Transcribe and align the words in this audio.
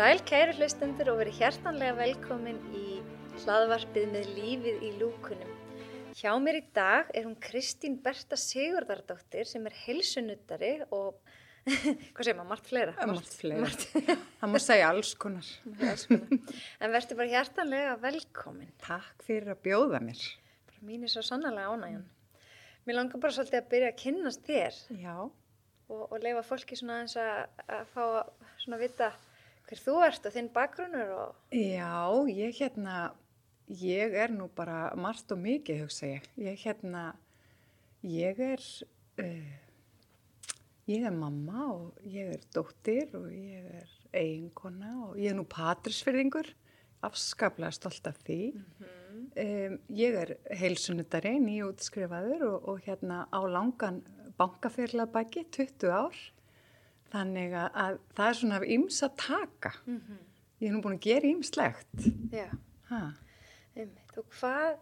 sæl 0.00 0.22
kæri 0.24 0.54
hlustendur 0.56 1.10
og 1.12 1.18
verið 1.18 1.42
hjertanlega 1.42 1.92
velkomin 1.98 2.56
í 2.72 3.02
hlaðvarpið 3.42 4.06
með 4.14 4.30
lífið 4.32 4.86
í 4.86 4.88
lúkunum. 4.96 5.50
Hjá 6.16 6.30
mér 6.40 6.56
í 6.56 6.62
dag 6.72 7.10
er 7.12 7.26
hún 7.26 7.34
Kristín 7.36 7.98
Berta 8.00 8.38
Sigurdardóttir 8.40 9.44
sem 9.50 9.68
er 9.68 9.76
helsunuttari 9.82 10.72
og, 10.96 11.20
hvað 12.14 12.22
segir 12.22 12.38
maður, 12.38 12.48
margt 12.54 12.72
fleira? 12.72 12.96
Margt 13.12 13.36
fleira, 13.42 13.68
það 14.40 14.54
má 14.54 14.58
segja 14.70 14.88
alls 14.88 15.12
konar. 15.20 15.52
alls 15.92 16.08
konar. 16.08 16.58
En 16.80 16.96
verður 16.96 17.20
bara 17.20 17.32
hjertanlega 17.36 17.94
velkomin. 18.08 18.74
Takk 18.88 19.28
fyrir 19.28 19.52
að 19.52 19.64
bjóða 19.68 20.04
mér. 20.08 20.26
Bara 20.72 20.92
mín 20.94 21.04
er 21.04 21.12
svo 21.12 21.28
sannlega 21.28 21.74
ánægjan. 21.76 22.12
Mér 22.88 23.02
langar 23.02 23.20
bara 23.20 23.36
svolítið 23.36 23.66
að 23.66 23.72
byrja 23.74 23.92
að 23.92 24.00
kynnast 24.06 24.48
þér. 24.48 24.84
Já. 24.96 25.16
Og, 25.90 26.04
og 26.06 26.22
leifa 26.24 26.48
fólki 26.54 26.80
svona 26.80 27.02
eins 27.02 27.20
að, 27.20 27.50
að 27.68 27.90
fá 27.92 28.06
svona 28.62 28.80
að 28.80 28.88
vita 28.88 29.16
hver 29.70 29.78
þú 29.84 29.96
ert 30.02 30.24
og 30.26 30.34
þinn 30.34 30.50
bakgrunnur 30.50 31.10
og... 31.14 31.34
Já, 31.54 32.10
ég 32.26 32.56
hérna, 32.58 32.94
ég 33.78 34.16
er 34.18 34.32
nú 34.34 34.48
bara 34.56 34.88
margt 34.98 35.30
og 35.30 35.38
mikið, 35.38 35.84
hugsa 35.84 36.08
ég. 36.08 36.26
Ég 36.42 36.58
hérna, 36.64 37.04
ég 38.02 38.40
er, 38.42 38.64
uh, 39.22 39.52
ég 40.90 41.06
er 41.06 41.14
mamma 41.14 41.68
og 41.68 42.00
ég 42.02 42.32
er 42.34 42.48
dóttir 42.50 43.14
og 43.14 43.28
ég 43.30 43.68
er 43.84 43.94
eiginkona 44.10 44.96
og 45.06 45.20
ég 45.22 45.30
er 45.30 45.38
nú 45.38 45.46
patrisfyrðingur, 45.46 46.50
afskaplega 47.06 47.70
stolt 47.78 48.10
af 48.10 48.18
því. 48.26 48.40
Mm 48.52 48.64
-hmm. 48.80 49.70
um, 49.70 49.78
ég 49.88 50.18
er 50.18 50.36
heilsunutari, 50.50 51.38
nýjútskrifaður 51.38 52.42
og, 52.42 52.68
og 52.68 52.80
hérna 52.80 53.28
á 53.30 53.40
langan 53.46 54.02
bankafyrlabæki, 54.36 55.46
20 55.52 55.94
ár. 55.94 56.16
Þannig 57.10 57.54
að 57.58 57.98
það 58.16 58.26
er 58.28 58.36
svona 58.38 58.60
íms 58.76 59.02
að 59.02 59.16
taka. 59.16 59.72
Mm 59.86 60.00
-hmm. 60.00 60.20
Ég 60.60 60.68
hef 60.68 60.76
nú 60.76 60.82
búin 60.84 60.98
að 60.98 61.06
gera 61.06 61.26
ímslegt. 61.26 62.06
Já. 62.32 62.48
Og 64.20 64.26
hvað, 64.36 64.76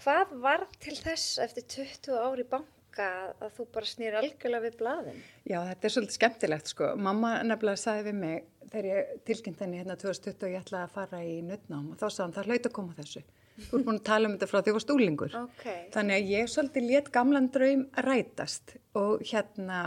hvað 0.00 0.32
var 0.40 0.64
til 0.80 0.94
þess 0.96 1.38
eftir 1.44 1.66
20 1.68 2.16
ári 2.16 2.46
banka 2.48 3.08
að 3.42 3.50
þú 3.58 3.66
bara 3.74 3.90
snýr 3.90 4.16
algjörlega 4.20 4.64
við 4.64 4.76
blaðin? 4.80 5.22
Já, 5.44 5.58
þetta 5.68 5.86
er 5.86 5.94
svolítið 5.96 6.18
skemmtilegt 6.18 6.72
sko. 6.72 6.96
Mamma 6.96 7.42
nefnilega 7.42 7.82
sagði 7.82 8.06
við 8.08 8.20
mig 8.22 8.44
þegar 8.70 8.88
ég 8.90 9.12
tilkynnt 9.28 9.60
henni 9.60 9.80
hérna 9.82 9.96
2020 10.00 10.46
og 10.46 10.54
ég 10.54 10.64
ætlaði 10.64 10.88
að 10.88 10.94
fara 10.94 11.22
í 11.24 11.34
nuttnám 11.44 11.90
og 11.90 11.98
þá 12.00 12.06
sagði 12.06 12.24
hann 12.24 12.36
það 12.38 12.50
hlaut 12.50 12.68
að 12.70 12.76
koma 12.78 12.96
þessu. 13.02 13.24
Þú 13.54 13.78
ert 13.78 13.86
búin 13.86 14.00
að 14.00 14.06
tala 14.08 14.28
um 14.28 14.34
þetta 14.34 14.50
frá 14.50 14.56
því 14.56 14.62
að 14.62 14.68
þú 14.70 14.76
varst 14.78 14.94
úlingur. 14.94 15.36
Okay. 15.44 15.82
Þannig 15.94 16.16
að 16.16 16.32
ég 16.32 16.50
svolítið 16.50 16.88
let 16.88 17.10
gamlan 17.14 17.50
draum 17.54 17.84
rætast 18.08 18.76
og 18.98 19.22
hérna 19.28 19.82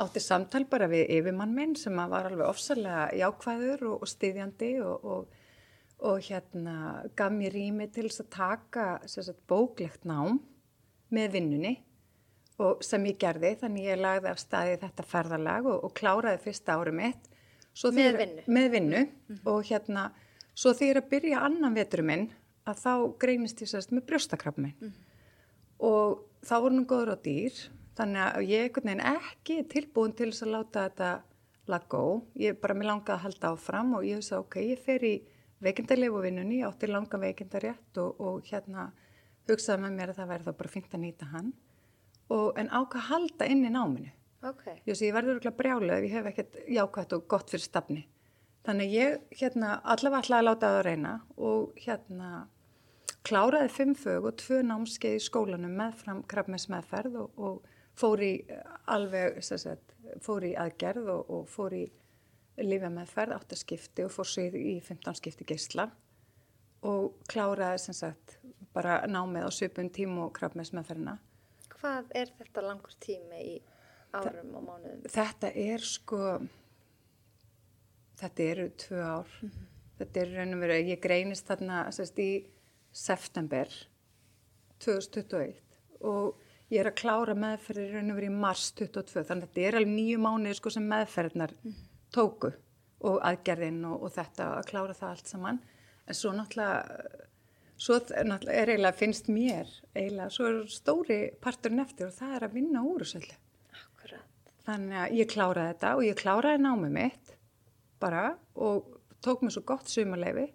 átti 0.00 0.22
samtal 0.24 0.64
bara 0.70 0.88
við 0.88 1.10
yfirmann 1.18 1.52
minn 1.54 1.76
sem 1.76 1.96
var 1.96 2.28
alveg 2.30 2.48
ofsalega 2.48 3.10
jákvæður 3.18 3.86
og, 3.90 4.02
og 4.02 4.08
styðjandi 4.08 4.72
og, 4.80 5.04
og, 5.04 5.40
og 6.08 6.20
hérna 6.28 6.76
gaf 7.16 7.34
mér 7.34 7.52
rými 7.56 7.88
til 7.92 8.08
þess 8.08 8.24
að 8.24 8.30
taka 8.36 8.86
sagt, 9.06 9.42
bóklegt 9.48 10.06
nám 10.08 10.40
með 11.12 11.36
vinnunni 11.36 11.74
og 12.62 12.82
sem 12.84 13.04
ég 13.10 13.18
gerði 13.20 13.54
þannig 13.60 13.90
ég 13.90 14.00
lagði 14.00 14.30
af 14.32 14.40
staði 14.40 14.78
þetta 14.80 15.06
ferðarlag 15.08 15.68
og 15.72 15.92
kláraði 15.98 16.40
fyrsta 16.44 16.78
ári 16.78 16.94
mitt 16.96 17.28
með 17.72 18.18
vinnu, 18.20 18.42
með 18.46 18.70
vinnu 18.76 19.00
mm 19.00 19.08
-hmm. 19.28 19.44
og 19.48 19.64
hérna 19.64 20.10
svo 20.54 20.72
þegar 20.76 21.02
að 21.02 21.08
byrja 21.08 21.44
annan 21.46 21.74
veturum 21.74 22.06
minn 22.06 22.26
að 22.68 22.82
þá 22.84 22.92
greinist 23.18 23.62
ég 23.62 23.68
sérst 23.68 23.92
með 23.92 24.06
brjóstakrafn 24.06 24.62
minn 24.62 24.76
mm 24.80 24.88
-hmm. 24.88 25.00
og 25.78 26.24
þá 26.44 26.54
voru 26.60 26.74
nú 26.74 26.84
góður 26.86 27.16
á 27.16 27.18
dýr 27.24 27.52
Þannig 27.98 28.22
að 28.24 28.48
ég 28.48 28.62
er 28.62 28.68
einhvern 28.68 28.88
veginn 28.88 29.04
ekki 29.12 29.58
tilbúin 29.72 30.14
til 30.16 30.30
þess 30.30 30.46
að 30.46 30.54
láta 30.54 30.86
þetta 30.86 31.10
lagó. 31.72 32.04
Ég 32.40 32.54
er 32.54 32.60
bara 32.62 32.76
mér 32.78 32.88
langað 32.88 33.18
að 33.18 33.24
halda 33.26 33.52
áfram 33.52 33.92
og 33.98 34.06
ég 34.08 34.18
hef 34.18 34.28
sagt 34.28 34.46
ok, 34.46 34.56
ég 34.72 34.80
fer 34.80 35.04
í 35.04 35.12
veikindarlegu 35.62 36.22
vinnunni, 36.24 36.62
átti 36.66 36.88
langa 36.90 37.20
veikindarrétt 37.22 38.00
og, 38.02 38.18
og 38.20 38.48
hérna 38.48 38.88
hugsaði 39.50 39.84
með 39.84 39.98
mér 39.98 40.12
að 40.12 40.22
það 40.22 40.32
væri 40.32 40.46
þá 40.46 40.56
bara 40.62 40.72
fint 40.72 40.96
að 40.96 41.04
nýta 41.04 41.28
hann. 41.34 41.52
Og, 42.32 42.48
en 42.58 42.70
ákvað 42.72 43.08
halda 43.10 43.48
inn 43.52 43.66
í 43.66 43.72
náminu. 43.72 44.10
Okay. 44.42 44.80
Ég, 44.88 44.98
ég 44.98 45.14
verður 45.14 45.38
ekki 45.38 45.52
að 45.52 45.58
brjála 45.60 45.98
ef 45.98 46.06
ég 46.08 46.16
hef 46.16 46.28
ekkert 46.32 46.56
jákvæmt 46.66 47.14
og 47.14 47.28
gott 47.30 47.52
fyrir 47.52 47.62
stafni. 47.62 48.00
Þannig 48.66 48.94
ég 48.94 49.36
hérna, 49.38 49.76
allavega 49.82 50.22
ætlaði 50.22 50.40
að 50.40 50.48
láta 50.48 50.70
það 50.70 50.78
að 50.78 50.84
reyna 50.86 51.12
og 51.50 51.78
hérna 51.82 52.30
kláraði 53.26 53.70
fimm 53.70 53.94
fög 53.98 54.26
og 54.30 54.38
tvö 54.42 54.60
námskeið 54.66 55.18
í 55.18 55.22
skólanum 55.22 55.76
meðfram 55.78 56.24
krafmess 56.30 56.70
meðferð 56.70 57.20
og, 57.22 57.38
og 57.38 57.71
fór 57.98 58.22
í 58.24 58.32
alveg, 58.90 59.42
sagt, 59.44 59.94
fór 60.24 60.46
í 60.48 60.54
aðgerð 60.58 61.10
og, 61.12 61.30
og 61.30 61.50
fór 61.50 61.76
í 61.76 61.82
lifa 62.62 62.90
meðferð, 62.92 63.36
áttaskipti 63.38 64.04
og 64.06 64.12
fór 64.12 64.28
sér 64.28 64.56
í 64.58 64.78
15 64.84 65.18
skipti 65.18 65.46
geysla 65.48 65.88
og 66.88 67.20
kláraði 67.30 67.80
sem 67.80 67.96
sagt 67.96 68.38
bara 68.74 69.02
námið 69.08 69.46
á 69.48 69.50
söpun 69.54 69.92
tímu 69.92 70.26
og 70.26 70.32
krafmess 70.36 70.72
meðferðina. 70.74 71.18
Hvað 71.72 72.10
er 72.18 72.32
þetta 72.38 72.64
langur 72.64 72.94
tími 73.02 73.42
í 73.42 73.54
árum 74.12 74.50
Þa, 74.52 74.56
og 74.58 74.66
mánuðum? 74.66 75.04
Þetta 75.12 75.52
er 75.64 75.86
sko, 75.86 76.22
þetta 78.20 78.48
eru 78.48 78.66
tvö 78.84 79.02
ár. 79.02 79.36
Mm 79.42 79.50
-hmm. 79.50 79.68
Þetta 79.98 80.20
er 80.20 80.32
raun 80.36 80.54
og 80.54 80.60
veru, 80.60 80.78
ég 80.88 81.00
greinist 81.00 81.46
þarna 81.46 81.84
sérst, 81.92 82.18
í 82.18 82.46
september 82.92 83.68
2021 84.82 85.54
og 86.00 86.40
ég 86.72 86.80
er 86.80 86.88
að 86.90 87.00
klára 87.02 87.36
meðferðir 87.36 87.96
raun 87.96 88.12
og 88.14 88.18
verið 88.20 88.32
í 88.32 88.42
mars 88.44 88.68
22 88.78 89.26
þannig 89.28 89.48
að 89.48 89.50
þetta 89.50 89.66
er 89.68 89.78
alveg 89.80 89.92
nýju 89.96 90.22
mánuði 90.24 90.58
sko 90.58 90.72
sem 90.72 90.88
meðferðnar 90.88 91.52
mm. 91.58 91.76
tóku 92.14 92.52
og 93.02 93.18
aðgerðin 93.28 93.82
og, 93.90 94.06
og 94.06 94.14
þetta 94.14 94.48
að 94.56 94.66
klára 94.70 94.96
það 94.96 95.12
allt 95.12 95.32
saman. 95.32 95.60
En 96.06 96.18
svo 96.18 96.32
náttúrulega 96.34 97.20
svo 97.82 97.98
náttúrulega 97.98 98.58
er 98.58 98.72
eiginlega 98.72 98.98
finnst 98.98 99.30
mér 99.32 99.70
eiginlega 99.96 100.30
svo 100.32 100.48
er 100.48 100.58
stóri 100.70 101.20
parturinn 101.42 101.82
eftir 101.82 102.08
og 102.08 102.16
það 102.16 102.36
er 102.36 102.46
að 102.46 102.58
vinna 102.58 102.84
úr 102.86 103.04
þessu 103.04 103.22
þannig 104.62 104.98
að 105.00 105.14
ég 105.18 105.30
kláraði 105.32 105.72
þetta 105.72 105.92
og 105.96 106.04
ég 106.06 106.18
kláraði 106.18 106.62
námið 106.62 106.92
mitt 106.94 107.32
bara 108.02 108.26
og 108.54 108.92
tók 109.24 109.42
mér 109.42 109.54
svo 109.56 109.64
gott 109.66 109.90
sumarleifi 109.90 110.46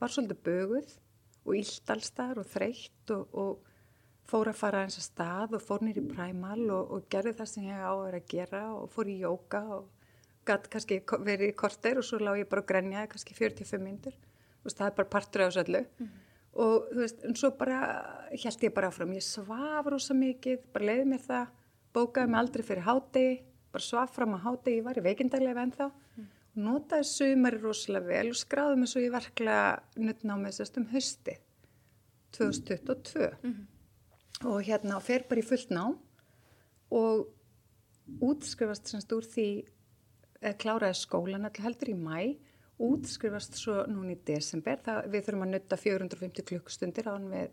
var 0.00 0.14
svolítið 0.14 0.40
böguð 0.46 0.94
og 1.44 1.58
ílt 1.58 1.92
allstar 1.92 2.40
og 2.40 2.48
þreytt 2.48 3.12
og, 3.16 3.36
og 3.36 3.69
fór 4.30 4.50
að 4.50 4.60
fara 4.60 4.84
eins 4.84 4.98
að 4.98 5.06
stað 5.08 5.56
og 5.58 5.64
fór 5.64 5.82
nýri 5.84 6.02
præmal 6.06 6.62
og, 6.70 6.94
og 6.94 7.06
gerði 7.12 7.34
það 7.40 7.50
sem 7.50 7.66
ég 7.66 7.82
á 7.82 7.90
að 7.90 8.02
vera 8.04 8.20
að 8.20 8.30
gera 8.30 8.62
og 8.76 8.90
fór 8.94 9.10
í 9.10 9.16
jóka 9.24 9.60
og 9.76 9.88
gæti 10.48 10.72
kannski 10.72 10.98
verið 11.26 11.50
í 11.50 11.56
korter 11.58 12.00
og 12.00 12.06
svo 12.06 12.20
lág 12.22 12.40
ég 12.42 12.50
bara 12.50 12.64
að 12.64 12.70
grenjaði 12.70 13.12
kannski 13.12 13.36
45 13.36 13.84
mindur 13.84 14.16
og 14.64 14.74
það 14.74 14.86
er 14.86 14.96
bara 14.98 15.12
partur 15.14 15.44
af 15.44 15.52
þessu 15.52 15.64
öllu. 15.64 15.84
Mm. 15.98 16.10
og 16.60 16.88
þú 16.90 17.00
veist, 17.00 17.22
en 17.24 17.38
svo 17.38 17.50
bara 17.56 17.78
held 18.32 18.66
ég 18.66 18.74
bara 18.74 18.90
áfram, 18.90 19.14
ég 19.16 19.24
svaf 19.24 19.88
rosa 19.92 20.16
mikið, 20.18 20.66
bara 20.74 20.88
leiði 20.90 21.06
mér 21.12 21.22
það, 21.24 21.54
bókaði 21.94 22.32
mig 22.32 22.40
aldrei 22.40 22.66
fyrir 22.66 22.86
hádegi, 22.88 23.36
bara 23.70 23.86
svaf 23.86 24.14
fram 24.16 24.34
á 24.34 24.38
hádegi, 24.44 24.80
ég 24.80 24.86
var 24.88 24.98
í 24.98 25.06
veikindaglega 25.06 25.64
en 25.64 25.74
þá 25.78 25.84
mm. 25.86 26.30
og 26.50 26.62
notaði 26.66 27.08
sumari 27.12 27.62
rosalega 27.62 28.10
vel 28.10 28.32
og 28.34 28.40
skráði 28.42 28.80
mig 28.82 28.92
svo 28.92 29.04
í 29.04 29.12
verklega 29.14 30.02
nuttnámið 30.02 30.58
sérst 30.58 30.80
um 30.82 30.88
hösti 30.90 31.38
2022 32.36 33.30
mm 33.30 33.52
-hmm 33.52 33.79
og 34.44 34.62
hérna 34.64 35.00
fer 35.04 35.26
bara 35.28 35.42
í 35.42 35.46
fullt 35.46 35.72
ná 35.74 35.84
og 36.90 37.26
útskrifast 38.24 38.90
semst 38.90 39.12
úr 39.14 39.26
því 39.26 39.48
eða 40.40 40.56
kláraði 40.60 40.98
skólan 40.98 41.44
alltaf 41.46 41.66
heldur 41.66 41.92
í 41.92 41.96
mæ 41.98 42.20
útskrifast 42.80 43.58
svo 43.60 43.82
núni 43.90 44.16
í 44.16 44.22
desember 44.26 44.80
það, 44.80 45.10
við 45.12 45.26
þurfum 45.26 45.44
að 45.46 45.52
nutta 45.54 45.78
450 45.80 46.46
klukkstundir 46.48 47.10
án 47.12 47.26
við, 47.28 47.50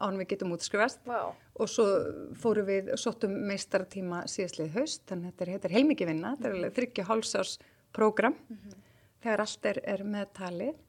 án 0.00 0.16
við 0.20 0.30
getum 0.32 0.54
útskrifast 0.56 1.04
wow. 1.10 1.34
og 1.60 1.68
svo 1.68 1.86
fóru 2.40 2.64
við 2.68 2.94
sottum 3.00 3.34
meistaratíma 3.50 4.24
síðastlið 4.32 4.78
haust 4.78 5.04
þannig 5.10 5.34
að 5.34 5.52
þetta 5.52 5.68
er 5.68 5.76
heilmikið 5.76 6.12
vinna 6.14 6.32
þetta 6.36 6.48
er 6.48 6.56
alveg 6.56 6.78
þryggja 6.78 7.08
hálsás 7.10 7.58
program 7.92 8.38
mm 8.38 8.56
-hmm. 8.56 8.88
þegar 9.20 9.44
allt 9.44 9.70
er, 9.72 9.82
er 9.84 10.04
með 10.04 10.32
talið 10.40 10.80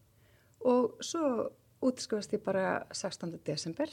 og 0.72 1.04
svo 1.04 1.52
útskrifast 1.90 2.34
ég 2.36 2.44
bara 2.46 2.84
16. 2.92 3.38
desember 3.46 3.92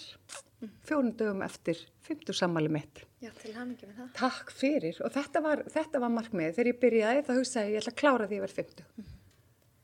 fjórun 0.85 1.15
dögum 1.17 1.43
eftir 1.43 1.79
50 2.09 2.37
sammali 2.37 2.69
mitt. 2.69 3.05
Já, 3.21 3.31
til 3.41 3.53
ekki 3.55 3.89
með 3.89 3.97
það. 3.97 4.11
Takk 4.19 4.53
fyrir 4.53 5.01
og 5.05 5.15
þetta 5.15 5.43
var, 5.45 5.63
þetta 5.73 6.03
var 6.03 6.13
markmið. 6.15 6.53
Þegar 6.57 6.71
ég 6.71 6.81
byrjaði 6.85 7.25
þá 7.27 7.33
hugsaði 7.39 7.71
ég, 7.71 7.73
ég 7.75 7.83
ætla 7.83 7.95
að 7.95 8.01
klára 8.03 8.29
því 8.29 8.31
að 8.31 8.37
ég 8.37 8.45
verð 8.45 8.59
50. 8.61 8.91
Mm. 8.97 9.17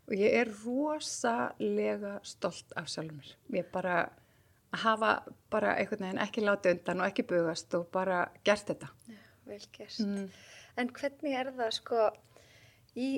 Og 0.06 0.14
ég 0.20 0.36
er 0.40 0.52
rosalega 0.62 2.12
stolt 2.26 2.76
af 2.78 2.90
sjálfur 2.92 3.16
mér. 3.18 3.32
Ég 3.58 3.70
bara 3.72 3.96
hafa 4.76 5.12
bara 5.50 5.76
einhvern 5.80 6.04
veginn 6.04 6.22
ekki 6.22 6.44
látið 6.44 6.76
undan 6.76 7.02
og 7.02 7.10
ekki 7.10 7.26
bugast 7.30 7.74
og 7.78 7.88
bara 7.94 8.26
gert 8.46 8.68
þetta. 8.72 8.90
Já, 9.08 9.22
vel 9.48 9.62
gert. 9.72 9.98
Mm. 10.04 10.28
En 10.76 10.92
hvernig 10.92 11.38
er 11.40 11.52
það 11.56 11.72
sko 11.78 12.02
í, 12.96 13.08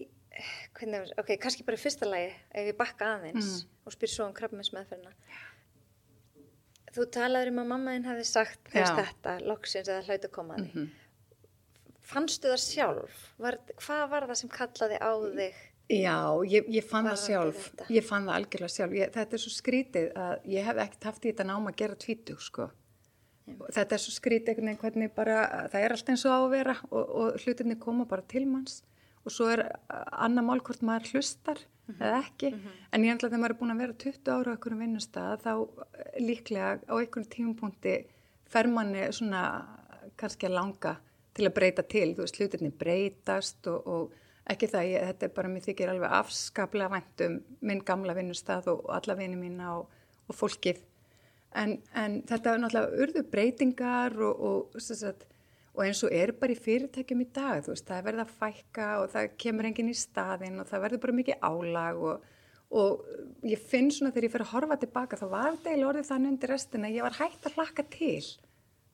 hvernig, 0.78 1.12
ok, 1.20 1.34
kannski 1.42 1.66
bara 1.66 1.80
fyrsta 1.80 2.08
lagi 2.08 2.30
ef 2.30 2.70
ég 2.70 2.78
bakka 2.78 3.14
aðeins 3.16 3.48
mm. 3.48 3.78
og 3.84 3.94
spyr 3.94 4.12
svo 4.12 4.28
um 4.28 4.34
krabbmins 4.36 4.72
meðferna. 4.74 5.14
Þú 6.94 7.06
talaður 7.14 7.52
um 7.52 7.62
að 7.62 7.70
mamma 7.72 7.94
þinn 7.96 8.08
hafi 8.08 8.24
sagt 8.26 8.70
þetta, 8.72 9.38
loksins 9.44 9.90
eða 9.90 10.06
hlaut 10.06 10.26
að 10.28 10.34
koma 10.34 10.56
að 10.56 10.64
því. 10.64 10.70
Mm 10.72 10.86
-hmm. 10.86 11.04
Fannstu 12.08 12.48
það 12.48 12.62
sjálf? 12.64 13.16
Var, 13.36 13.58
hvað 13.76 14.04
var 14.10 14.26
það 14.30 14.40
sem 14.40 14.50
kallaði 14.50 14.96
á 14.96 15.12
þig 15.36 15.58
Já, 15.88 16.44
ég, 16.44 16.66
ég 16.68 16.84
fann 16.84 17.06
það 17.06 17.14
Varðandi 17.16 17.26
sjálf, 17.32 17.68
ég 17.88 18.04
fann 18.04 18.26
það 18.28 18.34
algjörlega 18.34 18.72
sjálf, 18.74 18.92
ég, 18.92 19.12
þetta 19.14 19.36
er 19.36 19.40
svo 19.40 19.52
skrítið 19.54 20.10
að 20.20 20.34
ég 20.52 20.66
hef 20.68 20.80
ekkert 20.82 21.06
haft 21.08 21.24
í 21.24 21.30
þetta 21.30 21.46
náma 21.48 21.70
að 21.70 21.78
gera 21.80 21.96
tvítug, 21.96 22.42
sko. 22.44 22.66
Þetta 23.72 23.96
er 23.96 24.02
svo 24.02 24.12
skrítið 24.12 24.50
einhvern 24.52 24.68
veginn 24.68 24.80
hvernig 24.82 25.14
bara, 25.16 25.38
það 25.72 25.86
er 25.86 25.94
allt 25.94 26.10
eins 26.12 26.24
og 26.28 26.34
á 26.36 26.40
að 26.42 26.50
vera 26.52 26.74
og, 26.90 27.04
og 27.08 27.38
hlutinni 27.40 27.78
koma 27.80 28.04
bara 28.04 28.26
til 28.28 28.44
manns 28.44 28.82
og 29.24 29.34
svo 29.34 29.48
er 29.52 29.64
annar 29.88 30.46
mál 30.46 30.62
hvort 30.64 30.84
maður 30.86 31.14
hlustar 31.14 31.60
eða 31.96 32.20
ekki, 32.20 32.52
en 32.92 33.04
ég 33.04 33.14
ætla 33.14 33.28
að 33.28 33.32
þegar 33.32 33.42
maður 33.42 33.54
er 33.54 33.58
búin 33.62 33.72
að 33.72 33.82
vera 33.82 33.98
20 34.04 34.32
ára 34.34 34.52
á 34.52 34.54
einhverjum 34.54 34.82
vinnustað 34.84 35.44
þá 35.44 35.52
eh, 35.56 36.16
líklega 36.20 36.70
á 36.84 36.94
einhverjum 36.98 37.28
tímapunkti 37.32 37.94
fer 38.48 38.68
manni 38.72 39.06
svona 39.16 39.42
kannski 40.18 40.48
að 40.48 40.56
langa 40.58 40.94
til 41.38 41.46
að 41.46 41.54
breyta 41.56 41.84
til, 41.86 42.10
þú 42.16 42.24
veist, 42.24 42.40
hlutinni 42.40 42.72
breytast 42.74 43.68
og, 43.70 43.88
og 43.88 44.52
ekki 44.52 44.68
það, 44.72 44.90
ég, 44.90 45.06
þetta 45.12 45.28
er 45.28 45.34
bara, 45.36 45.52
mér 45.52 45.64
þykir 45.66 45.92
alveg 45.92 46.14
afskaplega 46.18 46.92
vænt 46.92 47.24
um 47.26 47.38
minn 47.70 47.82
gamla 47.86 48.16
vinnustað 48.16 48.70
og, 48.72 48.84
og 48.86 48.94
alla 48.98 49.16
vinni 49.18 49.38
mína 49.38 49.74
og, 49.78 49.98
og 50.28 50.38
fólkið. 50.38 50.80
En, 51.58 51.78
en 51.96 52.20
þetta 52.28 52.52
er 52.52 52.62
náttúrulega 52.62 53.04
urðu 53.04 53.24
breytingar 53.32 54.16
og, 54.24 54.42
og, 54.48 54.80
sem 54.82 54.98
sagt, 55.00 55.27
og 55.78 55.84
eins 55.86 56.00
og 56.02 56.14
er 56.14 56.32
bara 56.34 56.54
í 56.54 56.58
fyrirtækjum 56.58 57.22
í 57.22 57.28
dag, 57.34 57.62
veist, 57.62 57.86
það 57.86 58.00
er 58.00 58.06
verið 58.08 58.24
að 58.24 58.34
fækka 58.40 58.88
og 59.02 59.12
það 59.12 59.28
kemur 59.44 59.68
enginn 59.68 59.92
í 59.92 59.96
staðinn 59.98 60.58
og 60.58 60.66
það 60.66 60.84
verður 60.84 61.02
bara 61.04 61.16
mikið 61.20 61.46
álag 61.48 62.02
og, 62.08 62.24
og 62.82 63.46
ég 63.46 63.62
finn 63.70 63.92
svona 63.94 64.10
þegar 64.14 64.26
ég 64.26 64.34
fer 64.34 64.44
að 64.46 64.52
horfa 64.56 64.78
tilbaka 64.82 65.20
þá 65.20 65.26
var 65.30 65.52
þetta 65.52 65.70
eiginlega 65.70 65.90
orðið 65.92 66.10
þannig 66.10 66.34
undir 66.34 66.52
restina 66.54 66.90
ég 66.90 67.06
var 67.06 67.18
hægt 67.20 67.46
að 67.46 67.60
hlakka 67.60 67.86
til 67.94 68.26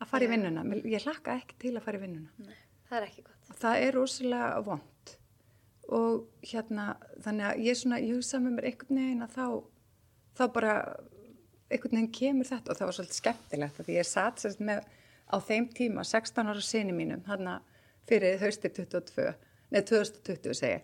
að 0.02 0.10
fara 0.10 0.28
í 0.28 0.30
vinnuna, 0.34 0.66
ég 0.84 1.08
hlakka 1.08 1.38
ekki 1.40 1.60
til 1.64 1.74
að 1.78 1.86
fara 1.86 2.00
í 2.00 2.04
vinnuna. 2.04 2.44
Nei, 2.44 2.60
það 2.90 2.98
er 2.98 3.08
ekki 3.08 3.24
gott. 3.30 3.54
það 3.62 3.86
er 3.86 3.96
rosalega 3.96 4.60
vond 4.68 5.14
og 5.94 6.44
hérna 6.44 6.94
þannig 7.24 7.48
að 7.48 7.64
ég 7.64 7.78
svona, 7.80 8.02
ég 8.02 8.18
hugsa 8.18 8.40
með 8.40 8.58
mér 8.58 8.68
einhvern 8.70 9.00
veginn 9.00 9.24
að 9.24 9.34
þá, 9.38 9.46
þá 10.36 10.44
bara 10.52 10.76
einhvern 11.68 11.98
veginn 11.98 12.12
kemur 12.14 12.48
þetta. 12.48 12.70
Og 12.72 12.78
það 12.78 12.88
var 12.88 12.96
svolítið 12.98 13.18
skemmtilegt 13.18 13.80
því 13.80 13.98
ég 13.98 14.08
satt 14.08 14.42
sérst 14.42 14.62
með 14.64 14.86
á 15.34 15.36
þeim 15.42 15.68
tíma 15.74 16.04
16 16.06 16.50
ára 16.52 16.64
sinni 16.64 16.94
mínum 16.96 17.22
þarna 17.26 17.58
fyrir 18.08 18.38
hausti 18.42 18.70
22 18.70 19.32
neð 19.74 19.88
2020 19.90 20.58
segi 20.60 20.82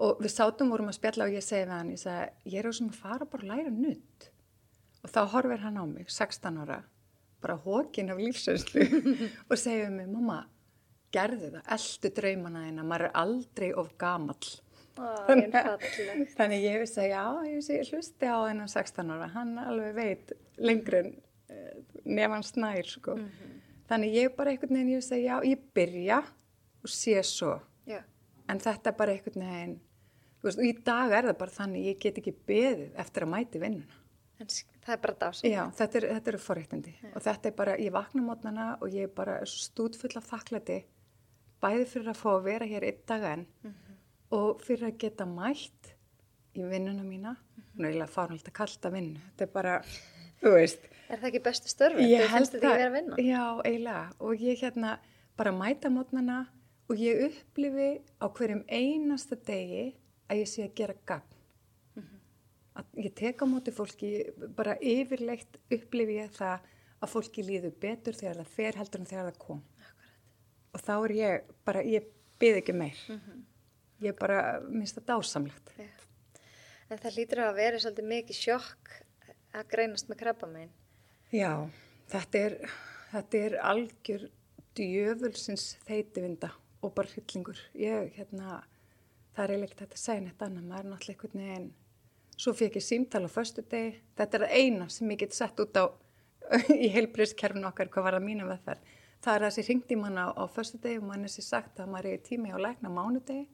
og 0.00 0.22
við 0.22 0.32
sátum 0.32 0.70
vorum 0.72 0.92
að 0.92 1.00
spjalla 1.00 1.26
og 1.26 1.34
ég 1.34 1.44
segi 1.44 1.66
við 1.66 1.74
hann 1.74 1.90
ég 1.92 2.00
segi, 2.00 2.30
ég 2.54 2.62
er 2.62 2.70
á 2.70 2.72
sem 2.72 2.92
að 2.92 3.02
fara 3.02 3.28
bara 3.28 3.46
að 3.46 3.52
læra 3.54 3.74
nutt 3.74 4.30
og 5.02 5.12
þá 5.12 5.20
horfir 5.34 5.62
hann 5.64 5.80
á 5.80 5.84
mig 5.88 6.08
16 6.12 6.62
ára, 6.62 6.80
bara 7.40 7.58
hókin 7.64 8.12
af 8.12 8.20
lífsönslu 8.20 8.86
og 9.50 9.58
segir 9.58 9.88
við 9.88 9.94
mig, 9.98 10.10
mamma 10.12 10.42
gerðu 11.14 11.54
það, 11.54 11.62
eldu 11.76 12.12
draumana 12.16 12.66
þína, 12.66 12.84
maður 12.86 13.06
er 13.08 13.16
aldrei 13.18 13.70
of 13.80 13.94
gamall. 14.00 14.50
Ó, 15.00 15.06
falleg. 15.26 16.34
Þannig 16.36 16.66
ég 16.66 16.82
vissi 16.84 17.00
að 17.02 17.08
já, 17.10 17.24
ég 17.48 17.70
ég 17.74 17.94
hlusti 17.94 18.30
á 18.30 18.38
þennan 18.46 18.70
16 18.70 19.14
ára, 19.16 19.30
hann 19.34 19.56
alveg 19.62 19.96
veit 19.96 20.34
lengur 20.60 20.98
en 21.00 21.10
uh, 21.50 21.72
nefn 22.04 22.46
snær, 22.46 22.92
sko. 22.94 23.16
Þannig 23.90 24.16
ég 24.16 24.34
bara 24.36 24.52
einhvern 24.52 24.76
veginn, 24.76 24.92
ég 24.94 25.00
vissi 25.02 25.16
að 25.16 25.24
já, 25.24 25.36
ég 25.50 25.62
byrja 25.74 26.20
og 26.80 26.92
sé 26.94 27.16
svo, 27.26 27.56
Já, 27.90 28.00
en 28.48 28.60
þetta 28.62 28.92
er 28.92 28.98
bara 29.00 29.16
einhvern 29.16 29.42
veginn, 29.46 29.74
þú 30.38 30.48
veist, 30.48 30.60
og 30.60 30.68
í 30.68 30.74
dag 30.86 31.16
er 31.16 31.26
það 31.30 31.40
bara 31.42 31.56
þannig, 31.56 31.88
ég 31.90 31.98
get 32.04 32.20
ekki 32.22 32.36
beðið 32.48 33.02
eftir 33.02 33.26
að 33.26 33.32
mæti 33.34 33.62
vinnuna. 33.62 33.98
en 34.40 34.48
það 34.48 34.94
er 34.94 35.00
bara 35.02 35.16
dásum. 35.20 35.50
Já, 35.50 35.62
þetta 35.76 35.98
er, 36.00 36.06
eru 36.32 36.38
forréttindi. 36.40 36.94
Og 37.10 37.20
þetta 37.26 37.50
er 37.50 37.56
bara, 37.58 37.74
ég 37.76 37.92
vakna 37.92 38.22
mótnana 38.24 38.68
og 38.80 38.94
ég 38.94 39.10
er 39.10 39.12
bara 39.12 39.40
stúdfull 39.44 40.16
af 40.16 40.30
þakklæti 40.30 40.78
bæði 41.60 41.86
fyrir 41.90 42.12
að 42.14 42.20
fá 42.22 42.28
að 42.32 42.46
vera 42.46 42.68
hér 42.68 42.86
einn 42.88 43.02
dag 43.10 43.26
enn 43.34 43.42
og 44.32 44.62
fyrir 44.64 44.86
að 44.88 44.98
geta 45.02 45.26
mætt 45.28 45.90
í 46.56 46.64
vinnuna 46.64 47.04
mína. 47.04 47.34
Hún 47.74 47.84
er 47.84 47.90
eiginlega 47.90 48.10
fárhald 48.14 48.46
að 48.48 48.56
kalta 48.56 48.90
vinnu. 48.94 49.20
Þetta 49.34 49.46
er 49.46 49.52
bara, 49.52 49.74
þú 50.40 50.54
veist 50.56 50.88
Er 51.10 51.18
það 51.18 51.28
ekki 51.30 51.42
bestu 51.46 51.70
störfi? 51.72 52.06
ég 52.06 52.22
Þú 52.28 52.36
finnst 52.36 52.54
þetta 52.54 52.66
ekki 52.68 52.80
vera 52.80 52.90
að 52.90 52.96
vinna? 52.98 53.16
já, 53.26 53.44
eiginlega. 53.66 54.02
Og 54.22 54.44
ég 54.46 54.60
hérna 54.62 54.92
bara 55.38 55.52
mæta 55.56 55.90
mótnana 55.90 56.38
og 56.90 57.00
ég 57.00 57.24
upplifi 57.26 57.88
á 58.22 58.26
hverjum 58.30 58.62
einasta 58.68 59.38
degi 59.48 59.86
að 60.30 60.42
ég 60.42 60.50
sé 60.50 60.66
að 60.68 60.74
gera 60.78 60.96
gagn. 61.10 61.36
Að 62.78 63.00
ég 63.02 63.14
tek 63.18 63.42
á 63.42 63.46
móti 63.50 63.72
fólki 63.74 64.10
bara 64.56 64.76
yfirleitt 64.78 65.58
upplifi 65.74 66.20
ég 66.20 66.30
það 66.36 66.68
að 67.00 67.12
fólki 67.14 67.42
líður 67.44 67.74
betur 67.82 68.14
þegar 68.14 68.38
það 68.42 68.54
fer 68.54 68.78
heldur 68.78 69.02
en 69.02 69.10
þegar 69.10 69.30
það 69.30 69.40
kom. 69.42 69.62
Og 70.70 70.82
þá 70.86 70.92
er 70.96 71.14
ég 71.16 71.54
bara, 71.66 71.82
ég 71.82 72.06
byð 72.40 72.60
ekki 72.60 72.74
meir. 72.76 73.00
Ég 74.00 74.14
bara 74.20 74.60
minnst 74.68 75.00
það 75.00 75.08
dásamlegt. 75.10 75.72
Já. 75.76 75.88
En 76.90 76.98
það 76.98 77.16
lítur 77.18 77.42
að 77.44 77.56
vera 77.58 77.80
svolítið 77.82 78.06
mikið 78.10 78.38
sjokk 78.38 78.94
að 79.54 79.66
greinast 79.74 80.08
með 80.10 80.20
krabba 80.22 80.48
megin. 80.50 80.72
Já, 81.34 81.52
þetta 82.12 82.44
er 82.46 82.56
þetta 83.10 83.42
er 83.46 83.58
algjör 83.72 84.28
djöfulsins 84.78 85.74
þeitivinda 85.88 86.52
og 86.80 86.94
bara 86.96 87.10
hryllingur. 87.10 87.58
Ég, 87.76 88.12
hérna, 88.16 88.62
það 89.34 89.44
er 89.44 89.54
eiginlega 89.54 89.80
þetta 89.82 89.98
að 89.98 90.04
segja 90.04 90.24
neitt 90.24 90.44
annað, 90.46 90.68
maður 90.70 90.84
er 90.84 90.90
náttúrulega 90.94 91.16
einhvern 91.16 91.46
veginn 91.46 91.70
svo 92.40 92.54
fekk 92.56 92.78
ég 92.78 92.84
símtal 92.84 93.26
á 93.28 93.30
föstu 93.30 93.64
degi 93.68 93.98
þetta 94.16 94.38
er 94.38 94.44
það 94.46 94.56
eina 94.56 94.88
sem 94.92 95.12
ég 95.12 95.20
get 95.20 95.36
sett 95.36 95.60
út 95.60 95.76
á 95.76 95.84
í 96.84 96.88
heilbriðskerfinu 96.94 97.68
okkar 97.68 97.90
hvað 97.92 98.06
var 98.06 98.16
það 98.16 98.26
mínu 98.26 98.48
veðferð 98.48 98.92
það 99.20 99.34
er 99.34 99.44
þessi 99.46 99.64
ringdi 99.68 99.98
mann 100.00 100.16
á, 100.16 100.26
á 100.32 100.44
föstu 100.48 100.80
degi 100.80 101.00
og 101.02 101.08
mann 101.10 101.26
er 101.26 101.32
sér 101.32 101.46
sagt 101.46 101.82
að 101.82 101.90
maður 101.92 102.14
er 102.14 102.22
tími 102.24 102.54
á 102.54 102.58
lækna 102.60 102.92
mánudegi 102.94 103.44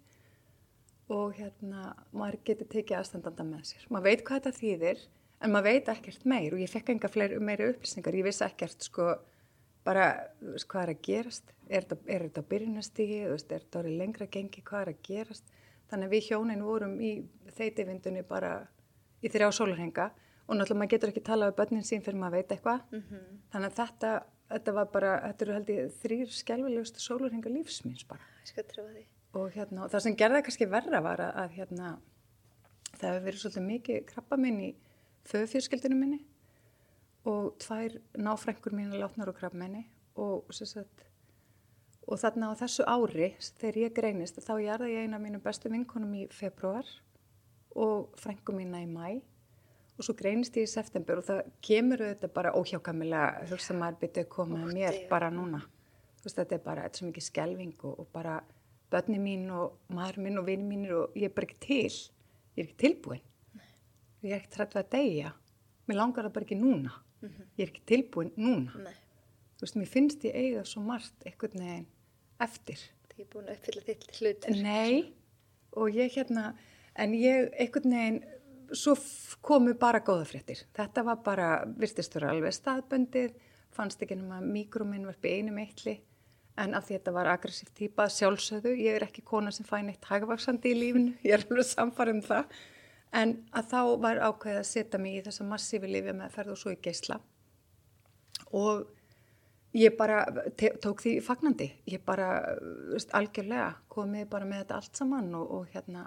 og 1.11 1.35
hérna 1.39 1.93
maður 2.15 2.39
getur 2.47 2.71
tekið 2.71 2.99
aðstandanda 2.99 3.45
með 3.47 3.69
sér. 3.69 3.83
Maður 3.95 4.07
veit 4.09 4.23
hvað 4.27 4.41
þetta 4.41 4.61
þýðir 4.61 5.03
en 5.41 5.53
maður 5.53 5.69
veit 5.71 5.89
ekkert 5.93 6.27
meir 6.29 6.55
og 6.57 6.63
ég 6.63 6.71
fekk 6.73 6.95
enga 6.95 7.11
fleiri, 7.13 7.41
meiri 7.43 7.71
upplýsingar. 7.73 8.17
Ég 8.17 8.27
vissi 8.27 8.45
ekkert 8.47 8.87
sko 8.87 9.11
bara 9.87 10.07
veist, 10.41 10.67
hvað 10.71 10.83
er 10.83 10.93
að 10.95 11.03
gerast? 11.07 11.53
Er 11.69 11.85
þetta, 11.85 11.99
þetta 12.09 12.43
á 12.43 12.51
byrjunastígi 12.51 13.19
er 13.27 13.43
þetta 13.43 13.81
orðið 13.81 13.99
lengra 14.01 14.27
gengi, 14.27 14.63
hvað 14.67 14.83
er 14.83 14.93
að 14.93 15.03
gerast? 15.07 15.53
Þannig 15.91 16.09
að 16.09 16.15
við 16.17 16.31
hjónin 16.31 16.65
vorum 16.67 16.97
í 17.01 17.11
þeitivindunni 17.59 18.23
bara 18.27 18.55
í 19.23 19.31
þrjá 19.31 19.51
sólarhenga 19.55 20.09
og 20.47 20.57
náttúrulega 20.57 20.81
maður 20.81 20.93
getur 20.95 21.13
ekki 21.13 21.27
talað 21.27 21.53
við 21.53 21.59
börnin 21.61 21.87
sín 21.87 22.03
fyrir 22.03 22.19
maður 22.19 22.41
veit 22.41 22.57
eitthvað. 22.57 22.81
Þannig 23.53 23.69
að 23.71 23.77
þetta, 23.81 24.11
þetta 24.55 24.75
var 24.79 24.91
bara 24.95 25.13
þetta 25.27 25.47
eru 25.47 25.55
held 25.57 25.71
ég 25.75 25.95
þrýr 26.03 26.35
skelvilegustu 26.41 27.03
sólarhenga 27.03 27.53
lífsmins 27.55 28.07
bara. 28.07 28.27
Ég 28.43 28.51
skal 28.51 28.67
trúa 28.71 28.91
því. 28.91 29.07
og 29.37 29.53
hérna, 29.53 29.87
það 29.93 30.03
sem 30.03 30.17
gerði 30.17 30.39
það 30.39 30.45
kannski 30.47 30.67
verra 30.73 31.01
var 31.05 31.21
að, 31.21 31.33
að 31.43 31.57
hérna, 31.59 31.89
það 32.97 33.09
hefur 33.11 33.25
verið 33.27 33.41
svolítið 33.43 33.67
mikið 33.67 34.05
krabba 34.11 34.39
minn 34.41 34.61
í 34.65 34.71
föðfjörskildinu 35.31 35.99
minni 35.99 36.21
og 37.27 37.57
tvær 37.63 37.99
náfrængur 38.23 38.75
mín 38.77 38.93
að 38.95 39.03
látnar 39.03 39.33
og 39.33 39.39
krabba 39.39 39.59
minni 39.59 39.85
og, 40.15 40.47
og 42.07 42.21
þarna 42.23 42.53
á 42.55 42.61
þessu 42.61 42.87
ári 42.87 43.33
þegar 43.59 43.81
ég 43.83 43.97
greinist 43.97 44.39
þá 44.45 44.55
jarði 44.63 44.93
ég 44.95 45.07
eina 45.07 45.19
af 45.19 45.25
mínum 45.25 45.43
bestu 45.43 45.73
vinkonum 45.73 46.15
í 46.15 46.27
februar 46.31 46.87
og 47.77 48.15
frængu 48.21 48.55
mína 48.57 48.85
í 48.85 48.91
mæ 48.91 49.19
og 49.97 50.05
svo 50.05 50.15
greinist 50.17 50.57
ég 50.61 50.69
í 50.69 50.71
september 50.71 51.21
og 51.21 51.27
það 51.27 51.53
kemur 51.65 52.05
auðvitað 52.05 52.35
bara 52.37 52.53
óhjákamilega 52.57 53.47
hugsa 53.51 53.77
maður 53.77 54.03
byrjuð 54.03 54.23
að 54.23 54.33
koma 54.35 54.61
að 54.63 54.75
mér 54.77 54.91
Ótti, 54.91 55.03
já. 55.03 55.09
bara 55.11 55.31
núna. 55.33 55.63
Þú 56.21 56.29
veist 56.29 56.41
þetta 56.41 56.57
er 56.57 56.65
bara, 56.67 56.89
svo 56.93 57.09
mikið 57.09 57.27
skelving 57.27 57.79
og, 57.81 58.03
og 58.03 58.11
bara 58.13 58.35
börni 58.93 59.21
mín 59.23 59.49
og 59.57 59.79
maður 59.97 60.21
minn 60.27 60.41
og 60.41 60.47
vini 60.51 60.69
mínir 60.69 60.99
og 61.01 61.17
ég 61.17 61.31
er 61.31 61.35
bara 61.37 61.49
ekki 61.49 61.59
til. 61.65 61.97
Ég 62.57 62.61
er 62.61 62.69
ekki 62.69 62.79
tilbúin 62.85 63.25
ég 64.25 64.33
er 64.33 64.39
ekki 64.41 64.55
trætt 64.55 64.77
við 64.77 64.83
að 64.83 64.93
deyja. 64.95 65.33
Mér 65.87 66.01
langar 66.01 66.27
það 66.27 66.37
bara 66.37 66.49
ekki 66.49 66.61
núna. 66.61 66.95
Ég 67.57 67.65
er 67.65 67.71
ekki 67.71 67.85
tilbúin 67.89 68.33
núna. 68.39 68.87
Nei, 68.87 68.97
þú 69.57 69.67
veist, 69.67 69.79
mér 69.81 69.91
finnst 69.91 70.25
ég 70.29 70.37
eiga 70.37 70.65
svo 70.69 70.83
margt 70.85 71.27
einhvern 71.27 71.63
veginn 71.63 71.87
eftir. 72.45 72.83
Það 73.11 73.23
er 73.23 73.29
búin 73.33 73.47
að 73.47 73.57
uppfylla 73.57 73.85
þitt 73.87 74.09
hlutur. 74.19 74.59
Nei, 74.63 75.13
og 75.77 75.97
ég 75.97 76.17
hérna, 76.17 76.51
en 76.97 77.15
ég 77.17 77.53
einhvern 77.57 77.97
veginn, 77.97 78.21
svo 78.75 78.97
komu 79.47 79.77
bara 79.79 80.03
góða 80.05 80.27
fréttir. 80.29 80.65
Þetta 80.77 81.07
var 81.07 81.23
bara, 81.25 81.49
virtist 81.79 82.17
vera 82.17 82.33
alveg 82.35 82.55
staðböndið, 82.57 83.37
fannst 83.77 84.03
ekki 84.03 84.19
nema 84.19 84.41
mikrominn 84.45 85.07
varpi 85.09 85.37
einum 85.39 85.61
eitli, 85.63 85.99
en 86.61 86.75
af 86.77 86.87
því 86.87 86.99
þetta 86.99 87.13
var 87.17 87.31
aggressív 87.31 87.73
típa, 87.77 88.09
sjálfsögðu, 88.13 88.73
ég 88.81 88.97
er 88.97 89.05
ekki 89.07 89.25
kona 89.27 89.53
sem 89.53 89.67
fæ 89.69 89.79
neitt 89.85 90.09
hagvaksandi 90.09 90.73
í 90.73 90.79
lífinu, 90.81 91.15
ég 91.27 91.37
er 91.37 91.45
alveg 91.45 91.69
samfarið 91.69 92.17
um 92.17 92.23
það, 92.25 92.57
en 93.13 93.37
að 93.57 93.71
þá 93.73 93.81
var 94.03 94.21
ákveðið 94.25 94.61
að 94.61 94.69
setja 94.71 95.01
mig 95.01 95.19
í 95.19 95.25
þessa 95.27 95.47
massífi 95.47 95.91
lífi 95.91 96.15
með 96.17 96.35
ferð 96.35 96.55
og 96.55 96.61
svo 96.61 96.75
í 96.75 96.81
geisla 96.83 97.21
og 98.53 98.87
ég 99.77 99.97
bara 99.97 100.25
tók 100.57 101.03
því 101.05 101.19
fagnandi, 101.25 101.69
ég 101.91 102.03
bara 102.05 102.57
veist, 102.93 103.13
algjörlega 103.17 103.75
komið 103.93 104.29
bara 104.33 104.49
með 104.49 104.65
þetta 104.65 104.79
allt 104.81 105.01
saman 105.01 105.33
og, 105.37 105.51
og 105.59 105.73
hérna 105.75 106.07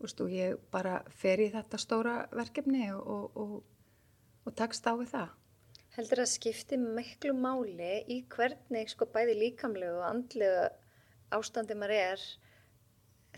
veist, 0.00 0.20
og 0.20 0.32
ég 0.34 0.58
bara 0.72 1.00
fer 1.22 1.40
í 1.40 1.50
þetta 1.52 1.80
stóra 1.80 2.16
verkefni 2.34 2.90
og, 2.96 3.36
og, 3.36 3.54
og 4.44 4.56
takst 4.56 4.86
á 4.86 4.92
við 4.98 5.14
það. 5.14 5.36
Heldur 5.96 6.22
að 6.22 6.30
skipti 6.30 6.78
miklu 6.80 7.34
máli 7.34 7.96
í 8.06 8.20
hvernig 8.30 8.92
sko 8.92 9.08
bæði 9.10 9.38
líkamlegu 9.40 9.98
og 9.98 10.06
andlegu 10.06 10.68
ástandi 11.34 11.76
maður 11.78 11.96
er 11.96 12.28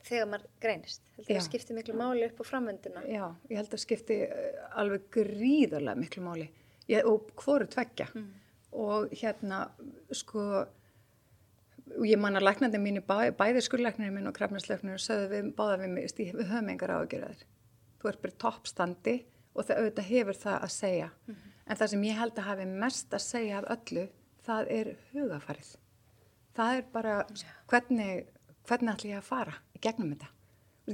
þegar 0.07 0.29
maður 0.31 0.51
greinist. 0.63 1.03
Heldur 1.17 1.37
það 1.37 1.47
skipti 1.47 1.77
miklu 1.77 1.97
máli 1.99 2.29
upp 2.29 2.43
á 2.43 2.45
framvönduna 2.49 3.03
Já, 3.07 3.25
ég 3.51 3.59
held 3.61 3.75
að 3.77 3.83
skipti 3.83 4.19
eh, 4.27 4.63
alveg 4.81 5.09
gríðarlega 5.15 5.99
miklu 5.99 6.23
máli. 6.25 6.49
Ég, 6.91 7.07
og 7.09 7.33
hvoru 7.39 7.69
tveggja. 7.71 8.09
Og 8.73 9.13
hérna 9.21 9.67
sko 10.17 10.47
og 11.93 12.07
ég 12.09 12.17
man 12.17 12.39
að 12.39 12.47
læknandi 12.47 12.81
mínu 12.81 13.03
bæ, 13.05 13.35
bæði 13.37 13.61
skurlæknirinn 13.67 14.15
minn 14.17 14.31
og 14.31 14.35
krafnarslæknirinn 14.37 15.03
sögðu 15.03 15.29
við 15.29 15.51
báða 15.59 15.81
við 15.83 15.91
mig, 15.93 16.09
"Stíg, 16.09 16.33
við 16.33 16.49
höfum 16.49 16.71
engar 16.73 16.95
ágjörðar 16.95 17.45
þú 18.01 18.09
ert 18.09 18.23
bara 18.23 18.39
toppstandi 18.45 19.17
og 19.55 19.67
það 19.67 19.79
auðvitað 19.79 20.09
hefur 20.09 20.37
það 20.45 20.59
að 20.63 20.71
segja. 20.71 21.11
En 21.67 21.77
það 21.77 21.87
sem 21.89 22.03
ég 22.03 22.19
held 22.19 22.39
að 22.39 22.49
hafi 22.49 22.67
mest 22.67 23.11
að 23.13 23.21
segja 23.21 23.59
af 23.59 23.69
öllu, 23.77 24.09
það 24.47 24.71
er 24.71 24.97
hugafarið 25.13 25.77
það 26.57 26.79
er 26.79 26.89
bara 26.93 27.19
hvernig, 27.71 28.27
hvernig 28.69 28.95
ætla 28.95 29.13
ég 29.13 29.21
að 29.21 29.29
fara 29.29 29.55
gegnum 29.83 30.15
þetta. 30.15 30.31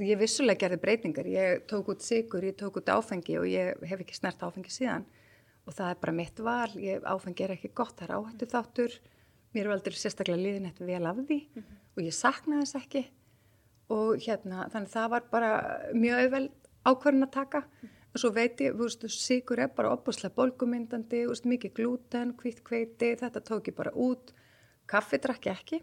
Ég 0.05 0.19
vissulega 0.19 0.61
gerði 0.63 0.77
breytingar, 0.83 1.27
ég 1.29 1.63
tók 1.69 1.87
út 1.89 2.03
sigur, 2.05 2.45
ég 2.45 2.57
tók 2.57 2.77
út 2.77 2.91
áfengi 2.93 3.39
og 3.39 3.47
ég 3.49 3.79
hef 3.89 4.03
ekki 4.03 4.17
snert 4.17 4.43
áfengi 4.45 4.69
síðan. 4.73 5.07
Og 5.65 5.73
það 5.73 5.93
er 5.93 6.01
bara 6.01 6.15
mitt 6.19 6.41
val, 6.45 6.69
ég, 6.77 7.05
áfengi 7.05 7.45
er 7.45 7.55
ekki 7.55 7.71
gott, 7.73 7.95
það 7.97 8.07
er 8.07 8.13
áhættu 8.17 8.49
þáttur, 8.53 8.97
mér 9.55 9.65
er 9.65 9.73
aldrei 9.73 9.97
sérstaklega 9.97 10.41
liðin 10.43 10.69
eftir 10.69 10.89
vel 10.89 11.09
af 11.09 11.21
því. 11.25 11.39
Og 11.97 12.03
ég 12.05 12.15
saknaði 12.15 12.65
þess 12.65 12.79
ekki. 12.79 13.03
Og 13.89 14.21
hérna, 14.21 14.67
þannig 14.69 14.93
það 14.93 15.09
var 15.15 15.29
bara 15.33 15.51
mjög 15.97 16.23
auðveld 16.23 16.69
ákvarðin 16.85 17.25
að 17.25 17.33
taka. 17.33 17.63
Og 18.13 18.21
svo 18.21 18.33
veit 18.33 18.61
ég, 18.61 18.77
sigur 19.13 19.61
er 19.61 19.73
bara 19.73 19.93
opuslega 19.93 20.33
bólgumyndandi, 20.37 21.25
mikið 21.49 21.75
glúten, 21.77 22.37
hvitt 22.37 22.63
kveiti, 22.65 23.15
þetta 23.17 23.41
tók 23.41 23.69
ég 23.69 23.77
bara 23.77 23.93
út. 23.93 24.33
Kaffi 24.89 25.17
drakk 25.21 25.49
ég 25.49 25.57
ekki 25.57 25.81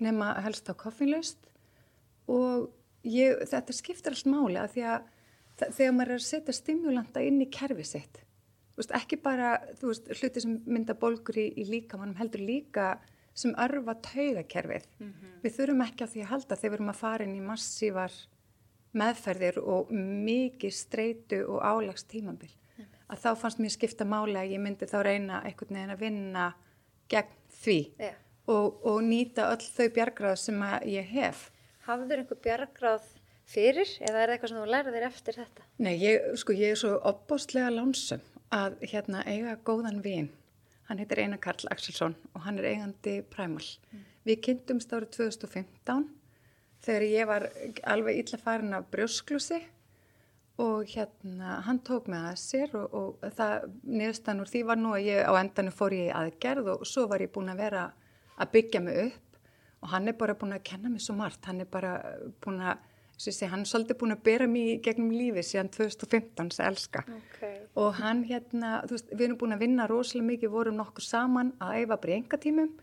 nema 0.00 0.34
helst 0.44 0.68
á 0.68 0.74
koffinlaust 0.76 1.48
og 2.32 2.70
ég, 3.06 3.42
þetta 3.48 3.74
skiptir 3.76 4.16
allt 4.16 4.30
máli 4.30 4.60
að 4.60 4.72
því 4.76 4.86
að 4.92 5.10
þegar 5.66 5.96
maður 5.96 6.14
er 6.14 6.20
að 6.20 6.28
setja 6.28 6.54
stimulanta 6.56 7.24
inn 7.24 7.40
í 7.40 7.50
kerfi 7.52 7.86
sitt 7.86 8.22
veist, 8.76 8.92
ekki 8.92 9.18
bara 9.22 9.56
veist, 9.80 10.10
hluti 10.20 10.42
sem 10.42 10.58
mynda 10.66 10.96
bólgur 10.98 11.38
í, 11.40 11.48
í 11.56 11.64
líkamannum 11.70 12.18
heldur 12.20 12.44
líka 12.44 12.96
sem 13.36 13.54
örfa 13.60 13.96
taugakerfið 14.04 14.88
við 15.42 15.56
þurfum 15.56 15.84
ekki 15.84 16.04
á 16.04 16.12
því 16.12 16.24
að 16.24 16.30
halda 16.32 16.56
þegar 16.56 16.72
við 16.72 16.78
erum 16.78 16.92
að 16.92 17.00
fara 17.00 17.24
inn 17.24 17.36
í 17.36 17.44
massívar 17.44 18.20
meðferðir 18.96 19.58
og 19.60 19.90
mikið 19.92 20.72
streitu 20.72 21.42
og 21.46 21.60
álags 21.64 22.06
tímabil 22.08 22.52
að 23.06 23.22
þá 23.22 23.30
fannst 23.40 23.60
mér 23.62 23.74
skipta 23.74 24.06
máli 24.08 24.36
að 24.38 24.54
ég 24.56 24.62
myndi 24.62 24.88
þá 24.88 24.98
reyna 25.06 25.42
einhvern 25.46 25.76
veginn 25.76 25.94
að 25.94 26.02
vinna 26.02 26.46
gegn 27.12 27.36
því 27.62 27.78
Já. 28.00 28.12
og, 28.50 28.80
og 28.82 29.02
nýta 29.06 29.50
öll 29.52 29.62
þau 29.62 29.88
bjargráð 29.94 30.38
sem 30.42 30.64
að 30.66 30.88
ég 30.96 31.12
hef. 31.14 31.50
Hafður 31.86 32.22
einhver 32.22 32.42
bjargráð 32.44 33.06
fyrir 33.46 33.90
eða 34.02 34.22
er 34.22 34.30
það 34.30 34.34
eitthvað 34.34 34.52
sem 34.52 34.58
þú 34.58 34.70
lærið 34.74 34.96
þér 34.96 35.06
eftir 35.08 35.38
þetta 35.40 35.66
Nei, 35.86 35.94
ég, 36.02 36.32
sko, 36.40 36.56
ég 36.56 36.74
er 36.74 36.80
svo 36.80 36.96
opbóstlega 37.06 37.70
lánsum 37.74 38.24
að 38.54 38.76
hérna 38.86 39.22
eiga 39.26 39.56
góðan 39.66 40.02
vin. 40.04 40.30
Hann 40.86 41.00
heitir 41.02 41.18
Einar 41.22 41.40
Karl 41.42 41.66
Axelsson 41.70 42.14
og 42.34 42.44
hann 42.44 42.60
er 42.60 42.68
eigandi 42.70 43.16
Primal. 43.30 43.64
Við 44.26 44.42
kynntumst 44.46 44.92
árið 44.94 45.16
2015 45.18 46.06
þegar 46.86 47.06
ég 47.10 47.30
var 47.30 47.48
alveg 47.90 48.20
illa 48.22 48.38
farin 48.38 48.76
af 48.76 48.86
brjósklusi 48.92 49.58
og 50.62 50.86
hérna 50.88 51.60
hann 51.66 51.82
tók 51.84 52.06
með 52.08 52.30
að 52.30 52.38
sér 52.40 52.74
og, 52.78 52.94
og 52.96 53.34
það 53.36 53.66
niðurstan 53.82 54.40
úr 54.40 54.50
því 54.50 54.62
var 54.70 54.80
nú 54.80 54.94
að 54.96 55.08
ég 55.10 55.26
á 55.28 55.32
endanum 55.36 55.74
fór 55.74 55.96
ég 55.96 56.14
aðgerð 56.16 56.70
og 56.76 56.86
svo 56.88 57.06
var 57.10 57.24
ég 57.24 57.32
búin 57.34 57.52
að 57.52 57.60
vera 57.66 57.82
að 58.36 58.52
byggja 58.54 58.82
mig 58.84 59.00
upp 59.02 59.25
og 59.86 59.92
hann 59.92 60.10
er 60.10 60.16
bara 60.18 60.34
búin 60.34 60.56
að 60.56 60.64
kenna 60.66 60.90
mig 60.90 61.04
svo 61.04 61.14
margt, 61.14 61.44
hann 61.46 61.62
er 61.62 61.68
bara 61.70 61.92
búin 62.42 62.58
að, 62.58 62.80
segi, 63.14 63.46
hann 63.52 63.62
er 63.62 63.70
svolítið 63.70 64.00
búin 64.00 64.16
að 64.16 64.24
bera 64.26 64.48
mig 64.50 64.80
gegnum 64.82 65.12
lífi 65.14 65.44
síðan 65.46 65.70
2015 65.76 66.50
sem 66.56 66.66
elska. 66.66 67.04
Okay. 67.20 67.60
og 67.78 67.94
hann 68.00 68.24
hérna, 68.26 68.80
þú 68.88 68.96
veist, 68.96 69.14
við 69.14 69.24
erum 69.28 69.38
búin 69.38 69.54
að 69.54 69.62
vinna 69.62 69.86
rosalega 69.86 70.32
mikið, 70.32 70.52
vorum 70.56 70.80
nokkur 70.80 71.06
saman 71.06 71.54
að 71.62 71.84
æfa 71.84 72.00
bara 72.02 72.12
í 72.16 72.18
engatímum 72.18 72.74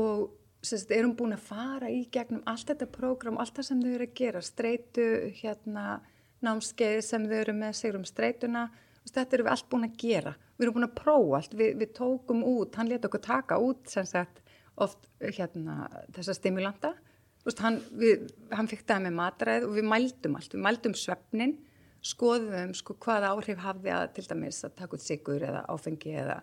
og 0.00 0.24
sem 0.64 0.80
sagt, 0.80 0.96
erum 0.96 1.12
búin 1.18 1.36
að 1.36 1.44
fara 1.50 1.92
í 1.92 2.00
gegnum 2.12 2.42
allt 2.48 2.72
þetta 2.72 2.88
prógram, 2.96 3.36
allt 3.38 3.54
það 3.58 3.68
sem 3.68 3.84
þau 3.84 3.92
eru 3.92 4.08
að 4.08 4.16
gera, 4.22 4.42
streitu, 4.42 5.06
hérna, 5.42 5.84
námskeið 6.46 6.98
sem 7.04 7.28
þau 7.28 7.36
eru 7.42 7.56
með 7.60 7.76
sig 7.82 8.00
um 8.00 8.08
streituna, 8.08 8.66
þetta 9.06 9.36
erum 9.36 9.46
við 9.46 9.52
allt 9.52 9.68
búin 9.70 9.86
að 9.86 10.00
gera. 10.00 10.32
Við 10.56 10.66
erum 10.66 10.78
búin 10.78 10.88
að 10.88 10.96
prófa 10.98 11.38
allt, 11.38 11.54
við, 11.60 11.76
við 11.82 11.92
tókum 12.00 12.42
út, 12.48 12.80
hann 12.80 12.90
leta 12.90 13.10
okkur 13.10 13.22
taka 13.28 13.60
út, 13.62 13.84
sem 13.92 14.08
sagt, 14.08 14.40
oft, 14.84 15.08
hérna, 15.20 15.86
þessa 16.16 16.34
stimulanta, 16.36 16.92
veist, 17.46 17.62
hann, 17.64 17.78
við, 17.96 18.26
hann 18.52 18.68
fikk 18.70 18.84
það 18.88 19.06
með 19.06 19.16
matræð 19.20 19.68
og 19.68 19.76
við 19.78 19.88
mældum 19.92 20.36
allt, 20.38 20.52
við 20.56 20.64
mældum 20.66 20.96
svefnin, 20.98 21.56
skoðum 22.06 22.74
sko 22.76 22.94
hvaða 23.02 23.32
áhrif 23.34 23.62
hafði 23.64 23.94
að 23.94 24.06
til 24.18 24.26
dæmis 24.28 24.60
að 24.66 24.76
taka 24.78 24.98
út 24.98 25.02
sigur 25.02 25.42
eða 25.42 25.64
áfengi 25.72 26.12
eða 26.20 26.36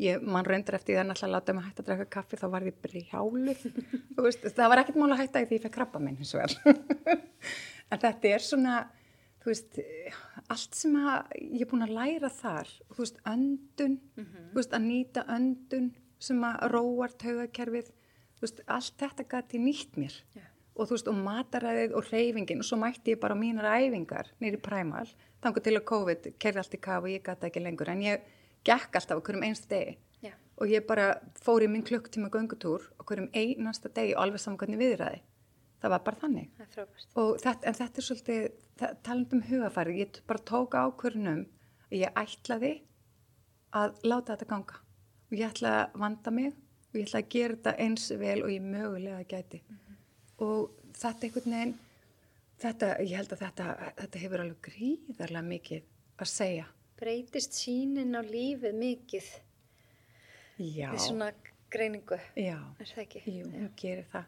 ég 0.00 0.22
mann 0.22 0.46
reyndar 0.46 0.78
eftir 0.78 0.94
því 0.94 1.00
að 1.02 1.08
náttúrulega 1.08 1.36
láta 1.36 1.54
mig 1.56 1.66
hætta 1.66 1.82
að 1.82 1.88
drekka 1.88 2.06
kaffi 2.14 2.38
þá 2.40 2.46
var 2.54 2.66
ég 2.68 2.78
brjálu 2.84 3.56
Þú 4.14 4.24
veist, 4.24 4.46
það 4.56 4.70
var 4.72 4.82
ekkert 4.82 5.00
mál 5.00 5.10
að 5.10 5.22
hætta 5.24 5.42
í 5.42 5.48
því 5.48 5.58
ég 5.58 5.64
fekk 5.66 5.76
krabba 5.76 6.02
minn 6.02 6.18
hins 6.20 6.32
vegar. 6.36 6.56
En 7.90 7.98
þetta 7.98 8.30
er 8.30 8.44
svona 8.46 8.74
þú 9.42 9.50
veist, 9.50 9.80
allt 10.52 10.76
sem 10.78 10.92
að 11.00 11.32
ég 11.40 11.64
er 11.64 11.70
búin 11.72 11.82
að 11.82 11.96
læra 11.96 12.30
þar 12.30 12.68
þú 12.92 13.00
veist, 13.00 13.18
öndun 13.26 13.96
þú 14.14 14.60
veist, 14.60 14.76
að 14.76 14.86
nýta 14.86 15.24
öndun 15.34 15.88
sem 16.20 16.44
að 16.44 16.66
róar 16.74 17.14
taugakerfið 17.20 17.90
veist, 18.40 18.62
allt 18.68 18.96
þetta 19.00 19.26
gæti 19.28 19.60
nýtt 19.60 19.98
mér. 20.00 20.16
Já. 20.36 20.44
og 20.80 20.88
veist, 20.88 21.08
og 21.10 21.16
mataræðið 21.20 21.96
og 21.98 22.06
reyfingin 22.08 22.62
og 22.62 22.68
svo 22.68 22.78
mætti 22.80 23.14
ég 23.14 23.20
bara 23.20 23.36
mínar 23.36 23.66
æfingar 23.68 24.30
nýri 24.40 24.60
præmal, 24.62 25.08
þangur 25.42 25.64
til 25.64 25.74
að 25.76 25.88
COVID 25.90 26.28
kerði 26.40 26.62
allt 26.62 26.76
í 26.76 26.80
kaf 26.80 27.02
og 27.04 27.10
ég 27.10 27.24
gæti 27.26 27.48
ekki 27.48 27.64
lengur. 27.64 27.90
En 27.92 28.04
ég 28.04 28.24
gekk 28.64 28.96
alltaf 28.96 29.20
á 29.20 29.24
hverjum 29.26 29.44
einst 29.48 29.68
degi. 29.68 29.98
Já. 30.20 30.34
og 30.60 30.68
ég 30.68 30.84
bara 30.84 31.14
fór 31.40 31.64
í 31.64 31.68
minn 31.72 31.84
klukktíma 31.84 32.28
göngutúr 32.28 32.84
á 33.00 33.02
hverjum 33.08 33.30
einasta 33.32 33.88
degi 33.88 34.12
og 34.14 34.26
alveg 34.26 34.40
saman 34.40 34.58
hvernig 34.60 34.80
viðræði. 34.80 35.22
Það 35.80 35.92
var 35.94 36.02
bara 36.04 36.20
þannig. 36.20 36.50
Þetta, 36.60 37.54
en 37.64 37.76
þetta 37.78 38.00
er 38.00 38.04
svolítið 38.04 38.42
talandi 39.00 39.36
um 39.38 39.46
hugafæri, 39.48 39.96
ég 40.02 40.20
bara 40.28 40.44
tók 40.44 40.76
ákvörnum 40.76 41.46
ég 41.96 42.12
ætlaði 42.20 42.74
að 43.72 43.96
láta 44.04 44.34
þetta 44.34 44.50
ganga 44.50 44.82
og 45.30 45.36
ég 45.38 45.46
ætla 45.46 45.76
að 45.84 46.00
vanda 46.02 46.32
mig 46.34 46.50
og 46.90 46.98
ég 46.98 47.06
ætla 47.06 47.22
að 47.22 47.30
gera 47.34 47.56
þetta 47.56 47.76
eins 47.84 48.08
vel 48.18 48.40
og 48.42 48.50
ég 48.50 48.66
mögulega 48.66 49.22
gæti. 49.30 49.62
Og 50.42 50.70
þetta 50.96 51.26
einhvern 51.28 51.54
veginn 51.56 51.76
þetta, 52.60 52.90
ég 53.04 53.16
held 53.16 53.34
að 53.34 53.44
þetta, 53.44 53.68
þetta 54.00 54.22
hefur 54.24 54.42
alveg 54.44 54.66
gríðarlega 54.66 55.46
mikið 55.46 55.86
að 56.20 56.32
segja. 56.32 56.66
Breytist 57.00 57.56
sínin 57.56 58.18
á 58.18 58.20
lífið 58.24 58.76
mikið? 58.76 59.30
Já, 60.60 60.90
við 60.92 61.04
svona 61.06 61.30
greiningu 61.72 62.18
já. 62.36 62.58
er 62.76 62.90
það 62.90 63.04
ekki? 63.06 63.22
Jú, 63.30 63.46
hún 63.54 63.70
gerir 63.80 64.08
það. 64.12 64.26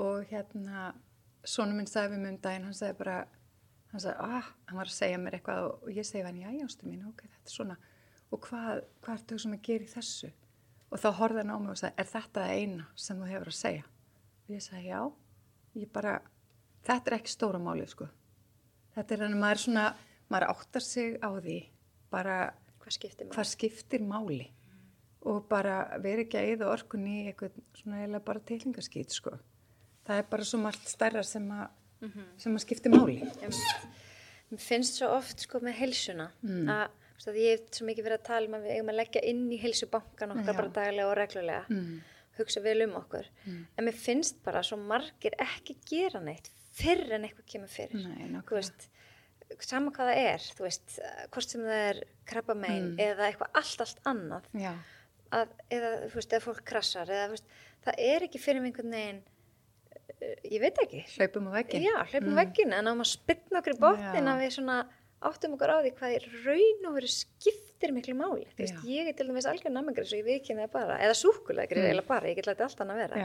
Og 0.00 0.24
hérna 0.30 0.88
svona 1.46 1.76
minn 1.76 1.88
sagði 1.90 2.16
við 2.16 2.24
mig 2.24 2.34
um 2.34 2.40
daginn, 2.42 2.66
hann 2.66 2.78
sagði 2.80 2.98
bara 2.98 3.20
hann 3.92 4.02
sagði, 4.02 4.26
ah, 4.38 4.50
hann 4.68 4.80
var 4.80 4.90
að 4.90 4.96
segja 4.96 5.20
mér 5.20 5.36
eitthvað 5.38 5.62
og, 5.66 5.84
og 5.84 5.94
ég 5.94 6.06
segi 6.06 6.26
hann, 6.26 6.42
já, 6.42 6.50
jástu 6.54 6.88
mín, 6.88 7.06
ok, 7.10 7.24
þetta 7.26 7.50
er 7.50 7.54
svona 7.54 7.78
og 8.30 8.40
hvað, 8.46 8.84
hvað 9.02 9.16
er 9.16 9.24
þau 9.30 9.38
sem 9.44 9.56
að 9.56 9.62
gera 9.68 9.84
í 9.86 9.90
þessu? 9.94 10.30
Og 10.90 10.98
þá 10.98 11.08
horfði 11.20 11.42
hann 11.44 11.50
á 11.54 11.58
mig 11.62 11.70
og 11.74 11.78
sagði, 11.80 11.94
er 12.02 12.08
þetta 12.10 12.44
það 12.44 12.54
eina 12.60 12.86
sem 12.98 13.18
þú 13.20 13.26
hefur 13.30 13.50
að 13.52 13.58
segja? 13.60 13.82
Og 14.46 14.54
ég 14.56 14.62
sagði, 14.64 14.86
já. 14.90 15.00
Ég 15.80 15.90
bara, 15.94 16.14
þetta 16.86 17.10
er 17.12 17.16
ekki 17.20 17.34
stóra 17.34 17.60
málið, 17.62 17.92
sko. 17.92 18.08
Þetta 18.96 19.14
er 19.14 19.22
hann, 19.26 19.36
maður 19.38 19.58
er 19.58 19.62
svona 19.64 19.84
maður 20.30 20.48
áttar 20.54 20.82
sig 20.86 21.18
á 21.22 21.30
því 21.42 21.58
bara 22.10 22.38
hvað 22.82 22.96
skiptir 22.96 23.28
hvað 23.30 23.48
skiptir 23.52 24.02
máli. 24.06 24.48
Og 25.30 25.42
bara 25.50 25.98
veri 26.00 26.24
ekki 26.24 26.38
að 26.40 26.50
eða 26.56 26.70
orkunni 26.72 27.16
í 27.20 27.26
eitthvað 27.30 27.58
svona 27.76 27.98
eiginlega 28.00 28.24
bara 28.24 28.40
tilhingaskýt 28.50 29.12
sko. 29.14 29.34
Það 30.08 30.22
er 30.22 30.28
bara 30.32 30.46
svo 30.48 30.58
margt 30.62 30.88
stærra 30.88 31.22
sem 31.26 31.44
að, 31.52 31.66
sem 32.40 32.54
að 32.56 32.62
skiptir 32.64 32.94
máli. 32.94 33.18
Mér 34.50 34.62
finnst 34.64 34.96
svo 34.98 35.10
oft 35.14 35.44
sko 35.44 35.60
með 35.62 35.76
heilsuna 35.84 36.30
Mm. 36.42 36.66
að, 36.72 36.88
veist, 37.20 37.28
að 37.30 37.40
ég 37.42 37.52
hef 37.58 37.66
svo 37.76 37.86
mikið 37.90 38.06
verið 38.08 38.18
að 38.20 38.28
tala 38.30 38.48
um 38.50 38.56
að 38.58 38.64
við 38.66 38.76
eigum 38.78 38.92
að 38.94 38.98
leggja 39.00 39.22
inn 39.30 39.44
í 39.52 39.58
heilsubankan 39.62 40.32
okkar 40.36 40.54
Já. 40.54 40.58
bara 40.62 40.74
daglega 40.80 41.10
og 41.10 41.16
reglulega 41.20 41.64
Mm. 41.70 42.00
hugsa 42.40 42.60
vel 42.64 42.82
um 42.86 42.94
okkur 42.96 43.26
en 43.46 43.84
mér 43.84 43.96
finnst 44.00 44.38
bara 44.44 44.62
svo 44.64 44.78
margir 44.80 45.34
ekki 45.38 45.76
gera 45.84 46.20
neitt 46.24 46.48
fyrr 46.72 47.12
en 47.18 47.26
eitthvað 47.26 47.46
kemur 47.52 47.68
fyrir 47.68 48.06
Nei, 48.06 48.30
veist, 48.50 48.86
sama 49.66 49.90
hvað 49.90 50.12
það 50.12 50.20
er 50.30 50.44
þú 50.56 50.62
veist, 50.64 50.94
hvort 51.34 51.50
sem 51.50 51.60
það 51.66 51.82
er 51.90 52.00
krabbamein 52.30 52.86
Mm. 52.94 53.00
eða 53.02 53.26
eitthvað 53.28 53.50
allt, 53.60 53.80
allt 53.84 54.00
annað 54.06 54.46
að, 55.32 55.48
eða, 55.70 55.90
þú 56.10 56.14
veist, 56.14 56.32
eða 56.32 56.44
fólk 56.46 56.64
krassar 56.64 57.10
eða, 57.10 57.26
þú 57.28 57.36
veist, 57.36 57.50
það 57.84 57.94
er 57.98 58.22
ekki 58.28 58.38
fyrir 58.40 58.64
einhvern 58.64 58.90
veginn 58.96 59.20
uh, 60.22 60.34
ég 60.50 60.60
veit 60.64 60.78
ekki 60.84 61.02
hlaupum 61.18 61.50
á 61.50 61.52
veggin. 61.60 61.82
já, 61.84 61.94
hlaupum 62.14 62.30
mm. 62.32 62.40
veggin 62.40 62.72
en 62.78 62.88
á 62.88 62.92
maður 62.94 63.10
spilna 63.12 63.60
okkur 63.60 63.74
í 63.76 63.80
botnin 63.84 64.30
að 64.32 64.40
við 64.46 64.54
svona 64.56 64.78
áttum 65.28 65.54
okkur 65.56 65.72
á 65.72 65.76
því 65.84 65.92
hvað 65.98 66.14
í 66.16 66.18
raun 66.46 66.88
og 66.88 66.94
veru 66.96 67.10
skiptir 67.12 67.92
miklu 67.92 68.14
máli 68.16 68.46
veist, 68.58 68.78
ég 68.88 69.08
er 69.10 69.16
til 69.18 69.26
dæmis 69.28 69.46
algjör 69.50 69.74
bara, 70.72 70.98
eða 70.98 71.16
súkulega 71.18 71.68
Mm. 71.70 72.02
mm. 72.02 72.08
bara, 72.08 72.28
ég 72.30 72.36
get 72.40 72.46
lætið 72.48 72.66
allt 72.66 72.80
annað 72.84 73.02
vera 73.04 73.22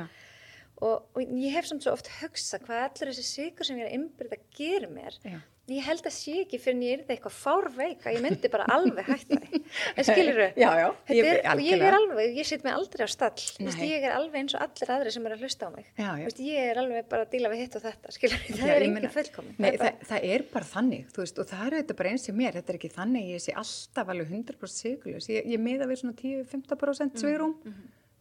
og, 0.84 1.06
og 1.16 1.22
ég 1.24 1.54
hef 1.56 1.66
samt 1.70 1.84
svo 1.86 1.94
oft 1.96 2.10
hugsa 2.20 2.60
hvað 2.60 2.82
allur 2.90 3.12
þessi 3.14 3.24
sigur 3.30 3.64
sem 3.68 3.78
ég 3.80 3.86
er 3.86 3.92
að 3.94 3.98
innbyrða 4.00 4.40
gerir 4.58 4.90
mér 4.92 5.20
Já. 5.24 5.40
Ég 5.66 5.82
held 5.88 6.04
að 6.06 6.14
sé 6.14 6.34
ekki 6.44 6.60
fyrir 6.62 6.76
en 6.76 6.82
ég 6.86 6.92
er 6.96 7.04
það 7.08 7.14
eitthvað 7.16 7.36
fárveik 7.40 8.04
að 8.06 8.14
ég 8.14 8.22
myndi 8.26 8.50
bara 8.54 8.66
alveg 8.76 9.08
hætta 9.10 9.38
en 9.98 10.06
skilur 10.06 10.38
þau? 10.38 10.60
Já, 10.62 10.70
já, 10.82 10.88
Þetta 11.08 11.16
ég- 11.56 11.64
ég 11.66 11.86
er 11.88 11.98
alveg, 11.98 12.36
ég 12.38 12.46
set 12.50 12.66
mig 12.68 12.76
aldrei 12.78 13.06
á 13.06 13.10
stall. 13.10 13.46
Nei. 13.66 13.72
ég 13.90 14.06
er 14.06 14.14
alveg 14.20 14.38
eins 14.44 14.56
og 14.58 14.62
allir 14.68 14.94
aðri 14.96 15.14
sem 15.16 15.26
er 15.26 15.36
að 15.36 15.42
hlusta 15.46 15.66
á 15.66 15.70
mig. 15.74 15.90
Já, 15.98 16.06
já. 16.06 16.26
veist, 16.28 16.44
ég 16.46 16.70
er 16.70 16.82
alveg 16.84 17.10
bara 17.10 17.26
að 17.26 17.34
díla 17.34 17.52
við 17.56 17.64
hitt 17.66 17.80
og 17.80 17.86
þetta 17.88 18.16
skilur, 18.18 18.46
það 18.46 18.62
Já, 18.62 18.78
er 18.78 19.10
fullkomin. 19.18 19.56
Nei, 19.58 19.72
það 19.72 19.74
er 19.74 19.82
það, 19.82 19.92
bara, 19.98 20.10
það 20.14 20.30
er 20.36 20.46
bara 20.54 20.70
þannig, 20.76 21.06
þú 21.16 21.24
veist, 21.26 21.42
og 21.42 21.50
það 21.50 21.66
er 21.72 21.78
þetta 21.82 21.98
bara 22.04 22.14
eins 22.14 22.30
og 22.30 22.40
mér, 22.40 22.58
þetta 22.60 22.74
er 22.76 22.80
ekki 22.82 22.94
þannig, 22.96 23.30
ég 23.34 23.46
sé 23.50 23.58
alltaf 23.66 24.14
alveg 24.14 24.34
100% 24.36 24.80
sigurljus, 24.86 25.30
ég, 25.34 25.50
ég 25.56 25.62
miða 25.66 25.90
við 25.90 26.02
svona 26.04 26.18
10-15% 26.22 27.22
svigrum, 27.26 27.56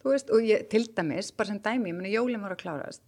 þú 0.05 0.15
veist, 0.17 0.33
og 0.33 0.45
ég, 0.49 0.65
til 0.73 0.87
dæmis, 0.97 1.29
bara 1.37 1.53
sem 1.53 1.61
dæmi, 1.65 1.93
ég 1.93 1.99
meni 2.01 2.15
jólinn 2.17 2.43
var 2.45 2.57
að 2.57 2.65
klárast 2.65 3.05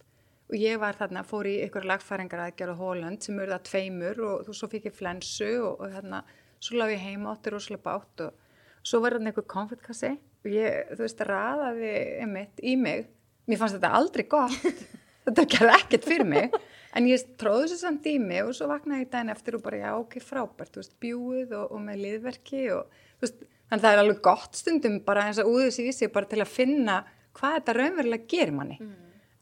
og 0.47 0.55
ég 0.55 0.79
var 0.79 0.95
þarna, 0.95 1.25
fór 1.27 1.49
í 1.49 1.57
ykkur 1.65 1.87
lagfæringar 1.87 2.53
á 2.55 2.79
Hóland 2.79 3.23
sem 3.25 3.39
urða 3.39 3.59
tveimur 3.67 4.21
og 4.23 4.51
svo 4.55 4.69
fikk 4.71 4.89
ég 4.89 4.95
flensu 4.95 5.49
og, 5.59 5.81
og 5.83 5.95
þarna, 5.95 6.21
svo 6.63 6.79
lág 6.79 6.93
ég 6.95 7.03
heima 7.03 7.33
átti 7.33 7.51
rosalega 7.51 7.83
bátt 7.83 8.23
og 8.27 8.85
svo 8.87 9.01
var 9.03 9.17
þarna 9.17 9.33
ykkur 9.33 9.47
konfettkassi 9.51 10.13
og 10.15 10.53
ég, 10.53 10.93
þú 10.93 11.03
veist, 11.03 11.23
raðaði 11.27 11.91
einmitt 12.23 12.63
í 12.63 12.77
mig, 12.79 13.09
mér 13.49 13.59
fannst 13.59 13.77
þetta 13.77 13.91
aldrei 13.99 14.23
gott, 14.31 14.55
þetta 15.27 15.47
gerði 15.51 15.73
ekkert 15.81 16.07
fyrir 16.07 16.29
mig, 16.29 16.55
en 16.95 17.09
ég 17.11 17.25
tróði 17.41 17.65
þessu 17.65 17.81
samt 17.81 18.07
í 18.07 18.15
mig 18.21 18.45
og 18.45 18.55
svo 18.55 18.69
vaknaði 18.71 19.03
ég 19.03 19.11
daginn 19.11 19.33
eftir 19.33 19.57
og 19.57 19.65
bara, 19.65 19.81
já, 19.83 19.89
ok, 19.97 20.15
frábært, 20.23 20.71
þú 20.71 20.83
veist, 20.83 20.95
bjúið 21.03 21.57
og, 21.59 21.75
og 21.75 21.83
með 21.83 21.99
liðverki 22.05 22.63
og, 22.77 23.01
þú 23.17 23.27
veist, 23.27 23.43
þannig 23.67 23.83
það 23.83 23.97
er 23.97 24.03
alveg 24.05 24.23
gott 24.29 24.61
stundum 24.61 24.97
bara 25.03 25.27
eins 25.27 25.41
að 25.43 25.51
úðu 25.51 25.67
sig 25.75 25.91
í 25.91 25.97
sig 25.97 26.13
bara 26.13 26.31
til 26.31 26.39
að 26.39 26.53
finna 26.53 27.01
hvað 27.35 27.59
þetta 27.59 27.77
raunverulega 27.81 28.31
gerir 28.31 28.55
manni. 28.55 28.79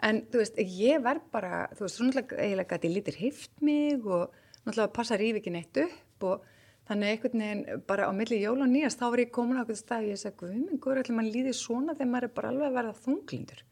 En 0.03 0.25
þú 0.31 0.41
veist, 0.41 0.57
ég 0.59 1.03
verð 1.03 1.23
bara, 1.31 1.65
þú 1.75 1.85
veist, 1.85 1.99
svona 1.99 2.25
eiginlega 2.25 2.75
gæti 2.75 2.89
ég 2.89 2.95
lítir 2.97 3.19
heift 3.21 3.61
mig 3.63 4.03
og 4.03 4.33
náttúrulega 4.65 4.93
passa 4.93 5.17
rífi 5.19 5.39
ekki 5.39 5.53
neitt 5.55 5.79
upp 5.85 6.25
og 6.27 6.43
þannig 6.89 7.13
einhvern 7.13 7.43
veginn 7.43 7.83
bara 7.87 8.09
á 8.09 8.11
milli 8.13 8.41
jól 8.41 8.61
og 8.61 8.69
nýjast 8.69 8.99
þá 8.99 9.05
var 9.07 9.23
ég 9.23 9.31
komin 9.33 9.57
á 9.57 9.63
einhvern 9.63 9.79
stað 9.79 10.03
og 10.03 10.11
ég 10.11 10.21
sagði, 10.21 10.37
guð 10.41 10.53
minn, 10.55 10.81
guður, 10.81 11.01
allir 11.01 11.17
mann 11.17 11.31
líði 11.33 11.53
svona 11.57 11.95
þegar 11.95 12.11
maður 12.11 12.27
er 12.27 12.35
bara 12.39 12.51
alveg 12.51 12.67
að 12.67 12.77
verða 12.79 12.97
þunglindur. 13.05 13.63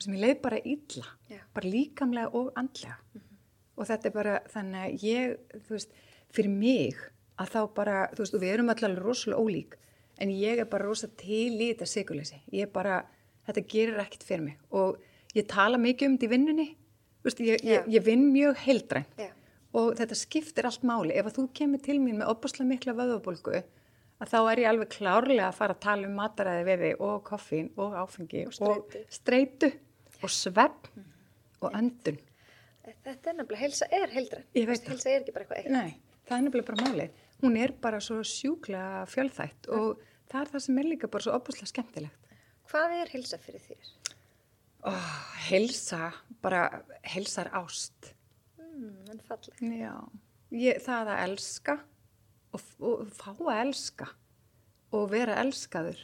sem 0.00 0.14
ég 0.16 0.22
leið 0.24 0.38
bara 0.40 0.58
illa, 0.64 1.06
Já. 1.28 1.40
bara 1.52 1.68
líkamlega 1.68 2.30
og 2.32 2.52
andlega. 2.56 2.96
Og 3.76 3.86
þetta 3.88 4.08
er 4.08 4.14
bara, 4.14 4.38
þannig 4.48 4.80
að 4.80 5.04
ég, 5.04 5.34
þú 5.66 5.74
veist, 5.76 5.92
fyrir 6.32 6.54
mig 6.54 7.02
að 7.36 7.52
þá 7.52 7.60
bara, 7.74 7.96
þú 8.14 8.24
veist, 8.24 8.34
og 8.34 8.40
við 8.40 8.54
erum 8.54 8.72
allir 8.72 8.96
rosalega 8.96 9.44
ólík, 9.44 9.76
en 10.20 10.32
ég 10.32 10.62
er 10.62 10.68
bara 10.72 10.88
rosa 10.88 11.08
til 11.20 11.52
í 11.60 11.68
þetta 11.72 11.88
sigurleysi. 11.88 12.40
Ég 12.52 12.68
er 12.68 12.72
bara, 12.72 13.02
þetta 13.44 13.66
gerir 13.68 14.00
ekkert 14.00 14.24
fyrir 14.24 14.46
mig 14.46 14.56
og 14.70 14.96
ég 15.36 15.46
tala 15.48 15.78
mikið 15.78 16.08
um 16.08 16.16
þetta 16.18 16.26
í 16.26 16.32
vinnunni, 16.34 16.68
þú 17.20 17.28
veist, 17.28 17.40
ég, 17.46 17.60
Já. 17.64 17.72
ég, 17.80 17.90
ég 17.96 18.04
vinn 18.06 18.24
mjög 18.34 18.56
heildrænt 18.64 19.20
Já. 19.20 19.28
og 19.74 19.92
þetta 20.00 20.16
skiptir 20.18 20.64
allt 20.66 20.82
máli. 20.88 21.12
Ef 21.14 21.26
að 21.30 21.36
þú 21.38 21.44
kemur 21.60 21.82
til 21.84 21.98
mín 22.02 22.18
með 22.22 22.32
opaslega 22.32 22.68
mikla 22.72 22.94
vöðvabólgu, 22.98 23.62
að 24.20 24.28
þá 24.32 24.38
er 24.52 24.62
ég 24.64 24.68
alveg 24.72 24.88
klárlega 24.96 25.46
að 25.48 25.54
fara 25.60 25.74
að 25.76 25.80
tala 25.86 26.08
um 26.08 26.16
mataræði 26.18 26.74
þig 26.82 27.00
og 27.06 27.22
koffín 27.24 27.70
og 27.76 27.94
áfengi 28.02 28.42
Og 28.46 28.52
streitu. 28.58 29.04
streitu 29.08 29.70
og 30.22 30.30
svepp 30.34 30.90
og 31.62 31.72
öndun. 31.72 32.18
þetta 33.04 33.30
er 33.30 33.34
nefnilega, 33.38 33.60
heilsa 33.62 33.86
er 33.92 34.08
heildræn 34.12 34.44
Ég 34.54 34.66
veit 34.66 34.66
Þú 34.66 34.70
veist, 34.70 34.84
það. 34.84 34.90
heilsa 34.90 35.10
er 35.14 35.20
ekki 35.22 35.32
bara 35.32 35.44
eitthvað 35.44 35.58
eitt 35.62 35.70
Nei, 35.70 35.96
það 36.26 36.36
er 36.36 36.42
nefnilega 36.48 36.66
bara 36.74 36.84
málið. 36.90 37.10
Hún 37.40 37.56
er 37.56 37.72
bara 37.80 38.00
svo 38.04 38.18
sjúklega 38.26 39.06
fjölþætt 39.08 39.68
og 39.72 40.00
það 40.28 40.40
er 40.42 40.50
það 40.52 40.60
sem 40.66 40.78
er 40.78 40.84
líka 40.90 41.08
bara 41.08 41.22
svo 41.24 41.32
opaslega 41.38 41.70
skemmtilegt. 41.72 42.16
hvað 42.70 42.96
er 43.00 43.08
heilsa 43.14 43.38
fyrir 43.38 43.60
þér? 43.64 43.88
Oh, 44.82 45.10
helsa, 45.50 46.12
bara 46.40 46.82
helsar 47.02 47.50
ást. 47.52 48.14
Mm, 48.56 49.10
en 49.12 49.20
falleg 49.28 49.60
ég, 50.50 50.78
það 50.80 51.10
að 51.12 51.24
elska 51.26 51.74
og, 52.56 52.62
og 52.80 53.02
fá 53.12 53.34
að 53.34 53.58
elska 53.58 54.08
og 54.96 55.10
vera 55.12 55.36
elskaður 55.42 56.00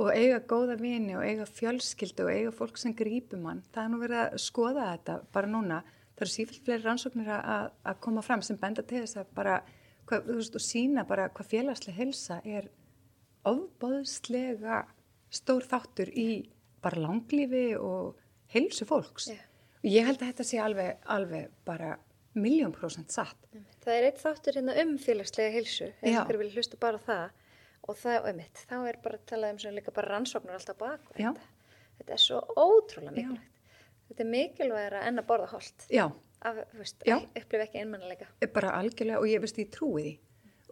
og 0.00 0.08
eiga 0.10 0.40
góða 0.50 0.78
vini 0.80 1.14
og 1.14 1.22
eiga 1.22 1.44
fjölskyldu 1.46 2.24
og 2.24 2.32
eiga 2.32 2.54
fólk 2.54 2.80
sem 2.80 2.94
grípum 2.96 3.44
hann. 3.46 3.62
Það 3.70 3.84
er 3.84 3.92
nú 3.92 4.00
verið 4.00 4.22
að 4.22 4.40
skoða 4.42 4.88
þetta 4.94 5.18
bara 5.36 5.50
núna. 5.50 5.82
Það 6.14 6.24
eru 6.24 6.32
sífilt 6.32 6.64
fleiri 6.64 6.86
rannsóknir 6.86 7.30
að, 7.36 7.68
að 7.84 8.00
koma 8.06 8.24
fram 8.24 8.42
sem 8.42 8.58
benda 8.58 8.82
til 8.82 9.04
þess 9.04 9.20
að 9.20 9.30
bara, 9.36 9.60
hvað, 10.08 10.26
þú 10.26 10.40
veist, 10.40 10.58
og 10.58 10.64
sína 10.64 11.06
bara 11.06 11.28
hvað 11.36 11.52
félagslega 11.52 12.00
helsa 12.00 12.40
er 12.44 12.72
ofbóðslega 13.44 14.82
stór 15.34 15.66
þáttur 15.68 16.10
í 16.10 16.28
bara 16.84 17.00
langlífi 17.02 17.66
og 17.80 18.18
helsu 18.54 18.86
fólks. 18.88 19.30
Já. 19.32 19.40
Og 19.84 19.88
ég 19.92 20.06
held 20.08 20.20
að 20.22 20.30
þetta 20.30 20.46
sé 20.48 20.60
alveg, 20.64 21.00
alveg 21.12 21.50
bara 21.66 21.94
miljón 22.34 22.72
prósent 22.74 23.12
satt. 23.14 23.38
það 23.84 23.94
er 23.94 24.06
eitt 24.08 24.20
þáttur 24.22 24.56
hérna 24.58 24.74
um 24.82 24.94
félagslega 24.98 25.52
heilsu 25.54 25.90
Já. 26.02 26.20
einhver 26.24 26.38
vil 26.40 26.50
hlusta 26.54 26.78
bara 26.80 26.98
það 26.98 27.26
og 27.84 27.98
það, 28.00 28.16
og 28.20 28.28
einmitt, 28.30 28.62
þá 28.70 28.76
er 28.88 28.98
bara 29.04 29.18
að 29.18 29.26
tala 29.28 29.50
um 29.52 29.58
svona 29.60 29.76
líka 29.78 29.92
bara 29.94 30.08
rannsóknur 30.14 30.56
alltaf 30.56 30.78
bak 30.80 31.10
Já. 31.20 31.28
þetta. 31.30 31.50
þetta 32.00 32.16
er 32.16 32.22
svo 32.24 32.40
ótrúlega 32.56 33.12
Já. 33.12 33.28
mikilvægt 33.28 33.60
þetta 34.08 34.24
er 34.24 34.30
mikilvægara 34.32 35.02
en 35.10 35.20
að 35.20 35.28
borða 35.28 35.50
holt 35.52 35.86
Já, 35.92 36.06
af, 36.40 36.62
þú 36.72 36.80
veist, 36.80 37.04
Já. 37.06 37.16
upplifa 37.36 37.66
ekki 37.68 37.82
einmannleika 37.84 38.30
bara 38.56 38.72
algjörlega 38.80 39.20
og 39.20 39.28
ég 39.30 39.44
veist 39.44 39.60
ég 39.60 39.70
trúi 39.70 40.02
því. 40.02 40.14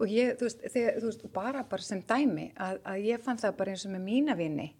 Og 0.02 0.08
ég, 0.08 0.32
þú 0.40 0.46
veist, 0.48 0.62
þegar, 0.72 0.94
þú 0.98 1.08
veist, 1.10 1.24
bara, 1.36 1.62
bara 1.68 1.84
sem 1.84 2.00
dæmi 2.08 2.46
að, 2.56 2.78
að 2.88 3.04
ég 3.06 3.20
fann 3.22 3.38
það 3.38 3.56
bara 3.58 3.74
eins 3.74 3.84
og 3.86 3.92
með 3.92 4.00
mína 4.08 4.34
vini. 4.34 4.70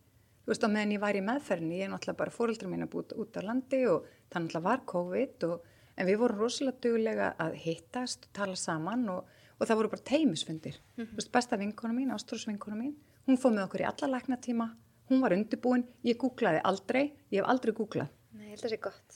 Þú 0.42 0.50
veist, 0.50 0.64
á 0.66 0.74
meðan 0.74 0.94
ég 0.96 1.02
var 1.02 1.14
í 1.14 1.22
meðferðinni, 1.22 1.76
ég 1.78 1.87
er 1.87 1.92
náttúrulega 1.92 2.18
bara 2.18 2.35
fóreldrar 2.35 2.70
mín 2.70 2.83
að 2.83 2.90
búta 2.96 3.18
út 3.22 3.37
á 3.38 3.42
landi 3.46 3.85
og 3.87 4.09
það 4.33 4.40
náttúrulega 4.42 4.64
var 4.66 4.81
COVID 4.90 5.44
og, 5.46 5.68
en 5.94 6.09
við 6.09 6.18
vorum 6.18 6.40
rosalega 6.42 6.83
duglega 6.83 7.28
að 7.44 7.59
hittast 7.62 8.26
og 8.26 8.33
tala 8.35 8.57
saman 8.59 9.05
og, 9.12 9.28
og 9.59 9.68
það 9.68 9.78
voru 9.78 9.92
bara 9.92 10.09
teimisfundir. 10.11 10.81
Þú 10.98 11.20
veist, 11.20 11.31
besta 11.37 11.59
vinkona 11.61 11.94
mín, 11.94 12.11
ástrósvinkona 12.16 12.78
mín, 12.81 12.96
hún 13.28 13.38
fóð 13.38 13.55
með 13.55 13.68
okkur 13.68 13.85
í 13.85 13.87
alla 13.92 14.11
læknatíma, 14.16 14.66
hún 15.12 15.22
var 15.22 15.37
undirbúin, 15.37 15.87
ég 16.09 16.18
googlaði 16.18 16.64
aldrei, 16.66 17.05
ég 17.31 17.38
hef 17.38 17.52
aldrei 17.52 17.74
googlað. 17.78 18.11
Nei, 18.33 18.57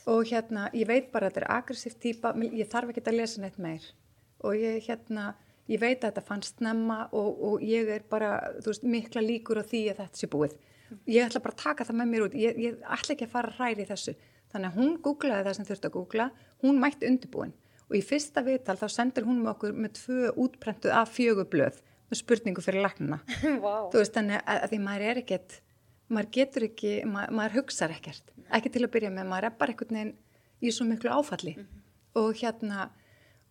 Og 0.07 0.31
hérna, 0.31 0.69
ég 0.77 0.87
veit 0.87 1.11
bara 1.11 1.27
að 1.27 1.35
þetta 1.35 1.43
er 1.43 1.57
aggressív 1.57 1.99
típa, 1.99 2.35
ég 2.53 2.71
þarf 2.71 2.93
ekki 2.93 3.03
að 3.03 3.19
lesa 3.19 3.43
neitt 3.43 3.59
meir. 3.59 3.91
Og 4.45 4.55
ég 4.61 4.79
hérna, 4.87 5.33
ég 5.67 5.81
veit 5.83 5.99
að 6.05 6.11
þetta 6.12 6.27
fannst 6.29 6.61
snemma 6.61 7.07
og, 7.17 7.43
og 7.51 7.65
ég 7.67 7.91
er 7.97 8.05
bara, 8.11 8.37
þú 8.61 8.71
veist, 8.71 8.87
mikla 8.87 9.25
líkur 9.25 9.59
á 9.59 9.65
því 9.67 9.83
að 9.91 10.03
þetta 10.05 10.23
sé 10.23 10.31
búið. 10.31 10.59
Ég 11.11 11.27
ætla 11.27 11.42
bara 11.44 11.55
að 11.57 11.62
taka 11.62 11.87
það 11.88 11.99
með 12.01 12.11
mér 12.12 12.25
út, 12.27 12.35
ég, 12.38 12.59
ég 12.62 12.81
ætla 12.96 13.14
ekki 13.14 13.27
að 13.27 13.33
fara 13.35 13.53
að 13.53 13.61
hræri 13.61 13.87
þessu. 13.88 14.14
Þannig 14.53 14.70
að 14.70 14.81
hún 14.81 14.92
googlaði 15.05 15.46
það 15.46 15.57
sem 15.59 15.68
þurfti 15.70 15.88
að 15.88 15.94
googla, 15.96 16.27
hún 16.62 16.81
mætti 16.83 17.09
undirbúin. 17.11 17.55
Og 17.87 17.99
í 17.99 18.03
fyrsta 18.03 18.42
viðtal 18.46 18.77
þá 18.81 18.87
sendir 18.90 19.27
hún 19.27 19.42
með 19.42 19.53
okkur 19.55 19.77
með 19.77 19.94
tvö 20.01 20.33
útprentuð 20.46 20.94
af 20.96 21.12
fjögublöð 21.14 21.81
með 22.11 22.20
spurningu 22.20 22.62
fyrir 22.64 22.85
lagnina. 22.85 23.20
Vá. 23.64 23.88
Þú 23.92 24.01
veist, 24.01 24.14
þannig 24.14 24.38
að, 24.42 24.61
að 24.62 24.72
því 24.72 24.81
maður 24.85 25.07
er 25.11 25.20
ekkert, 25.22 25.59
maður 26.11 26.31
getur 26.38 26.66
ekki, 26.68 26.92
maður, 27.11 27.35
maður 27.38 27.57
hugsar 27.61 27.94
ekkert, 27.94 28.33
ekki 28.59 28.72
til 28.75 28.85
að 28.87 28.92
byrja 28.94 29.12
með, 29.14 29.29
maður 29.33 29.49
er 29.49 29.59
bara 29.59 29.75
einhvern 29.75 29.99
veginn 29.99 30.14
í 30.62 30.72
svo 30.75 30.87
miklu 30.88 31.12
áfalli 31.12 31.57
og 32.16 32.31
hérna, 32.38 32.88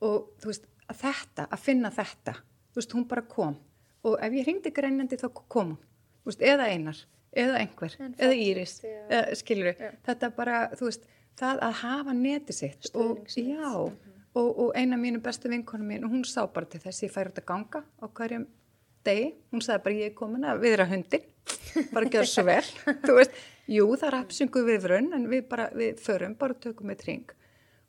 og 0.04 0.32
þú 0.42 0.52
veist, 0.52 0.70
að 0.90 1.02
þetta, 1.02 1.48
að 1.50 1.64
finna 1.66 1.92
þetta, 1.94 2.36
þú 2.72 2.82
veist, 2.82 2.96
hún 2.96 3.08
bara 3.12 3.26
kom 3.30 3.58
og 4.06 4.18
ef 4.22 4.38
ég 4.38 4.46
hringdi 4.46 4.72
greinandi 4.74 5.18
þá 5.20 5.28
kom 5.50 5.76
hún, 5.76 6.40
eða 6.40 6.70
einar, 6.70 7.00
eða 7.36 7.60
einhver, 7.62 7.96
En 8.00 8.16
eða 8.18 8.40
íris, 8.40 8.80
skilur 9.42 9.74
Já. 9.76 9.92
þetta 10.08 10.32
bara, 10.36 10.60
veist, 10.80 11.06
það 11.40 11.64
að 11.68 11.80
hafa 11.84 12.16
neti 12.16 12.56
sitt 12.56 12.92
og 12.96 13.26
já, 13.36 13.72
og, 14.36 14.50
og 14.50 14.76
eina 14.76 15.00
mínu 15.00 15.22
bestu 15.24 15.52
vinkonum 15.52 15.92
mín, 15.92 16.08
hún 16.10 16.26
sá 16.28 16.46
bara 16.48 16.70
til 16.70 16.82
þess 16.84 17.02
að 17.02 17.08
ég 17.08 17.16
færi 17.16 17.34
út 17.34 17.42
að 17.42 17.48
ganga 17.52 17.84
á 17.84 18.06
hverjum 18.08 18.46
degi, 19.06 19.32
hún 19.54 19.64
sagði 19.64 19.86
bara 19.86 20.00
ég 20.00 20.12
er 20.12 20.18
komin 20.18 20.48
að 20.48 20.62
viðra 20.66 20.90
hundin, 20.90 21.26
bara 21.94 22.12
gjör 22.12 22.30
svo 22.30 22.46
vel, 22.48 22.64
veist, 23.20 23.42
jú 23.72 23.88
það 23.94 24.08
er 24.10 24.20
apsingu 24.22 24.64
viðrun 24.66 25.12
en 25.18 25.28
við 25.32 25.48
bara, 25.52 25.70
við 25.76 26.00
förum 26.04 26.38
bara 26.40 26.56
og 26.56 26.64
tökum 26.64 26.92
með 26.92 27.04
tring 27.04 27.36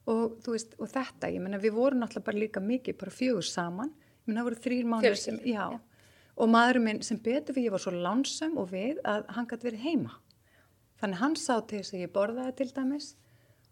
og 0.06 0.38
þú 0.44 0.54
veist, 0.54 0.74
og 0.78 0.90
þetta, 0.90 1.30
ég 1.35 1.42
menna 1.42 1.59
við 1.62 1.74
vorum 1.76 2.02
náttúrulega 2.02 2.28
bara 2.28 2.42
líka 2.42 2.62
mikið 2.62 2.98
bara 3.00 3.14
fjögur 3.14 3.46
saman, 3.46 3.90
ég 3.90 4.30
menna 4.30 4.42
það 4.42 4.48
voru 4.50 4.61
þrýr 4.66 4.90
mánuðir 4.92 5.18
sem, 5.18 5.40
já, 5.42 5.64
já. 5.74 5.80
Og 6.37 6.51
maðurinn 6.53 6.85
minn 6.85 7.03
sem 7.05 7.18
betur 7.22 7.57
við, 7.57 7.68
ég 7.68 7.75
var 7.75 7.83
svo 7.83 7.92
lánsum 7.94 8.59
og 8.61 8.70
við 8.72 9.01
að 9.09 9.25
hann 9.37 9.49
gæti 9.49 9.68
verið 9.70 9.85
heima, 9.87 10.16
þannig 11.01 11.22
hann 11.22 11.37
sá 11.40 11.55
til 11.62 11.81
þess 11.81 11.94
að 11.94 12.03
ég 12.05 12.12
borðaði 12.12 12.57
til 12.61 12.68
dæmis 12.77 13.09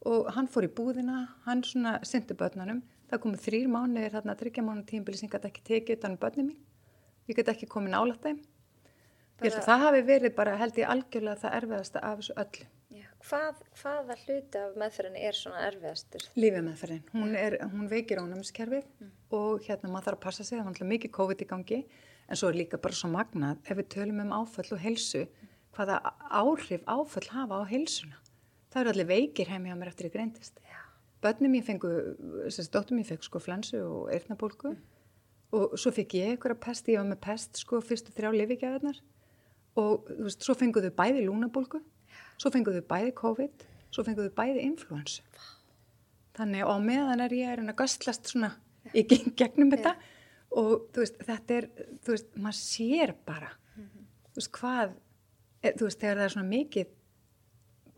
og 0.08 0.30
hann 0.36 0.48
fór 0.52 0.68
í 0.68 0.72
búðina, 0.72 1.18
hann 1.46 1.64
svona 1.64 1.98
syndi 2.08 2.36
börnunum, 2.36 2.82
það 3.10 3.22
komu 3.24 3.40
þrýr 3.40 3.68
mánuðir 3.72 4.16
þarna 4.16 4.38
þryggja 4.40 4.64
mánuð 4.64 4.88
tímbili 4.90 5.20
sem 5.20 5.32
gæti 5.32 5.50
ekki 5.50 5.66
tekið 5.70 5.98
utan 5.98 6.16
um 6.16 6.20
börnum 6.24 6.50
mín, 6.52 6.60
ég 7.28 7.38
gæti 7.38 7.52
ekki 7.54 7.68
komið 7.72 7.96
nálægt 7.96 8.24
þeim, 8.24 8.40
ég 8.40 9.48
held 9.48 9.60
að 9.60 9.68
það 9.68 9.84
hafi 9.84 10.06
verið 10.08 10.34
bara 10.38 10.56
held 10.60 10.80
ég 10.80 10.94
algjörlega 10.94 11.42
það 11.44 11.58
erfiðasta 11.60 12.04
af 12.04 12.20
þessu 12.20 12.38
öllu. 12.44 12.70
Já. 12.94 13.06
Hvað, 13.24 13.62
hvaða 13.80 14.14
hluti 14.20 14.60
af 14.60 14.76
meðferðinni 14.78 15.22
er 15.26 15.34
svona 15.34 15.62
erfiðastur? 15.66 16.26
Lífið 16.38 16.66
meðferðin, 16.68 17.06
hún, 17.16 17.32
en 22.28 22.38
svo 22.38 22.50
er 22.50 22.58
líka 22.58 22.80
bara 22.80 22.96
svo 22.96 23.10
magnað 23.12 23.60
ef 23.68 23.78
við 23.78 23.90
tölum 23.94 24.22
um 24.24 24.34
áföll 24.40 24.72
og 24.74 24.80
heilsu, 24.82 25.26
hvaða 25.76 26.00
áhrif 26.30 26.84
áföll 26.86 27.28
hafa 27.34 27.60
á 27.60 27.64
heilsuna. 27.68 28.18
það 28.72 28.80
eru 28.80 28.90
allir 28.90 29.06
veikir 29.06 29.50
heim 29.52 29.66
hjá 29.68 29.76
mér 29.78 29.92
eftir 29.92 30.08
ég 30.08 30.14
greindist. 30.16 30.58
Já. 30.66 30.80
Bönnum 31.22 31.54
ég 31.54 31.64
fengu, 31.64 31.90
þessi 32.48 32.70
dóttum 32.74 32.98
ég 32.98 33.06
fekk 33.06 33.22
sko 33.22 33.38
flensu 33.38 33.78
og 33.78 34.08
eirnabólku 34.12 34.74
og 35.54 35.76
svo 35.78 35.92
fekk 35.94 36.16
ég 36.18 36.32
einhverja 36.32 36.58
pest, 36.58 36.88
ég 36.90 36.98
var 36.98 37.06
með 37.06 37.20
pest 37.22 37.60
sko 37.62 37.78
fyrstu 37.84 38.14
þrjá 38.16 38.32
lifiðgæðarnar 38.34 38.98
og 39.78 40.08
þú 40.10 40.26
veist, 40.26 40.42
svo 40.42 40.56
fenguðu 40.58 40.90
bæði 40.94 41.22
lúnabólku, 41.28 41.80
svo 42.38 42.50
fenguðu 42.54 42.82
bæði 42.90 43.14
COVID, 43.20 43.64
svo 43.94 44.04
fenguðu 44.06 44.32
bæði 44.34 44.66
influensu. 44.66 45.22
Þannig 46.34 46.66
og 46.66 46.74
á 46.74 46.78
meðan 46.82 47.22
er 47.22 47.34
ég 47.38 47.62
að 47.62 47.76
göstlast 47.78 48.30
svona 48.30 48.50
í 48.90 49.06
gegnum 49.06 49.70
þetta 49.70 49.94
og 50.60 50.88
þú 50.94 51.02
veist, 51.04 51.16
þetta 51.26 51.56
er, 51.58 51.66
þú 52.04 52.14
veist, 52.14 52.28
maður 52.36 52.58
sér 52.60 53.12
bara, 53.26 53.50
þú 53.76 54.38
veist, 54.40 54.52
hvað, 54.58 54.94
e, 55.62 55.72
þú 55.74 55.88
veist, 55.88 56.00
þegar 56.02 56.20
það 56.20 56.24
er 56.28 56.34
svona 56.36 56.50
mikið 56.52 56.92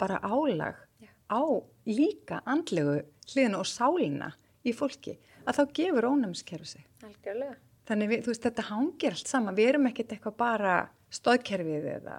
bara 0.01 0.19
álag 0.25 0.81
Já. 1.03 1.11
á 1.33 1.42
líka 1.88 2.40
andlegu 2.47 2.97
hliðina 3.33 3.61
og 3.62 3.69
sálina 3.71 4.33
í 4.66 4.73
fólki, 4.77 5.16
að 5.47 5.61
þá 5.61 5.62
gefur 5.79 6.09
ónæmiskerfi 6.11 6.66
sig. 6.73 6.85
Algjörlega. 7.07 7.57
Þannig 7.87 8.09
við, 8.11 8.23
þú 8.27 8.33
veist, 8.33 8.42
þetta 8.49 8.64
hangir 8.71 9.14
allt 9.14 9.31
saman, 9.31 9.55
við 9.57 9.69
erum 9.71 9.87
ekkert 9.92 10.12
eitthvað 10.16 10.37
bara 10.40 10.73
stóðkerfið 11.14 11.85
eða, 12.01 12.16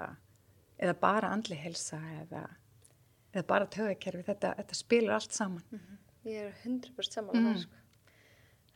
eða 0.80 0.94
bara 1.02 1.32
andli 1.36 1.58
helsa 1.60 2.00
eða, 2.22 2.46
eða 3.34 3.44
bara 3.50 3.68
töðakerfi, 3.68 4.24
þetta, 4.30 4.54
þetta 4.62 4.78
spilur 4.80 5.18
allt 5.18 5.36
saman. 5.36 5.82
Ég 6.28 6.46
er 6.48 6.54
100% 6.64 7.18
sammála 7.18 7.42
Mm. 7.52 7.58
sko. 7.58 7.76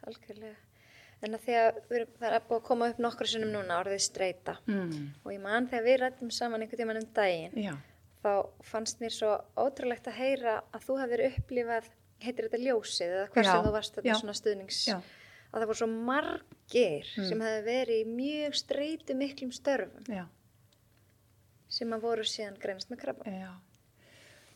Algjörlega. 0.07 0.55
En 1.21 1.35
að 1.37 1.43
því 1.45 1.53
að 1.53 1.75
erum, 1.95 2.13
það 2.19 2.33
er 2.33 2.43
búið 2.49 2.57
að 2.59 2.63
koma 2.65 2.89
upp 2.89 2.97
nokkru 3.05 3.27
sinnum 3.29 3.51
núna 3.53 3.75
orðið 3.83 3.99
streyta 4.01 4.55
Mm. 4.67 5.09
og 5.23 5.31
ég 5.35 5.41
man 5.43 5.67
þegar 5.69 5.83
við 5.85 5.99
rættum 6.01 6.31
saman 6.33 6.61
einhvern 6.65 6.81
tíman 6.81 6.97
um 7.03 7.09
daginn 7.13 7.53
Já, 7.61 7.75
þá 8.23 8.31
fannst 8.63 8.99
mér 9.01 9.13
svo 9.13 9.35
ótrúlegt 9.57 10.07
að 10.09 10.17
heyra 10.17 10.55
að 10.73 10.85
þú 10.87 10.97
hefur 11.03 11.23
upplifað, 11.29 11.89
heitir 12.21 12.47
þetta 12.49 12.63
ljósið 12.65 13.13
eða 13.19 13.43
sem 13.45 13.65
þú 13.67 13.71
varst 13.77 13.95
þetta 13.95 14.09
já. 14.09 14.15
svona 14.19 14.33
stuðnings 14.33 14.79
já, 14.87 14.97
að 15.53 15.61
það 15.61 15.67
voru 15.71 15.81
svo 15.83 15.87
margir 16.09 17.05
Mm. 17.17 17.29
sem 17.29 17.39
hefði 17.41 17.63
verið 17.69 18.01
í 18.01 18.05
mjög 18.15 18.53
streytu 18.55 19.13
miklum 19.15 19.51
störfum 19.53 20.05
já, 20.09 20.25
sem 21.69 21.93
að 21.95 22.01
voru 22.01 22.23
síðan 22.27 22.57
greinast 22.61 22.89
með 22.91 22.99
krabba. 23.05 23.25
já. 23.29 23.51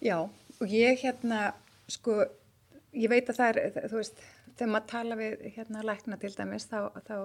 Já, 0.02 0.18
og 0.62 0.68
ég 0.68 1.00
hérna, 1.02 1.54
sko, 1.88 2.26
ég 2.94 3.10
veit 3.10 3.30
að 3.30 3.38
það 3.40 3.50
er, 3.62 3.88
þú 3.90 3.96
veist, 4.02 4.20
þegar 4.54 4.72
maður 4.74 4.88
tala 4.92 5.18
við 5.20 5.44
hérna 5.56 5.84
lækna 5.86 6.20
til 6.22 6.34
dæmis 6.36 6.70
þá, 6.70 6.80
þá 7.08 7.18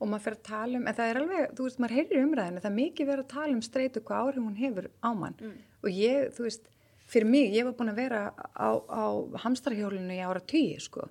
og 0.00 0.10
maður 0.10 0.24
fyrir 0.26 0.38
að 0.38 0.46
tala 0.48 0.78
um, 0.78 0.86
en 0.86 0.96
það 0.96 1.10
er 1.10 1.20
alveg, 1.20 1.50
þú 1.56 1.66
veist, 1.66 1.80
maður 1.82 1.96
heyrir 1.98 2.22
umræðinu, 2.24 2.62
það 2.62 2.70
er 2.70 2.78
mikið 2.78 3.10
verið 3.10 3.24
að 3.24 3.34
tala 3.34 3.54
um 3.54 3.64
streitu 3.64 4.02
hvað 4.04 4.22
áhrif 4.24 4.44
hún 4.44 4.56
hefur 4.58 4.88
á 5.00 5.10
mann. 5.14 5.36
Mm. 5.40 5.58
og 5.84 5.98
ég, 5.98 6.30
þú 6.34 6.46
veist, 6.48 6.70
fyrir 7.14 7.30
mig, 7.30 7.52
ég 7.54 7.68
var 7.68 7.76
búin 7.78 7.92
að 7.92 8.00
vera 8.02 8.22
á, 8.34 8.70
á 8.74 9.04
hamstrahjólinu 9.44 10.16
í 10.16 10.24
ára 10.24 10.42
tíu, 10.42 10.80
sko. 10.82 11.08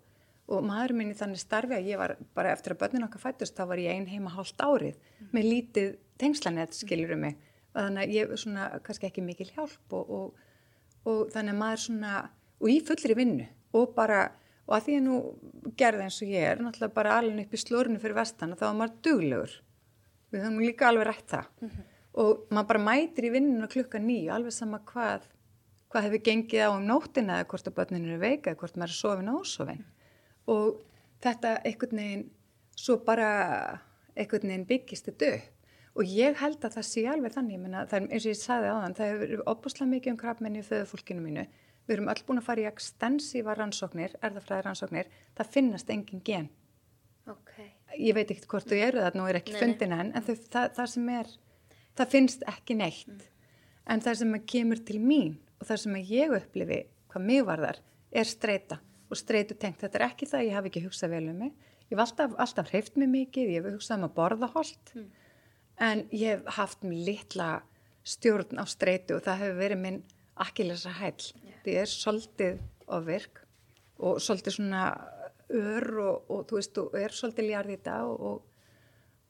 Og 0.52 0.66
maður 0.68 0.96
minn 1.00 1.14
í 1.14 1.18
þannig 1.18 1.40
starfi 1.40 1.78
að 1.78 1.88
ég 1.88 2.02
var 2.02 2.18
bara 2.36 2.52
eftir 2.52 2.76
að 2.76 2.82
börnin 2.82 3.06
okkar 3.08 3.24
fættust, 3.24 3.56
þá 3.56 3.70
var 3.70 3.80
ég 3.80 3.96
ein 3.96 4.10
heima 4.12 4.34
hálft 4.34 4.60
árið 4.60 4.98
með 5.32 5.48
lítið 5.48 5.94
tengslanett 6.20 6.76
skilur 6.76 7.16
um 7.16 7.24
mig, 7.24 7.38
þannig 7.72 8.04
að 8.04 8.16
ég 8.18 8.34
svona 8.42 8.68
kannski 8.84 9.08
ekki 9.08 9.24
mikil 9.24 9.48
hjálp 9.54 9.96
og, 9.96 10.12
og, 10.18 10.42
og 11.08 11.22
þannig 11.32 11.56
að 11.56 11.62
maður 11.62 11.84
svona 11.86 12.18
og 12.60 12.72
í 12.72 12.80
fullri 12.84 13.16
vinnu 13.18 13.48
og 13.80 13.96
bara 13.96 14.26
og 14.68 14.76
að 14.78 14.86
því 14.86 14.98
að 15.00 15.06
nú 15.08 15.18
gerði 15.80 16.06
eins 16.08 16.22
og 16.24 16.34
ég 16.34 16.50
er 16.50 16.62
náttúrulega 16.64 16.96
bara 16.96 17.18
alveg 17.20 17.46
upp 17.46 17.56
í 17.56 17.62
slórinu 17.62 18.02
fyrir 18.02 18.18
vestan 18.18 18.56
þá 18.56 18.66
var 18.70 18.78
maður 18.80 18.96
duglegur. 19.08 19.56
Við 20.34 20.46
höfum 20.46 20.64
líka 20.64 20.90
alveg 20.90 21.10
rætt 21.10 21.36
það. 21.36 21.70
Og 22.24 22.46
maður 22.54 22.70
bara 22.72 22.84
mætir 22.88 23.28
í 23.28 23.34
vinninu 23.34 23.70
klukka 23.72 24.02
nýju 24.02 24.34
alveg 24.34 24.56
sama 24.56 24.80
hvað 24.88 25.28
hvað 25.94 26.08
hefur 26.08 26.24
gengið 26.26 26.66
á 26.66 26.70
um 26.74 26.86
nóttina 26.90 27.36
eða 27.38 27.50
hvort 27.52 27.68
að 27.70 27.76
börninu 27.78 28.10
eru 28.10 28.22
veika 28.22 28.50
eða 28.50 28.60
hvort 28.64 28.78
maður 28.82 28.94
er 28.94 28.98
sofin 28.98 29.30
og 29.30 29.44
ósofin. 29.44 29.84
Og 30.50 30.80
þetta 31.22 31.52
einhvern 31.70 32.00
veginn 32.02 32.24
svo 32.74 32.96
bara 33.06 33.28
einhvern 34.18 34.50
veginn 34.50 34.66
byggist 34.70 35.10
þetta 35.12 35.30
upp. 35.36 35.50
Og 35.94 36.10
ég 36.10 36.40
held 36.40 36.64
að 36.66 36.80
það 36.80 36.88
sé 36.88 37.04
alveg 37.06 37.36
þannig, 37.36 37.54
ég 37.54 37.62
meina, 37.62 37.84
það 37.86 38.00
er 38.00 38.06
eins 38.16 38.26
og 38.26 38.32
ég 38.32 38.40
sagði 38.40 38.70
á 38.74 38.78
þann, 38.82 38.96
það 38.98 39.12
hefur 39.12 39.44
opuslega 39.52 39.90
mikið 39.92 40.14
um 40.14 40.18
krabmenni 40.24 40.64
í 40.64 40.66
föðufólkinu 40.66 41.22
mínu, 41.22 41.44
við 41.88 41.96
erum 41.98 42.10
öll 42.14 42.24
búin 42.28 42.42
að 42.42 42.48
fara 42.48 42.64
í 42.64 42.68
ekstensíva 42.70 43.56
rannsóknir, 43.58 44.16
erðafræði 44.24 44.66
rannsóknir, 44.68 45.10
það 45.38 45.52
finnast 45.56 45.92
engin 45.94 46.24
gen. 46.26 46.50
Ok. 47.32 47.56
Ég 48.00 48.16
veit 48.16 48.30
ekkert 48.30 48.50
hvort 48.52 48.70
þau 48.70 48.78
eru 48.78 49.04
það, 49.04 49.18
nú 49.20 49.28
er 49.30 49.40
ekki 49.40 49.56
fundin 49.58 49.96
enn, 49.96 50.14
en 50.16 50.26
þau, 50.26 50.36
það, 50.56 50.70
það 50.78 50.90
sem 50.94 51.12
er, 51.14 51.34
það 52.00 52.14
finnst 52.16 52.48
ekki 52.52 52.78
neitt. 52.80 53.28
En 53.88 54.04
það 54.04 54.20
sem 54.22 54.38
kemur 54.54 54.82
til 54.88 55.00
mín 55.04 55.36
og 55.60 55.68
það 55.70 55.84
sem 55.84 56.00
ég 56.14 56.34
upplifi, 56.40 56.80
hvað 57.12 57.28
mig 57.30 57.44
varðar, 57.48 57.80
er 58.12 58.30
streyta 58.30 58.80
og 59.12 59.20
streytu 59.20 59.58
tengt. 59.60 59.82
Þetta 59.84 60.00
er 60.00 60.08
ekki 60.08 60.28
það, 60.30 60.40
að 60.40 60.48
ég 60.48 60.58
hafi 60.58 60.72
ekki 60.72 60.86
hugsað 60.88 61.14
vel 61.16 61.28
um 61.32 61.44
mig. 61.46 61.54
Ég 61.90 61.98
hef 61.98 62.04
alltaf, 62.08 62.34
alltaf 62.42 62.72
hreift 62.72 62.98
mig 63.00 63.12
mikið, 63.12 63.52
ég 63.52 63.62
hef 63.62 63.76
hugsað 63.78 64.00
um 64.00 64.08
að 64.08 64.16
borða 64.18 64.50
holt, 64.56 64.94
en 65.84 66.04
ég 66.16 66.38
hef 66.38 66.58
haft 66.58 66.88
mig 66.88 67.04
litla 67.08 67.52
stjórn 68.04 68.60
á 68.60 68.66
streytu 68.68 69.18
og 69.18 69.24
það 69.24 69.44
hefur 69.46 69.60
verið 69.62 69.82
minn 69.84 70.00
akkilesa 70.42 70.94
hæll. 70.98 71.32
Þið 71.64 71.80
er 71.82 71.92
svolítið 71.92 72.64
ofvirk 72.94 73.44
og 74.04 74.22
svolítið 74.24 74.58
svona 74.58 74.86
ör 75.54 75.88
og, 76.02 76.32
og 76.32 76.48
þú 76.50 76.58
veist, 76.60 76.80
og 76.82 76.98
er 76.98 77.14
svolítið 77.14 77.50
ljarð 77.52 77.74
í 77.74 77.78
þetta 77.78 78.00
og, 78.08 78.26
og, 78.30 78.66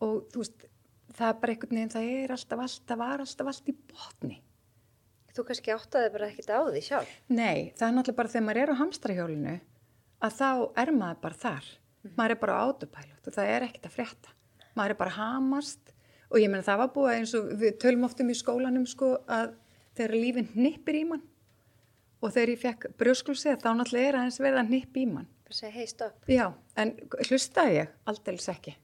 og 0.06 0.16
þú 0.32 0.44
veist, 0.44 0.66
það 1.14 1.30
er 1.30 1.40
bara 1.42 1.56
einhvern 1.56 1.78
veginn, 1.78 1.94
það 1.94 2.10
er 2.16 2.34
alltaf, 2.38 2.66
alltaf, 2.66 3.00
var 3.04 3.24
alltaf 3.24 3.52
allt 3.52 3.70
í 3.70 3.78
botni. 3.92 4.40
Þú 5.34 5.48
kannski 5.48 5.74
áttaði 5.74 6.12
bara 6.14 6.30
ekkert 6.30 6.52
á 6.54 6.62
því 6.68 6.82
sjálf. 6.86 7.14
Nei, 7.34 7.74
það 7.74 7.88
er 7.88 7.96
náttúrulega 7.96 8.20
bara 8.20 8.34
þegar 8.34 8.46
maður 8.48 8.62
er 8.62 8.74
á 8.74 8.82
hamstrahjólinu 8.82 9.56
að 10.24 10.36
þá 10.38 10.50
er 10.84 10.92
maður 10.94 11.20
bara 11.24 11.40
þar. 11.42 11.72
Maður 12.14 12.36
er 12.36 12.40
bara 12.44 12.58
á 12.60 12.62
autopilot 12.68 13.30
og 13.30 13.36
það 13.36 13.52
er 13.56 13.66
ekkert 13.68 13.88
að 13.90 13.96
frétta. 13.96 14.36
Maður 14.78 14.94
er 14.94 15.00
bara 15.00 15.16
hamast 15.18 15.94
og 16.30 16.38
ég 16.42 16.52
meina 16.52 16.66
það 16.66 16.84
var 16.84 16.92
búið 16.94 17.16
eins 17.18 17.34
og 17.38 17.50
við 17.62 17.76
tölum 17.82 18.06
oftum 18.08 18.30
í 18.30 18.38
skólanum 18.38 18.86
sko 18.90 19.16
að 19.26 19.56
þegar 19.98 20.16
lífin 20.18 20.50
hnippir 20.56 21.00
í 21.00 21.04
mann 21.10 21.24
og 22.24 22.32
þegar 22.32 22.54
ég 22.54 22.62
fekk 22.62 22.86
brjósklúsið 23.00 23.60
þá 23.60 23.70
náttúrulega 23.78 24.12
er 24.12 24.20
aðeins 24.22 24.40
verið 24.40 24.62
að 24.62 24.70
hnippi 24.72 25.04
í 25.04 25.10
mann. 25.10 25.28
Bara 25.44 25.58
segja, 25.58 25.74
hei, 25.76 25.88
stopp. 25.92 26.30
Já, 26.32 26.46
en 26.80 26.94
hlustaði 27.28 27.76
ég 27.82 27.92
aldeilis 28.10 28.50
ekki. 28.54 28.78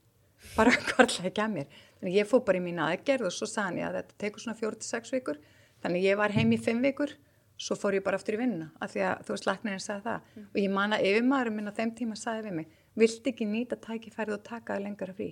Bara 0.56 0.74
hvarlega 0.90 1.30
ekki 1.30 1.44
að 1.44 1.56
mér. 1.56 1.80
Þannig 2.00 2.20
ég 2.20 2.28
fór 2.28 2.44
bara 2.44 2.60
í 2.60 2.64
mín 2.64 2.82
aðgerð 2.84 3.30
og 3.30 3.34
svo 3.36 3.48
sagði 3.48 3.82
ég 3.82 3.88
að 3.88 3.98
þetta 4.00 4.20
tekur 4.24 4.44
svona 4.44 4.60
4-6 4.60 5.14
vikur. 5.16 5.40
Þannig 5.80 6.06
ég 6.06 6.20
var 6.20 6.36
heim 6.36 6.52
í 6.52 6.60
5 6.60 6.84
vikur, 6.84 7.14
svo 7.60 7.76
fór 7.80 7.96
ég 7.96 8.04
bara 8.04 8.20
aftur 8.20 8.36
í 8.36 8.40
vinnuna 8.40 8.70
af 8.80 8.92
því 8.92 9.04
að 9.08 9.24
þú 9.24 9.34
veist 9.34 9.48
læknirinn 9.48 9.84
sagði 9.84 10.06
það. 10.06 10.30
Og 10.46 10.58
ég 10.60 10.72
man 10.76 10.96
að 10.96 11.06
yfirmaðurinn 11.08 11.56
minn 11.56 11.72
á 11.72 11.78
þeim 11.80 11.92
tíma 11.96 12.16
sagði 12.20 12.46
við 12.48 12.56
mig, 12.60 12.78
vilt 13.00 13.30
ekki 13.32 13.48
nýta 13.48 13.80
tækifærið 13.80 14.36
og 14.36 14.44
taka 14.44 14.76
það 14.76 14.84
lengra 14.86 15.16
frí? 15.16 15.30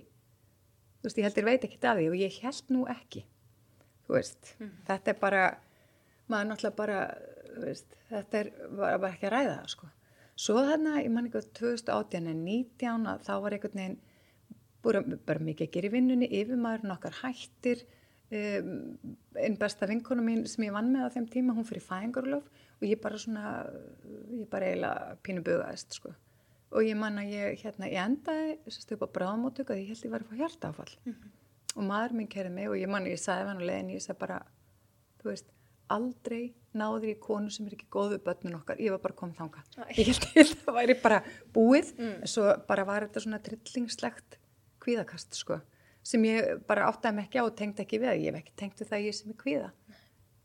Þú 0.99 1.07
veist, 1.07 1.19
ég 1.21 1.27
held 1.29 1.39
ég 1.39 1.47
veit 1.47 1.65
ekki 1.69 1.79
að 1.85 2.01
því 2.01 2.07
og 2.09 2.17
ég 2.19 2.39
held 2.43 2.73
nú 2.73 2.85
ekki. 2.91 3.23
Þú 4.09 4.17
veist, 4.17 4.53
þetta 4.89 5.13
er 5.13 5.19
bara, 5.21 5.43
maður 6.29 6.49
náttúrulega 6.51 6.75
bara, 6.79 6.99
veist, 7.63 7.95
þetta 8.09 8.39
er 8.43 8.51
bara, 8.77 8.97
bara 9.01 9.13
ekki 9.15 9.27
að 9.29 9.33
ræða 9.35 9.55
það, 9.59 9.71
sko. 9.75 9.89
Svo 10.39 10.61
þarna, 10.63 10.97
ég 11.03 11.11
man 11.11 11.27
á 11.27 11.41
2018 11.41 12.27
en 12.31 12.43
19 12.45 13.07
að 13.11 13.25
þá 13.27 13.33
var 13.43 13.55
einhvern 13.57 13.79
veginn 13.81 13.97
að- 13.99 15.17
bara 15.27 15.39
mikið 15.43 15.67
að 15.67 15.71
gera 15.75 15.87
í 15.89 15.91
vinnunni, 15.91 16.29
yfirmaðurinn 16.39 16.93
okkar 16.95 17.17
hættir, 17.23 17.81
um, 18.31 18.69
einn 19.35 19.57
besta 19.59 19.87
vinkonu 19.89 20.23
mín 20.23 20.45
sem 20.47 20.63
ég 20.63 20.71
vann 20.71 20.93
með 20.93 21.09
á 21.09 21.13
þeim 21.17 21.27
tíma, 21.33 21.55
hún 21.57 21.67
fyrir 21.67 21.83
fæðingarlof 21.83 22.45
og 22.79 22.87
ég 22.87 23.01
bara 23.01 23.17
svona, 23.17 23.43
ég 24.31 24.47
bara 24.49 24.69
eiginlega 24.69 25.17
pínu 25.25 25.43
bugaðist, 25.43 25.93
sko. 25.99 26.13
Og 26.71 26.85
ég 26.85 26.95
man 26.95 27.17
að 27.17 27.31
ég, 27.33 27.59
hérna, 27.63 27.89
ég 27.89 27.99
endaði, 28.05 28.59
sérstu 28.69 28.93
upp 28.95 29.09
á 29.09 29.15
bráðamóttöku 29.17 29.73
að 29.73 29.81
ég 29.81 29.87
held 29.89 30.05
ég 30.05 30.11
var 30.13 30.21
að 30.23 30.29
fá 30.29 30.35
hjartáfall. 30.37 30.95
Og 31.75 31.83
maður 31.83 32.13
minn 32.13 32.27
kerði 32.27 32.51
mig 32.53 32.67
og 32.69 32.75
ég 32.77 32.87
man 32.89 33.03
að 33.03 33.11
ég 33.15 33.19
sagði 33.19 33.47
hann 33.49 33.59
á 33.61 33.65
leiðin, 33.67 33.89
ég 33.97 34.01
sagði 34.05 34.19
bara, 34.19 34.39
þú 35.19 35.29
veist, 35.33 35.49
aldrei 35.93 36.53
náður 36.77 37.11
í 37.13 37.15
konu 37.21 37.49
sem 37.53 37.67
er 37.67 37.75
ekki 37.75 37.87
góð 37.91 38.13
við 38.15 38.23
börnun 38.27 38.57
okkar, 38.59 38.79
ég 38.81 38.93
var 38.93 39.01
bara 39.03 39.17
komið 39.17 39.39
þangað. 39.41 39.71
Æ. 39.79 39.83
Ég 39.97 40.09
held 40.11 40.27
ég 40.37 40.51
það 40.53 40.75
væri 40.79 40.95
bara 41.01 41.19
búið, 41.55 41.91
en 42.05 42.29
svo 42.29 42.45
bara 42.69 42.85
var 42.87 43.07
þetta 43.07 43.23
svona 43.25 43.41
trillingslegt 43.45 44.37
kvíðakast, 44.83 45.35
sko, 45.39 45.59
sem 46.05 46.25
ég 46.29 46.61
bara 46.69 46.87
áttaði 46.89 47.17
mig 47.17 47.27
ekki 47.27 47.41
á 47.41 47.45
og 47.47 47.55
tengdi 47.57 47.83
ekki 47.83 48.01
við, 48.01 48.13
ég 48.21 48.29
hef 48.29 48.39
ekki 48.43 48.55
tengt 48.61 48.83
við 48.83 48.91
það 48.93 49.07
ég 49.07 49.17
sem 49.17 49.33
er 49.33 49.39
kvíða, 49.41 49.71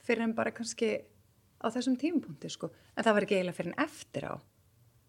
fyrir 0.05 0.27
en 0.27 0.35
bara 0.37 0.55
kannski 0.57 0.91
á 1.61 1.67
þessum 1.73 2.01
tímapunkti, 2.01 2.51
sko, 2.53 2.73
en 2.97 3.07
það 3.07 3.17
var 3.19 3.29
ekki 3.29 3.39
eiginlega 3.39 3.59
fyrir 3.61 3.73
en 3.75 3.85
eftir 3.85 4.29
á. 4.29 4.35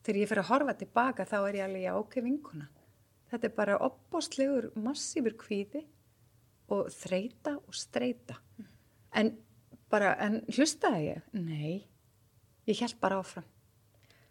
Þegar 0.06 0.22
ég 0.22 0.30
fyrir 0.30 0.44
að 0.44 0.52
horfa 0.52 0.76
tilbaka 0.78 1.26
þá 1.26 1.38
er 1.40 1.58
ég 1.58 1.66
alveg, 1.66 1.86
já, 1.88 1.94
ok, 1.98 2.20
vinkuna. 2.22 2.68
Þetta 3.32 3.48
er 3.48 3.54
bara 3.58 3.78
opbóstlegur, 3.82 4.68
massífur 4.78 5.34
kvíði 5.40 5.82
og 6.72 6.92
þreita 6.94 7.56
og 7.58 7.74
streita. 7.74 8.38
En 9.18 9.32
bara, 9.92 10.14
en 10.22 10.40
hlustaði 10.54 11.04
ég? 11.10 11.28
Nei, 11.34 11.86
ég 12.70 12.82
held 12.82 12.98
bara 13.04 13.20
áfram. 13.22 13.46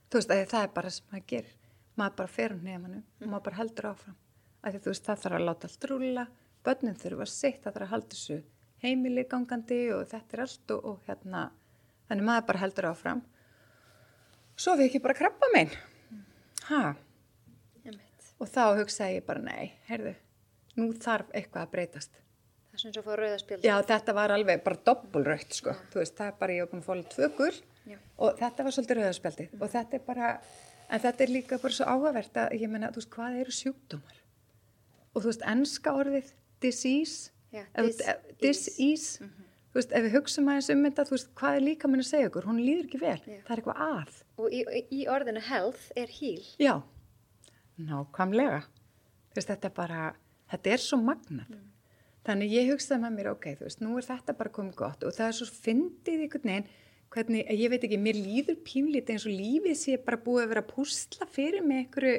Þú 0.09 0.21
veist, 0.21 0.33
að 0.33 0.49
það 0.51 0.67
er 0.67 0.75
bara 0.75 0.95
sem 0.95 1.07
maður 1.11 1.29
gerir. 1.35 1.55
Maður 1.95 2.19
bara 2.21 2.35
fer 2.35 2.57
um 2.57 2.64
nefnum 2.64 3.05
og 3.23 3.29
maður 3.29 3.47
bara 3.51 3.61
heldur 3.61 3.90
áfram. 3.93 4.19
Að 4.64 4.75
því, 4.75 4.83
þú 4.85 4.93
veist, 4.95 5.07
það 5.07 5.23
þarf 5.25 5.38
að 5.38 5.47
láta 5.49 5.71
allt 5.71 5.87
rúla, 5.90 6.27
börnin 6.64 7.01
þurfa 7.01 7.29
sitt, 7.31 7.62
það 7.62 7.73
þarf 7.77 7.87
að 7.87 7.95
halda 7.95 8.17
þessu 8.17 8.40
heimili 8.85 9.25
gangandi 9.29 9.81
og 9.95 10.05
þetta 10.11 10.37
er 10.37 10.43
allt 10.45 10.75
og, 10.75 10.85
og 10.90 11.09
hérna, 11.09 11.47
þannig 12.09 12.29
maður 12.29 12.47
bara 12.51 12.62
heldur 12.64 12.90
áfram 12.90 13.23
svo 14.61 14.77
við 14.79 14.90
ekki 14.90 15.03
bara 15.05 15.17
krabba 15.19 15.51
minn 15.55 15.73
ha, 16.69 16.83
Einmitt. 17.85 18.29
og 18.38 18.51
þá 18.51 18.64
hugsaði 18.81 19.19
ég 19.19 19.27
bara 19.29 19.45
nei, 19.45 19.73
heyrðu, 19.88 20.14
nú 20.79 20.90
þarf 21.01 21.33
eitthvað 21.33 21.67
að 21.67 21.73
breytast 21.77 22.21
Það 22.75 22.81
svona 22.83 22.95
svo 22.97 23.03
að 23.03 23.07
fá 23.07 23.15
rauðaspjöld. 23.21 23.65
Já, 23.69 23.75
þetta 23.87 24.15
var 24.17 24.33
alveg 24.35 24.63
bara 24.65 24.79
doppulröytt, 24.89 25.53
sko. 25.55 25.75
Þú 25.93 26.01
veist, 26.01 26.15
það 26.19 26.27
er 26.33 26.39
bara, 26.41 26.55
ég 26.57 26.65
var 26.65 26.71
búin 26.73 26.83
að 26.83 26.89
fóla 26.89 27.05
tvö 27.13 27.29
gull 27.39 27.59
Já. 27.87 27.99
og 28.19 28.39
þetta 28.41 28.65
var 28.67 28.75
svolítið 28.75 28.99
rauðarspjaldið 28.99 29.61
og 29.63 29.71
þetta 29.77 29.95
er 29.95 30.03
bara, 30.09 30.31
en 30.91 31.01
þetta 31.05 31.25
er 31.27 31.33
líka 31.37 31.59
bara 31.63 31.77
svo 31.77 31.87
áhugavert 31.93 32.41
að, 32.43 32.57
ég 32.59 32.73
meina, 32.73 32.91
þú 32.91 32.99
veist, 33.03 33.11
hvað 33.15 33.39
eru 33.45 33.55
sjúkdómar? 33.61 34.17
Og 35.15 35.23
þú 35.23 35.31
veist, 35.31 35.45
enska 35.55 35.95
orðið 35.95 36.33
disease, 36.67 37.31
Já, 37.55 37.63
ef- 37.75 37.87
dis- 37.87 38.01
ef- 38.11 38.25
disease, 38.43 39.29
þú 39.71 39.79
veist, 39.79 39.93
ef 39.95 40.03
við 40.09 40.17
hugsaum 40.19 40.51
aðeins 40.51 40.71
um 40.75 40.83
þetta, 40.89 41.05
þú 41.07 41.15
veist, 41.15 41.31
hvað 41.39 41.57
er 41.61 41.67
líka 41.69 41.89
minn 41.93 42.03
að 42.03 42.11
segja 42.11 42.29
ykkur? 42.33 42.49
Hún 42.51 42.59
líður 42.65 42.89
ekki 42.89 43.01
vel, 43.05 43.21
Já. 43.23 43.39
það 43.47 43.55
er 43.55 43.63
eitthvað 43.63 43.85
að. 43.87 44.19
Og 44.43 44.51
í, 44.51 44.65
í 44.91 45.05
orðinu 45.07 45.45
health 45.47 45.93
er 45.95 46.11
heal. 46.19 46.43
Já, 46.59 46.75
nákvæmlega. 47.79 48.65
Þú 49.31 49.39
veist, 49.39 49.51
þetta 49.51 49.71
er 49.71 49.75
bara, 49.79 50.03
þetta 50.51 50.75
er 50.75 50.83
svo 50.83 50.99
magnað. 51.03 51.55
Þannig 52.25 52.55
ég 52.57 52.71
hugsaði 52.73 53.03
með 53.03 53.17
mér, 53.19 53.31
ok, 53.35 53.47
þú 53.59 53.67
veist, 53.67 53.81
nú 53.85 53.99
er 54.01 54.07
þetta 54.07 54.35
bara 54.39 54.53
komið 54.55 54.77
gott 54.79 55.03
og 55.05 55.13
það 55.13 55.27
er 55.27 55.37
svo 55.37 55.49
fyndið 55.53 56.23
einhvern 56.25 56.51
veginn, 56.51 56.69
hvernig, 57.15 57.51
ég 57.53 57.73
veit 57.73 57.83
ekki, 57.85 57.99
mér 58.01 58.17
líður 58.19 58.57
pínlítið 58.65 59.15
eins 59.15 59.27
og 59.29 59.35
lífið 59.35 59.77
sé 59.79 59.99
bara 60.07 60.21
búið 60.25 60.47
að 60.47 60.55
vera 60.55 60.63
að 60.65 60.71
púsla 60.71 61.29
fyrir 61.31 61.67
mig 61.67 61.83
einhverju, 61.83 62.15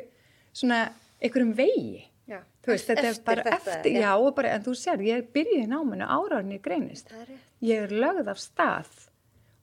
svona, 0.55 0.83
einhverjum 1.19 1.55
vegi. 1.57 2.03
Já. 2.29 2.37
Þú 2.65 2.71
veist, 2.71 2.91
þetta 2.91 3.07
er 3.09 3.17
bara 3.25 3.45
þetta, 3.45 3.73
eftir, 3.77 3.97
já, 4.01 4.11
og 4.17 4.29
bara, 4.37 4.51
en 4.53 4.65
þú 4.65 4.75
sér, 4.77 5.03
ég 5.05 5.25
byrjuði 5.33 5.65
náminu 5.69 6.09
áraðinni 6.09 6.61
greinist. 6.65 7.09
Er. 7.13 7.33
Ég 7.65 7.87
er 7.87 7.97
lögð 8.05 8.29
af 8.33 8.41
stað 8.41 8.93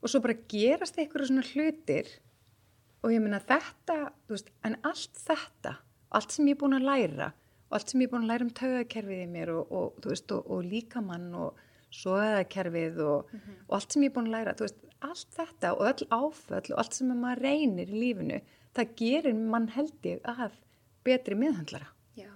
og 0.03 0.11
svo 0.11 0.19
bara 0.23 0.35
gerast 0.51 0.99
einhverju 0.99 1.29
svona 1.29 1.45
hlutir 1.53 2.11
og 3.03 3.15
ég 3.15 3.23
meina 3.23 3.39
þetta, 3.43 3.97
þú 4.27 4.35
veist, 4.35 4.51
en 4.67 4.75
allt 4.91 5.23
þetta, 5.23 5.77
allt 6.15 6.35
sem 6.35 6.51
ég 6.51 6.57
er 6.57 6.61
búin 6.63 6.77
að 6.77 6.87
læra 6.87 7.31
og 7.73 7.79
allt 7.79 7.89
sem 7.89 8.03
ég 8.03 8.05
er 8.05 8.13
búin 8.13 8.25
að 8.27 8.29
læra 8.29 8.45
um 8.45 8.49
taugakerfið 8.53 9.21
í 9.23 9.29
mér 9.33 9.49
og, 9.55 9.71
og 9.73 10.03
veist, 10.05 10.29
og, 10.35 10.49
og 10.53 10.65
líkamann 10.69 11.31
og 11.41 11.61
svoðakerfið 11.97 12.99
og, 13.01 13.31
og 13.65 13.73
allt 13.79 13.95
sem 13.95 14.05
ég 14.05 14.11
er 14.11 14.13
búin 14.13 14.29
að 14.29 14.35
læra, 14.35 14.53
þú 14.59 14.67
veist, 14.67 14.83
allt 15.03 15.39
þetta 15.39 15.71
og 15.73 15.81
öll 15.89 16.05
áföll 16.13 16.69
og 16.75 16.83
allt 16.83 16.97
sem 16.99 17.09
maður 17.17 17.41
reynir 17.47 17.89
í 17.89 18.03
lífinu, 18.03 18.39
það 18.77 18.93
gerir 19.01 19.41
mann 19.55 19.67
held 19.73 20.05
ég 20.05 20.21
að 20.29 20.59
betri 21.03 21.37
meðhandlara. 21.39 21.89
Já. 22.17 22.29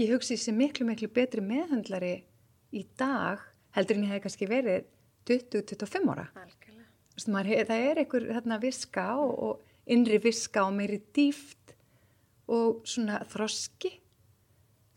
Ég 0.00 0.14
hugsi 0.14 0.40
sem 0.40 0.56
miklu, 0.56 0.88
miklu 0.88 1.10
betri 1.12 1.44
meðhandlari 1.44 2.14
í 2.72 2.86
dag 2.96 3.44
heldur 3.76 4.00
en 4.00 4.08
ég 4.08 4.16
hef 4.16 4.24
kannski 4.24 4.48
verið 4.48 4.88
20-25 5.28 6.12
ára. 6.16 6.30
Veist, 7.12 7.28
maður, 7.28 7.66
það 7.68 7.88
er 7.90 8.00
einhver 8.00 8.28
þarna 8.32 8.62
viska 8.62 9.08
og, 9.20 9.32
og 9.36 9.92
innri 9.92 10.16
viska 10.24 10.64
og 10.64 10.78
meiri 10.80 11.02
dýft 11.12 11.76
og 12.52 12.80
svona 12.88 13.20
þroski 13.28 13.98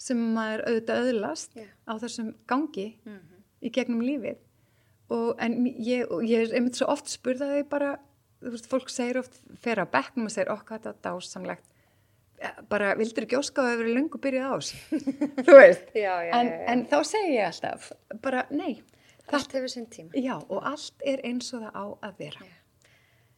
sem 0.06 0.20
maður 0.36 0.66
auðvitað 0.70 1.08
öðlast 1.10 1.56
Já. 1.58 1.66
á 1.90 1.94
þessum 2.04 2.34
gangi 2.52 2.90
Mm 3.06 3.22
í 3.66 3.70
gegnum 3.74 4.02
lífið. 4.06 4.36
Og 5.16 5.40
en 5.42 5.54
ég, 5.66 6.04
ég 6.28 6.44
er 6.44 6.52
einmitt 6.58 6.78
svo 6.78 6.86
oft 6.92 7.08
spurða 7.10 7.48
þau 7.50 7.64
bara, 7.72 7.88
þú 8.44 8.52
veist, 8.54 8.68
fólk 8.70 8.92
segir 8.94 9.18
oft 9.24 9.40
fer 9.64 9.80
á 9.82 9.86
bekknum 9.90 10.28
og 10.28 10.34
segir 10.36 10.52
okkur 10.54 10.78
þetta 10.84 10.92
dásamlegt. 11.08 11.64
Bara 12.70 12.92
vildur 13.00 13.26
ekki 13.26 13.40
óska 13.40 13.64
að 13.64 13.70
það 13.72 13.80
verið 13.82 13.96
löngu 13.98 14.22
byrjuð 14.22 14.46
á 14.46 14.54
þessu? 14.60 15.00
Þú 15.48 15.56
veist, 15.58 15.88
Já, 15.98 16.12
já, 16.28 16.32
en, 16.36 16.52
já, 16.52 16.60
en 16.76 16.84
þá 16.92 16.96
segi 17.10 17.32
ég 17.40 17.48
alltaf 17.48 17.88
bara 18.28 18.44
nei, 18.52 18.84
Allt 19.34 19.56
hefur 19.58 19.72
sinn 19.72 19.88
tíma. 19.90 20.12
já 20.14 20.36
og 20.36 20.60
allt 20.62 21.08
er 21.14 21.24
eins 21.26 21.50
og 21.56 21.64
það 21.66 21.74
á 21.82 21.86
að 22.12 22.22
vera. 22.22 22.46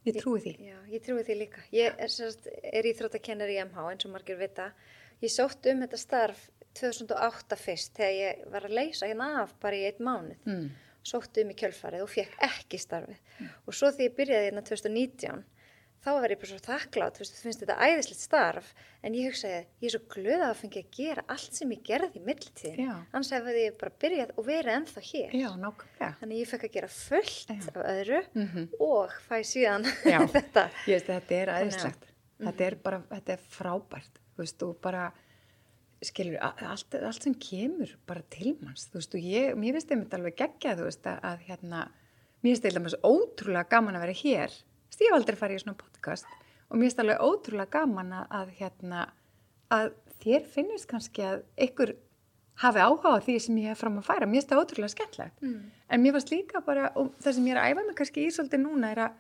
Ég 0.10 0.20
trúi 0.20 0.42
því. 0.44 0.56
Já, 0.66 0.78
ég 0.92 1.04
trúi 1.08 1.24
því 1.28 1.40
líka. 1.46 1.64
Ég 1.78 1.96
er, 2.04 2.12
sérst, 2.12 2.50
er 2.52 2.92
íþróttakennari 2.92 3.56
í 3.56 3.64
MH 3.64 3.88
eins 3.94 4.08
og 4.10 4.16
margir 4.18 4.40
vita. 4.42 4.72
Ég 5.24 5.32
sótt 5.32 5.72
um 5.72 5.86
þetta 5.86 6.00
starf 6.04 6.50
2008 6.80 7.58
fyrst 7.60 7.94
þegar 7.98 8.16
ég 8.22 8.48
var 8.54 8.68
að 8.70 8.78
leysa 8.80 9.08
hérna 9.10 9.30
af 9.44 9.54
bara 9.64 9.76
í 9.76 9.86
einn 9.90 10.04
mánuð. 10.08 10.40
mm. 10.46 10.68
Sótt 11.08 11.38
um 11.40 11.52
í 11.54 11.56
kjölfarið 11.56 12.02
og 12.04 12.10
fekk 12.12 12.34
ekki 12.44 12.78
starfið. 12.84 13.20
Og 13.66 13.74
svo 13.74 13.88
því 13.96 14.10
ég 14.10 14.16
byrjaði 14.18 14.50
hérna 14.50 14.64
2019 14.68 15.46
þá 16.04 16.10
var 16.22 16.32
ég 16.32 16.40
bara 16.40 16.50
svo 16.52 16.60
þakklátt, 16.64 17.18
þú 17.20 17.26
finnst 17.42 17.62
þetta 17.64 17.78
æðislegt 17.84 18.22
starf, 18.22 18.68
en 19.04 19.16
ég 19.18 19.26
hugsaði, 19.32 19.62
ég 19.82 19.88
er 19.88 19.94
svo 19.96 20.02
glöð 20.14 20.44
að 20.46 20.54
fengi 20.62 20.84
að 20.84 20.92
gera 20.98 21.24
allt 21.34 21.56
sem 21.58 21.72
ég 21.74 21.82
gerði 21.88 22.20
í 22.20 22.24
millitíðin, 22.28 22.84
Já. 22.86 22.94
annars 23.12 23.32
hefði 23.34 23.64
ég 23.66 23.78
bara 23.82 23.92
byrjað 24.04 24.32
og 24.38 24.46
verið 24.48 24.74
ennþá 24.76 25.04
hér. 25.10 25.32
já, 26.00 26.12
Þannig 26.22 26.38
ég 26.44 26.48
fekk 26.52 26.64
að 26.68 26.76
gera 26.78 26.88
fullt 26.88 27.48
Já. 27.50 27.58
af 27.72 27.80
öðru 27.96 28.22
Mhm. 28.36 28.68
og 28.80 29.16
fæ 29.28 29.38
síðan 29.44 29.84
þetta. 30.36 30.68
að 30.88 31.08
þetta 31.08 31.32
er 31.42 31.48
aðeinslegt 31.56 32.04
þetta 32.40 32.68
er 32.68 32.76
bara, 32.76 33.02
þetta 33.12 33.34
er 33.34 33.40
frábært 33.58 34.22
þú 34.36 34.44
veist, 34.44 34.64
og 34.64 34.82
bara 34.82 35.08
skilur, 36.06 36.38
allt, 36.42 36.94
allt 37.02 37.24
sem 37.24 37.34
kemur 37.42 37.96
bara 38.08 38.22
til 38.34 38.56
manns, 38.62 38.88
þú 38.92 39.00
veist, 39.00 39.16
og 39.18 39.24
ég, 39.26 39.56
mér 39.58 39.78
finnst 39.78 39.90
þetta 39.90 40.18
alveg 40.20 40.36
geggja, 40.38 40.76
þú 40.78 40.86
veist, 40.90 41.08
að, 41.10 41.20
að 41.32 41.46
hérna 41.48 41.84
mér 42.44 42.52
finnst 42.52 42.66
þetta 42.68 42.82
alveg 42.84 43.08
ótrúlega 43.10 43.70
gaman 43.72 43.98
að 43.98 44.04
vera 44.06 44.18
hér. 44.22 44.58
Þú 44.58 44.92
veist, 44.92 45.02
ég 45.02 45.08
hef 45.10 45.18
aldrei 45.18 45.40
farið 45.40 45.58
í 45.58 45.64
svona 45.64 45.80
podcast 45.82 46.28
og 46.68 46.76
mér 46.78 46.86
finnst 46.90 47.00
alveg 47.04 47.24
ótrúlega 47.24 47.74
gaman 47.80 48.12
að, 48.20 48.28
að 48.42 48.52
hérna, 48.60 49.06
að 49.74 49.88
þér 50.22 50.46
finnist 50.54 50.90
kannski 50.92 51.24
að 51.26 51.42
ykkur 51.68 51.96
hafi 52.62 52.82
áhuga 52.82 53.14
á 53.14 53.18
því 53.22 53.36
sem 53.42 53.58
ég 53.62 53.70
hef 53.74 53.82
fram 53.84 53.98
að 54.02 54.08
færa. 54.10 54.26
Mér 54.30 54.42
finnst 54.42 54.52
það 54.54 54.62
ótrúlega 54.64 54.94
skemmtlegt 54.96 55.42
Mm. 55.46 55.72
en 55.90 56.02
mér 56.04 56.14
fannst 56.18 56.32
líka 56.34 56.62
bara, 56.66 56.92
og 56.96 57.12
það 57.22 57.34
sem 57.38 57.46
ég 57.48 57.54
er 57.56 57.62
að 57.62 57.72
æfa 57.72 57.86
mig 57.88 57.96
kannski 58.00 58.24
í 58.26 58.32
svolítið 58.34 58.62
núna 58.64 58.92
er 58.92 59.02
að 59.08 59.18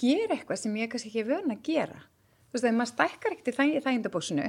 gera 0.00 0.34
eitthvað 0.34 0.58
sem 0.58 0.76
ég 0.80 0.88
kannski 0.90 1.10
ekki 1.12 1.24
vön 1.28 1.52
að 1.52 1.60
gera. 1.62 2.00
Þú 2.48 2.56
veist, 2.56 2.64
þegar 2.64 2.78
maður 2.78 2.92
stækkar 2.92 3.34
ekkert 3.34 3.48
í 3.48 3.54
þæ, 3.58 3.64
þægindabóksinu 3.84 4.46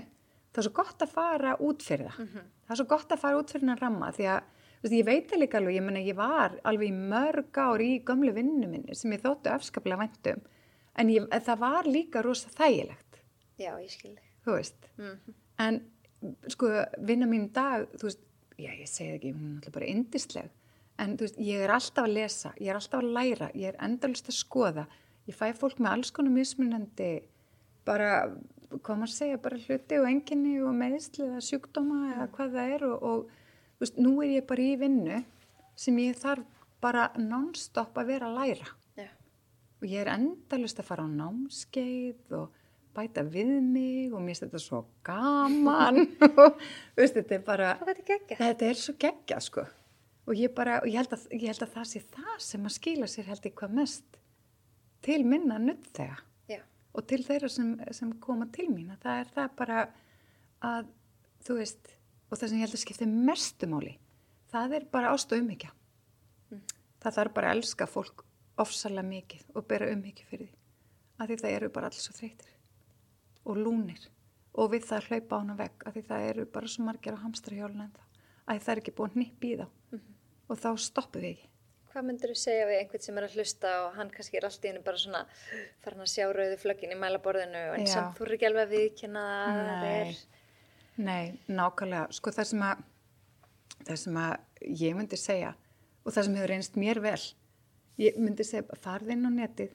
það 0.56 0.62
er 0.64 0.68
svo 0.70 0.74
gott 0.80 1.06
að 1.06 1.14
fara 1.14 1.56
út 1.60 1.86
fyrir 1.86 2.10
það. 2.10 2.34
Það 2.66 2.76
er 2.76 2.82
svo 2.82 2.88
gott 2.96 3.16
að 3.16 3.24
fara 3.24 3.40
út 3.42 3.54
fyrir 3.54 3.70
hann 3.70 3.82
ramma 3.82 4.12
því 4.16 4.28
að, 4.34 4.52
veist, 4.82 4.96
ég 4.96 5.08
veit 5.12 5.32
það 5.32 5.44
líka 5.44 5.62
alveg 5.62 5.78
ég 5.78 5.86
menna, 5.86 6.04
ég 6.08 6.20
var 6.20 6.60
alveg 6.64 6.92
í 6.92 7.00
mörg 7.14 7.62
ár 7.68 7.84
í 7.84 7.92
gömlu 8.08 8.36
vinnu 8.36 8.70
minni 8.72 8.96
sem 8.98 9.14
ég 9.14 9.24
þóttu 9.24 9.54
afskaplega 9.54 10.02
væntum 10.06 10.44
en 10.96 11.10
ég, 11.12 11.28
það 11.44 11.66
var 11.66 11.90
líka 11.90 12.24
rosa 12.24 12.50
þægilegt. 12.56 13.20
Já, 13.60 13.74
ég 13.80 13.92
skilði. 13.92 14.22
þú 14.46 14.56
veist. 14.60 14.94
Mm 14.98 15.36
en 15.58 15.82
sko 16.52 16.70
vinna 17.06 17.28
mín 17.30 17.50
dag 17.54 17.88
þú 17.96 18.10
veist, 18.10 18.22
já 18.60 18.72
ég 18.72 18.90
segi 18.90 19.18
ekki 19.18 19.34
hún 19.36 19.48
er 19.50 19.58
alltaf 19.60 19.76
bara 19.78 19.90
indisleg 19.92 20.52
en 21.04 21.16
þú 21.20 21.28
veist, 21.28 21.40
ég 21.44 21.64
er 21.66 21.74
alltaf 21.76 22.08
að 22.08 22.16
lesa, 22.16 22.52
ég 22.60 22.72
er 22.72 22.80
alltaf 22.80 23.04
að 23.04 23.14
læra 23.18 23.50
ég 23.54 23.72
er 23.72 23.80
endalust 23.84 24.32
að 24.32 24.40
skoða 24.40 24.86
ég 25.30 25.38
fæ 25.38 25.48
fólk 25.58 25.82
með 25.82 25.92
alls 25.92 26.14
konar 26.16 26.36
mismunandi 26.36 27.12
bara, 27.86 28.12
hvað 28.84 29.00
maður 29.02 29.14
segja 29.14 29.42
bara 29.42 29.60
hluti 29.62 30.00
og 30.02 30.10
enginni 30.10 30.56
og 30.64 30.76
meðsli 30.78 31.26
eða 31.28 31.44
sjúkdóma 31.46 32.02
eða 32.16 32.28
hvað 32.36 32.58
það 32.58 32.74
er 32.76 32.86
og, 32.90 33.06
og 33.10 33.80
veist, 33.82 34.02
nú 34.02 34.18
er 34.24 34.36
ég 34.38 34.50
bara 34.50 34.66
í 34.66 34.76
vinnu 34.82 35.22
sem 35.80 36.02
ég 36.04 36.20
þarf 36.20 36.68
bara 36.84 37.08
non-stop 37.18 37.98
að 37.98 38.12
vera 38.12 38.30
að 38.30 38.38
læra 38.42 38.70
Já. 39.00 39.10
og 39.82 39.88
ég 39.90 40.04
er 40.04 40.12
endalust 40.16 40.82
að 40.82 40.90
fara 40.90 41.08
á 41.08 41.10
námskeið 41.10 42.36
og 42.40 42.62
bæta 42.96 43.26
við 43.28 43.56
mig 43.64 44.14
og 44.14 44.22
mér 44.24 44.36
finnst 44.36 44.46
þetta 44.46 44.62
svo 44.64 44.84
gaman 45.06 46.04
og 46.44 46.62
veist, 46.98 47.18
þetta 47.18 47.40
er 47.40 47.48
bara 47.48 47.74
ekki. 47.96 48.38
þetta 48.38 48.70
er 48.70 48.80
svo 48.80 48.96
geggja 49.00 49.42
sko 49.44 49.66
og 50.26 50.38
ég 50.38 50.54
bara, 50.58 50.80
og 50.82 50.90
ég 50.90 50.98
held, 51.00 51.14
að, 51.14 51.26
ég 51.38 51.50
held 51.52 51.66
að 51.66 51.74
það 51.76 51.90
sé 51.92 52.02
það 52.14 52.38
sem 52.48 52.64
að 52.66 52.76
skila 52.80 53.10
sér 53.10 53.28
held 53.30 53.46
ég 53.46 53.58
hvað 53.60 53.76
mest 53.78 54.22
til 55.06 55.22
minna 55.28 55.60
nutt 55.62 55.92
þegar. 55.94 56.24
Og 56.96 57.06
til 57.10 57.22
þeirra 57.26 57.50
sem, 57.52 57.76
sem 57.96 58.14
koma 58.24 58.48
til 58.56 58.70
mín 58.72 58.94
að 58.94 59.04
það 59.06 59.22
er 59.22 59.32
það 59.36 59.56
bara 59.60 59.80
að 60.66 60.92
þú 61.46 61.58
veist, 61.60 61.90
og 62.30 62.40
það 62.40 62.50
sem 62.50 62.58
ég 62.58 62.66
held 62.66 62.78
að 62.78 62.84
skipta 62.84 63.08
mestumáli, 63.12 63.96
það 64.54 64.78
er 64.80 64.88
bara 64.92 65.12
ást 65.14 65.34
og 65.36 65.44
umhyggja. 65.44 65.72
Það 67.04 67.18
þarf 67.20 67.36
bara 67.36 67.52
að 67.52 67.60
elska 67.60 67.88
fólk 67.90 68.24
ofsalega 68.62 69.06
mikið 69.06 69.50
og 69.54 69.68
bera 69.70 69.92
umhyggju 69.92 70.28
fyrir 70.30 70.50
því 70.50 70.62
að 71.20 71.32
því 71.32 71.38
það 71.42 71.56
eru 71.58 71.72
bara 71.76 71.90
alls 71.92 72.06
svo 72.06 72.16
þreytir 72.16 72.54
og 73.46 73.60
lúnir 73.60 74.08
og 74.56 74.72
við 74.72 74.88
það 74.90 75.10
hlaupa 75.10 75.38
á 75.38 75.42
hana 75.42 75.58
vegg 75.60 75.86
að 75.86 75.98
því 75.98 76.04
það 76.08 76.28
eru 76.30 76.46
bara 76.56 76.72
svo 76.72 76.86
margir 76.88 77.18
á 77.20 77.24
hamstrahjólun 77.24 77.84
en 77.86 77.94
það 77.96 78.06
að 78.46 78.62
það 78.64 78.74
er 78.74 78.82
ekki 78.82 78.96
búin 78.96 79.14
hnipp 79.16 79.46
í 79.46 79.52
þá. 79.60 79.68
Og 80.46 80.60
þá 80.62 80.70
stoppum 80.78 81.24
við 81.26 81.36
ekki 81.36 81.52
Hvað 81.96 82.08
myndir 82.10 82.32
þú 82.34 82.38
segja 82.42 82.64
við 82.68 82.82
einhvern 82.82 83.04
sem 83.06 83.18
er 83.22 83.26
að 83.30 83.36
hlusta 83.40 83.70
og 83.86 83.94
hann 83.96 84.10
kannski 84.12 84.36
er 84.36 84.46
allt 84.50 84.66
í 84.66 84.68
hennu 84.68 84.82
bara 84.84 85.00
svona 85.00 85.22
farin 85.80 86.04
að 86.04 86.10
sjá 86.12 86.26
rauðu 86.28 86.58
flöggin 86.60 86.92
í 86.92 86.98
mælaborðinu 87.00 87.62
en 87.78 87.86
Já. 87.86 87.94
samt 87.94 88.18
þú 88.18 88.26
eru 88.26 88.36
ekki 88.36 88.50
alveg 88.50 88.66
að 88.66 88.74
viðkynna 88.76 89.22
að 89.36 89.60
það 89.70 89.86
er 89.92 90.18
Nei, 90.96 91.36
nákvæmlega. 91.52 92.12
Sko 92.16 92.32
það 92.36 92.50
sem 92.52 92.62
að, 92.64 92.84
það 93.88 93.98
sem 94.04 94.20
að 94.22 94.68
ég 94.84 95.00
myndi 95.00 95.20
segja 95.20 95.56
og 96.06 96.14
það 96.14 96.28
sem 96.28 96.38
hefur 96.38 96.52
reynst 96.54 96.78
mér 96.80 97.02
vel, 97.04 97.24
ég 98.00 98.20
myndi 98.22 98.46
segja 98.48 98.78
farð 98.84 99.12
inn 99.16 99.28
á 99.28 99.32
netið, 99.34 99.74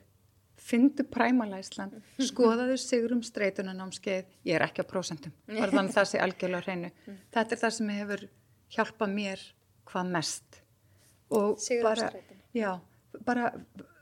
fyndu 0.61 1.05
Præmala 1.11 1.61
Ísland, 1.61 1.99
skoðaðu 2.31 2.79
Sigurum 2.81 3.23
streitunanámskeið, 3.27 4.33
ég 4.49 4.57
er 4.57 4.65
ekki 4.69 4.85
á 4.85 4.91
prósentum, 4.93 5.35
bara 5.49 5.73
þannig 5.73 5.93
að 5.93 5.99
það 5.99 6.11
sé 6.13 6.23
algjörlega 6.25 6.67
hreinu. 6.69 6.93
Þetta 7.35 7.57
er 7.57 7.63
það 7.65 7.77
sem 7.77 7.95
hefur 7.97 8.27
hjálpað 8.77 9.15
mér 9.17 9.47
hvað 9.91 10.13
mest. 10.17 10.61
Og 11.31 11.61
bara, 11.85 12.11
já, 12.57 12.71
bara 13.27 13.51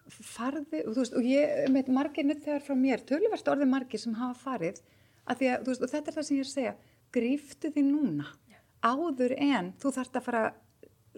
farði, 0.08 0.82
og 0.88 0.96
veist, 0.96 1.16
og 1.16 1.26
ég 1.26 1.68
meit 1.72 1.88
margir 1.92 2.26
nutt 2.26 2.44
þegar 2.44 2.64
frá 2.64 2.76
mér, 2.78 3.02
tölverst 3.08 3.48
orðið 3.50 3.70
margir 3.72 4.00
sem 4.00 4.14
hafa 4.18 4.38
farið, 4.40 4.80
að 5.28 5.44
að, 5.48 5.66
veist, 5.68 5.84
og 5.84 5.92
þetta 5.92 6.10
er 6.10 6.16
það 6.16 6.26
sem 6.28 6.38
ég 6.38 6.44
er 6.44 6.48
að 6.48 6.54
segja, 6.54 6.74
gríftu 7.14 7.72
því 7.74 7.84
núna, 7.88 8.30
Já. 8.48 8.58
áður 8.84 9.34
en 9.36 9.70
þú 9.80 9.92
þarfst 9.98 10.18
að 10.20 10.26
fara, 10.28 10.42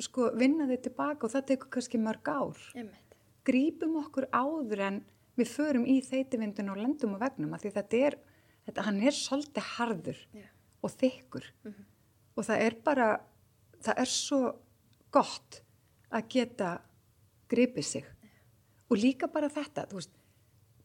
sko, 0.00 0.30
vinna 0.38 0.66
þig 0.70 0.84
tilbaka 0.88 1.26
og 1.26 1.34
það 1.34 1.46
tekur 1.52 1.72
kannski 1.76 2.02
mörg 2.02 2.30
ár. 2.30 2.60
Grípum 3.46 3.96
okkur 4.02 4.28
áður 4.34 4.84
en 4.88 5.00
við 5.38 5.54
förum 5.54 5.86
í 5.88 6.00
þeitivindun 6.04 6.72
og 6.74 6.82
lendum 6.82 7.16
og 7.16 7.22
vegnum, 7.22 7.54
að 7.54 7.64
því 7.64 7.74
þetta 7.78 8.02
er, 8.08 8.18
þetta, 8.66 8.86
hann 8.88 9.00
er 9.06 9.16
svolítið 9.16 9.72
harður 9.76 10.20
Já. 10.36 10.46
og 10.82 10.94
þykkur 10.98 11.46
mm 11.62 11.72
-hmm. 11.72 11.88
og 12.36 12.46
það 12.48 12.66
er 12.66 12.76
bara, 12.84 13.08
það 13.80 14.02
er 14.04 14.10
svo 14.10 14.40
gott 15.10 15.62
að 16.10 16.30
geta 16.34 16.70
gripið 17.50 17.86
sig 17.86 18.08
og 18.90 18.98
líka 18.98 19.28
bara 19.30 19.50
þetta, 19.52 19.86
þú 19.90 20.00
veist, 20.00 20.16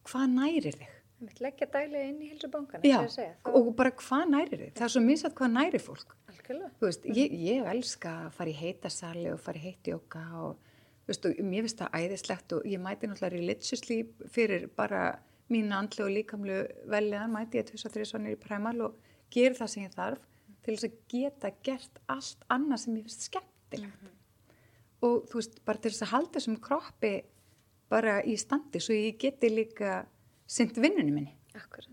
hvað 0.06 0.28
nærir 0.36 0.78
þig? 0.78 0.92
Það 1.16 1.26
mitt 1.26 1.40
leggja 1.40 1.66
dælega 1.72 2.08
inn 2.10 2.20
í 2.20 2.28
helsubankan 2.30 2.84
Já, 2.84 2.98
Þá... 3.08 3.50
og 3.56 3.72
bara 3.78 3.92
hvað 3.96 4.24
nærir 4.34 4.62
þig? 4.62 4.72
Það 4.76 4.86
er 4.86 4.94
svo 4.94 5.02
minnst 5.06 5.28
að 5.28 5.36
hvað 5.38 5.52
nærir 5.54 5.82
fólk 5.82 6.14
Algjörlega 6.30 6.70
Þú 6.76 6.88
veist, 6.90 7.06
ég, 7.16 7.36
ég 7.46 7.70
elska 7.72 8.12
að 8.26 8.34
fara 8.36 8.52
í 8.52 8.56
heitasali 8.60 9.26
og 9.32 9.40
fara 9.42 9.60
í 9.60 9.64
heitjóka 9.64 10.24
og, 10.42 10.74
þú 11.06 11.12
veist, 11.12 11.30
og 11.30 11.40
mér 11.48 11.66
finnst 11.66 11.80
það 11.80 11.98
æðislegt 12.02 12.56
og 12.58 12.68
ég 12.68 12.84
mæti 12.84 13.10
náttúrulega 13.10 13.32
religiously 13.38 13.98
fyrir 14.36 14.68
bara 14.76 15.02
mín 15.52 15.72
andlu 15.74 16.06
og 16.06 16.12
líkamlu 16.12 16.60
veliðan 16.90 17.32
mæti 17.32 17.62
ég 17.62 17.68
tvis 17.70 17.86
og 17.88 17.94
þrjus 17.94 18.16
og 18.18 18.24
nýri 18.24 18.40
præmal 18.42 18.76
og 18.90 19.00
ger 19.32 19.56
það 19.56 19.72
sem 19.72 19.86
ég 19.86 19.96
þarf 19.96 20.28
til 20.66 20.74
þess 20.74 20.88
að 20.88 21.00
geta 21.12 21.52
gert 21.66 22.00
allt 22.12 22.46
annað 22.52 22.82
sem 22.82 22.98
ég 22.98 23.06
finnst 23.06 23.28
skemmtilegt 23.30 24.02
mm 24.02 24.08
-hmm. 24.08 24.15
Og 25.04 25.26
þú 25.30 25.40
veist, 25.40 25.58
bara 25.64 25.82
til 25.82 25.92
þess 25.92 26.06
að 26.06 26.12
halda 26.14 26.38
þessum 26.38 26.60
kroppi 26.62 27.14
bara 27.92 28.20
í 28.26 28.36
standi 28.40 28.80
svo 28.82 28.96
ég 28.96 29.18
geti 29.20 29.50
líka 29.52 30.04
synd 30.46 30.78
vinnunni 30.78 31.12
minni. 31.12 31.34
Akkurat. 31.56 31.90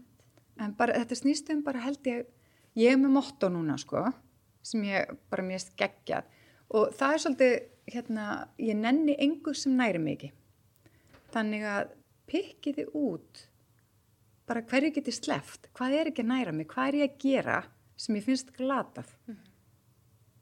En 0.62 0.76
bara 0.78 0.98
þetta 1.02 1.18
snýstum 1.18 1.64
bara 1.66 1.82
held 1.84 2.06
ég, 2.08 2.26
ég 2.78 2.94
er 2.94 3.00
með 3.02 3.16
motto 3.18 3.50
núna 3.52 3.78
sko, 3.82 4.06
sem 4.64 4.84
ég 4.88 5.14
bara 5.32 5.46
mér 5.46 5.62
skeggjað 5.62 6.30
og 6.74 6.94
það 6.98 7.14
er 7.14 7.24
svolítið, 7.24 7.56
hérna, 7.94 8.28
ég 8.62 8.78
nenni 8.80 9.18
engu 9.22 9.54
sem 9.58 9.76
næri 9.78 10.02
mikið. 10.02 10.32
Þannig 11.34 11.66
að 11.68 11.96
pikkiði 12.30 12.88
út 12.98 13.48
bara 14.48 14.64
hverju 14.68 14.94
geti 14.96 15.14
sleft, 15.16 15.70
hvað 15.76 15.98
er 16.00 16.12
ekki 16.12 16.24
að 16.24 16.32
næra 16.32 16.54
mig, 16.56 16.68
hvað 16.72 16.90
er 16.90 17.00
ég 17.02 17.14
að 17.14 17.22
gera 17.24 17.60
sem 18.00 18.18
ég 18.18 18.26
finnst 18.26 18.52
glatað 18.58 19.10
mm 19.28 19.34
-hmm. 19.34 19.50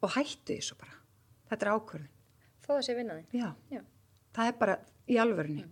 og 0.02 0.10
hættu 0.15 0.54
því 0.54 0.62
svo 0.62 0.78
bara. 0.80 0.95
Þetta 1.50 1.65
er 1.65 1.74
ákvörðin. 1.76 2.11
Þó 2.72 2.78
þessi 2.78 2.94
vinnaði? 2.96 3.24
Já. 3.36 3.50
Já. 3.68 3.82
Það 4.32 4.50
er 4.50 4.54
bara, 4.62 4.76
í 5.12 5.16
alvörunni. 5.20 5.64
Mm. 5.66 5.72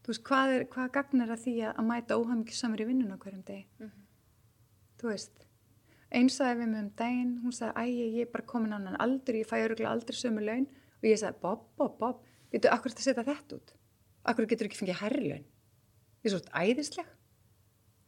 Þú 0.00 0.12
veist, 0.14 0.22
hvað, 0.24 0.50
er, 0.54 0.62
hvað 0.72 0.92
gagnar 0.94 1.32
að 1.34 1.42
því 1.42 1.52
að 1.68 1.80
mæta 1.84 2.16
óhafmyggjusamur 2.16 2.80
í 2.80 2.86
vinnuna 2.88 3.18
hverjum 3.20 3.42
degi? 3.44 3.64
Mm 3.76 3.88
-hmm. 3.88 4.06
Þú 5.02 5.10
veist, 5.10 5.44
eins 6.08 6.38
sagði 6.40 6.60
við 6.62 6.70
mig 6.70 6.80
um 6.80 6.90
daginn, 6.96 7.34
hún 7.42 7.52
sagði, 7.52 7.74
æg, 7.82 8.14
ég 8.16 8.20
er 8.26 8.30
bara 8.32 8.46
komin 8.46 8.72
annan 8.72 8.96
aldur, 8.96 9.34
ég 9.34 9.46
fæ 9.46 9.56
öruglega 9.66 9.90
aldrei 9.90 10.16
sömu 10.16 10.40
laun 10.40 10.66
og 11.02 11.04
ég 11.04 11.18
sagði, 11.18 11.40
Bob, 11.42 11.60
Bob, 11.76 11.98
Bob, 11.98 12.24
veitu, 12.50 12.68
akkur 12.68 12.90
þetta 12.90 13.02
setja 13.02 13.24
þetta 13.24 13.56
út? 13.56 13.74
Akkur 14.24 14.46
getur 14.46 14.66
ekki 14.66 14.80
fengið 14.80 15.00
herri 15.02 15.28
laun? 15.28 15.44
Ég 16.24 16.32
er 16.32 16.38
svona 16.38 16.64
æðisleg, 16.64 17.06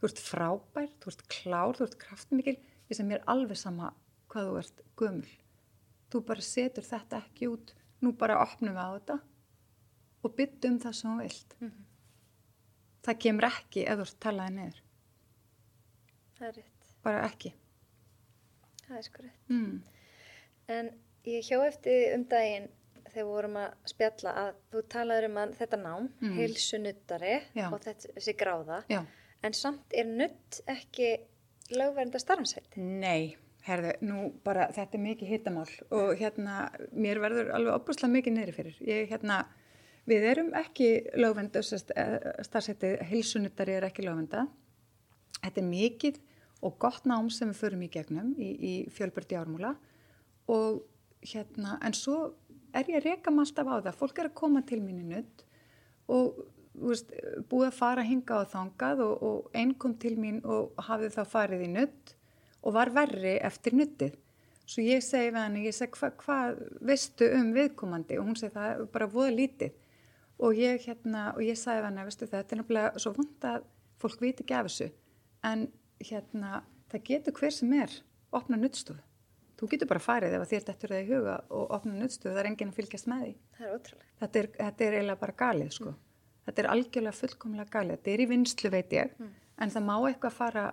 þú 0.00 0.04
ert 0.08 0.18
frábær, 0.18 0.88
þú 1.00 1.06
ert 1.12 1.28
klár, 1.28 1.76
þú 1.76 1.84
ert 1.84 1.98
kraftmikil, 1.98 2.56
ég 2.88 2.96
sagði 2.96 3.08
mér 3.10 3.22
alveg 3.26 3.56
sama 3.56 3.92
hvað 4.28 4.48
þú 4.48 4.56
ert 4.62 4.82
gömul. 4.96 5.30
Þú 6.10 6.24
bara 6.24 6.40
setur 6.40 6.82
þetta 6.82 7.20
ekki 7.20 7.46
út, 7.52 7.74
nú 8.00 8.12
bara 8.16 8.40
opnum 8.42 8.74
við 8.74 8.84
á 8.84 8.90
þetta 8.96 9.18
og 10.20 10.34
byttu 10.36 10.70
um 10.70 10.80
það 10.82 10.96
sem 10.98 11.10
þú 11.10 11.22
vilt 11.22 11.54
mm 11.58 11.68
-hmm. 11.68 11.84
það 13.06 13.20
kemur 13.24 13.48
ekki 13.50 13.86
ef 13.86 13.98
þú 13.98 14.06
ert 14.06 14.20
talaði 14.20 14.54
neður 14.54 14.82
það 16.38 16.48
er 16.48 16.54
rétt 16.56 16.92
bara 17.04 17.22
ekki 17.28 17.54
það 18.86 18.98
er 18.98 19.02
sko 19.02 19.22
rétt 19.22 19.48
mm. 19.48 19.82
en 20.76 20.92
ég 21.24 21.48
hjá 21.48 21.66
eftir 21.66 22.14
um 22.14 22.24
daginn 22.24 22.68
þegar 23.10 23.26
við 23.26 23.32
vorum 23.32 23.56
að 23.56 23.70
spjalla 23.92 24.34
að 24.44 24.54
þú 24.72 24.82
talaður 24.94 25.28
um 25.28 25.36
að 25.42 25.54
þetta 25.60 25.76
nám 25.76 26.08
mm. 26.20 26.36
heilsunuttari 26.38 27.34
og 27.66 27.80
þessi 27.84 28.36
gráða 28.42 28.82
Já. 28.88 29.04
en 29.42 29.52
samt 29.52 29.92
er 29.92 30.04
nutt 30.06 30.60
ekki 30.66 31.16
lögverðinda 31.70 32.18
starfnsætti 32.18 32.80
Nei 32.80 33.36
Herðu, 33.70 33.94
nú 34.02 34.26
bara 34.44 34.66
þetta 34.74 34.98
er 34.98 35.04
mikið 35.04 35.30
hittamál 35.30 35.68
og 35.94 36.12
hérna 36.18 36.66
mér 36.90 37.20
verður 37.22 37.52
alveg 37.54 37.76
opuslega 37.76 38.16
mikið 38.16 38.36
neyri 38.36 38.54
fyrir. 38.56 38.78
Ég 38.82 39.10
hérna 39.12 39.44
Við 40.08 40.26
erum 40.26 40.50
ekki 40.56 40.88
lögvenda, 41.20 41.60
eh, 41.60 42.42
starfsættið 42.46 43.02
heilsunuttari 43.10 43.76
er 43.76 43.86
ekki 43.86 44.02
lögvenda. 44.06 44.48
Þetta 45.40 45.60
er 45.60 45.68
mikið 45.68 46.20
og 46.62 46.78
gott 46.78 47.04
nám 47.04 47.30
sem 47.30 47.48
við 47.50 47.60
förum 47.60 47.82
í 47.82 47.90
gegnum 47.90 48.34
í, 48.38 48.50
í 48.60 48.74
fjölbyrti 48.90 49.36
ármúla 49.36 49.76
og 50.48 50.82
hérna, 51.22 51.78
en 51.82 51.92
svo 51.92 52.34
er 52.74 52.84
ég 52.84 53.00
að 53.00 53.06
reyka 53.06 53.30
maður 53.30 53.46
alltaf 53.46 53.66
á 53.70 53.76
það. 53.84 53.98
Fólk 54.00 54.18
er 54.18 54.28
að 54.28 54.34
koma 54.34 54.62
til 54.62 54.80
mín 54.80 55.00
í 55.00 55.06
nutt 55.14 55.44
og 56.08 56.42
veist, 56.74 57.12
búið 57.48 57.68
að 57.68 57.78
fara 57.78 58.02
að 58.02 58.10
hinga 58.10 58.40
á 58.40 58.42
þangað 58.50 59.04
og, 59.04 59.22
og 59.22 59.50
einn 59.54 59.74
kom 59.74 59.94
til 59.94 60.16
mín 60.16 60.42
og 60.44 60.74
hafið 60.76 61.16
þá 61.16 61.24
farið 61.28 61.66
í 61.68 61.70
nutt 61.76 62.16
og 62.62 62.74
var 62.76 62.92
verri 62.94 63.36
eftir 63.42 63.76
nuttið. 63.76 64.16
Svo 64.70 64.84
ég 64.86 65.02
segi 65.02 65.32
við 65.32 65.40
hann, 65.40 65.58
ég 65.64 65.74
segi 65.74 65.96
hvað 65.96 66.24
hva, 66.24 66.38
veistu 66.86 67.26
um 67.34 67.52
viðkomandi 67.56 68.18
og 68.20 68.28
hún 68.28 68.38
segi 68.38 68.54
það 68.54 68.72
er 68.72 68.90
bara 68.94 69.10
voða 69.10 69.34
lítið 69.34 69.78
og 70.40 70.56
ég 70.56 70.80
hérna, 70.86 71.30
og 71.34 71.44
ég 71.44 71.58
sagði 71.58 71.86
hann, 71.88 72.00
veistu 72.06 72.28
þetta 72.30 72.54
er 72.54 72.60
náttúrulega 72.62 73.02
svo 73.02 73.12
vond 73.16 73.46
að 73.50 73.64
fólk 74.00 74.22
viti 74.22 74.44
ekki 74.44 74.56
af 74.56 74.68
þessu, 74.68 74.88
en 75.44 75.66
hérna, 76.00 76.62
það 76.92 77.06
getur 77.10 77.36
hver 77.36 77.54
sem 77.54 77.74
er 77.76 77.96
opna 78.36 78.58
nuttstofu. 78.60 79.02
Þú 79.60 79.68
getur 79.74 79.90
bara 79.90 80.00
farið 80.00 80.38
ef 80.38 80.46
þér 80.48 80.62
dettur 80.70 80.94
það 80.94 81.02
í 81.02 81.08
huga 81.10 81.34
og 81.52 81.74
opna 81.76 81.98
nuttstofu, 81.98 82.32
það 82.32 82.42
er 82.42 82.48
enginn 82.48 82.70
að 82.72 82.78
fylgjast 82.78 83.10
með 83.12 83.26
því. 83.26 83.34
Það 83.58 83.66
er 83.66 83.74
ótrúlega. 83.76 84.08
Þetta 84.22 84.40
er, 84.40 84.48
þetta 84.56 84.86
er 84.86 84.96
eiginlega 84.96 85.20
bara 85.20 85.36
galið, 85.42 85.72
sko. 85.76 85.90
Mm. 85.90 85.98
Þetta 86.46 86.62
er 86.62 86.68
algjörlega 86.72 87.18
fullkomlega 87.18 87.74
galið. 87.74 87.98
Þetta 87.98 88.12
er 88.14 88.22
í 88.24 88.28
vinslu, 88.30 88.70
veit 88.72 88.94
ég, 88.96 89.12
mm. 89.18 89.34
en 89.60 89.74
það 89.74 89.86
má 89.90 89.94
eitthvað 89.98 90.38
fara 90.38 90.64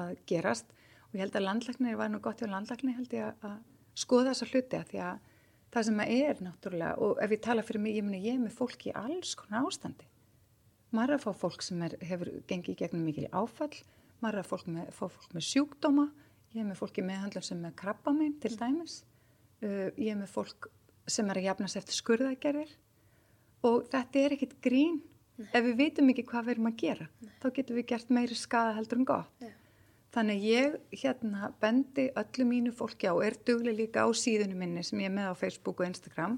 að 0.00 0.16
gerast 0.32 0.74
og 1.12 1.18
ég 1.18 1.26
held 1.26 1.36
að 1.36 1.46
landlæknir 1.46 1.98
var 2.00 2.08
nú 2.08 2.22
gott 2.24 2.40
hjá 2.40 2.48
landlæknir, 2.48 2.96
held 2.96 3.12
ég 3.12 3.44
að 3.44 3.58
skoða 3.98 4.32
þessa 4.32 4.48
hluti 4.48 4.78
að 4.78 4.88
því 4.90 5.02
að 5.04 5.28
það 5.72 5.86
sem 5.88 6.00
að 6.04 6.14
er 6.16 6.40
náttúrulega 6.44 7.04
og 7.04 7.20
ef 7.24 7.34
ég 7.36 7.44
tala 7.44 7.64
fyrir 7.64 7.84
mig, 7.84 7.96
ég, 7.96 8.04
meni, 8.06 8.20
ég 8.24 8.36
er 8.36 8.42
með 8.42 8.56
fólk 8.56 8.86
í 8.88 8.94
alls 8.96 9.34
konar 9.36 9.68
ástandi 9.68 10.08
maður 10.92 11.14
er 11.14 11.20
að 11.20 11.24
fá 11.24 11.42
fólk 11.44 11.64
sem 11.64 11.84
er, 11.84 11.96
hefur 12.04 12.30
gengið 12.48 12.78
gegnum 12.82 13.06
mikil 13.08 13.28
áfall 13.32 13.72
maður 14.22 14.38
er 14.38 14.42
að 14.42 14.50
fólk 14.50 14.68
með, 14.72 14.90
fá 14.92 15.06
fólk 15.06 15.36
með 15.36 15.46
sjúkdóma 15.48 16.06
ég 16.52 16.60
er 16.62 16.68
með 16.68 16.80
fólki 16.82 17.04
meðhandlar 17.06 17.46
sem 17.46 17.64
er 17.64 17.74
krabba 17.76 18.12
minn 18.16 18.36
til 18.42 18.52
dæmis 18.60 19.00
uh, 19.64 19.88
ég 19.96 20.12
er 20.12 20.20
með 20.20 20.32
fólk 20.34 20.68
sem 21.10 21.28
er 21.32 21.40
að 21.40 21.48
jafnast 21.48 21.80
eftir 21.80 21.98
skurðagerðir 21.98 22.76
og 23.66 23.88
þetta 23.92 24.22
er 24.22 24.36
ekkit 24.36 24.58
grín 24.64 25.00
Nei. 25.40 25.48
ef 25.48 25.64
við 25.64 25.78
veitum 25.80 26.12
ekki 26.12 26.26
hvað 26.28 26.46
við 26.46 26.54
erum 26.56 26.68
að 26.68 26.78
gera 26.82 27.08
Nei. 27.08 27.32
þá 27.40 27.48
getum 27.56 27.78
við 27.80 27.88
gert 27.94 28.12
meiri 28.12 28.38
skada 28.38 28.76
heldur 28.76 29.00
en 29.00 29.08
gott 29.08 29.42
Nei. 29.42 29.52
Þannig 30.12 30.42
ég 30.44 30.74
hérna 31.00 31.54
bendi 31.60 32.10
öllu 32.20 32.44
mínu 32.44 32.72
fólki 32.76 33.08
á, 33.08 33.16
er 33.24 33.38
duglega 33.46 33.78
líka 33.78 34.04
á 34.04 34.08
síðunum 34.12 34.60
minni 34.60 34.82
sem 34.84 35.00
ég 35.00 35.08
er 35.08 35.14
með 35.14 35.30
á 35.32 35.34
Facebook 35.40 35.80
og 35.80 35.88
Instagram, 35.88 36.36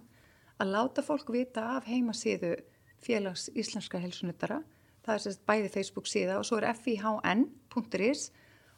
að 0.62 0.70
láta 0.76 1.02
fólk 1.02 1.32
vita 1.34 1.64
af 1.74 1.88
heimasíðu 1.90 2.54
félags 3.02 3.48
íslenska 3.50 3.98
helsunuttara. 3.98 4.60
Það 5.04 5.14
er 5.14 5.24
sérst 5.24 5.42
bæði 5.48 5.72
Facebook 5.74 6.06
síða 6.08 6.38
og 6.38 6.46
svo 6.46 6.60
er 6.62 6.70
fihn.is 6.78 8.30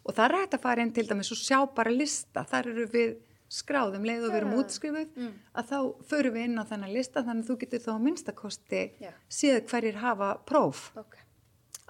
og 0.06 0.14
það 0.14 0.25
er 0.25 0.37
hægt 0.40 0.56
að 0.56 0.64
fara 0.64 0.87
inn 0.87 0.94
til 0.96 1.04
dæmis 1.10 1.33
og 1.35 1.40
sjá 1.42 1.58
bara 1.77 1.92
lista. 1.92 2.46
Þar 2.48 2.71
eru 2.73 2.87
við 2.90 3.12
skráðum 3.52 4.06
leið 4.06 4.25
og 4.27 4.33
við 4.33 4.38
erum 4.40 4.56
útskrifuð 4.58 5.12
mm. 5.12 5.35
að 5.60 5.68
þá 5.71 5.79
förum 6.08 6.35
við 6.35 6.48
inn 6.48 6.58
á 6.58 6.64
þennan 6.66 6.94
lista 6.94 7.23
þannig 7.27 7.44
að 7.44 7.50
þú 7.50 7.56
getur 7.60 7.85
þá 7.85 7.92
minnstakosti 8.02 8.81
yeah. 9.02 9.21
síðan 9.29 9.68
hverjir 9.71 10.00
hafa 10.02 10.31
próf. 10.48 10.88
Okay. 10.98 11.23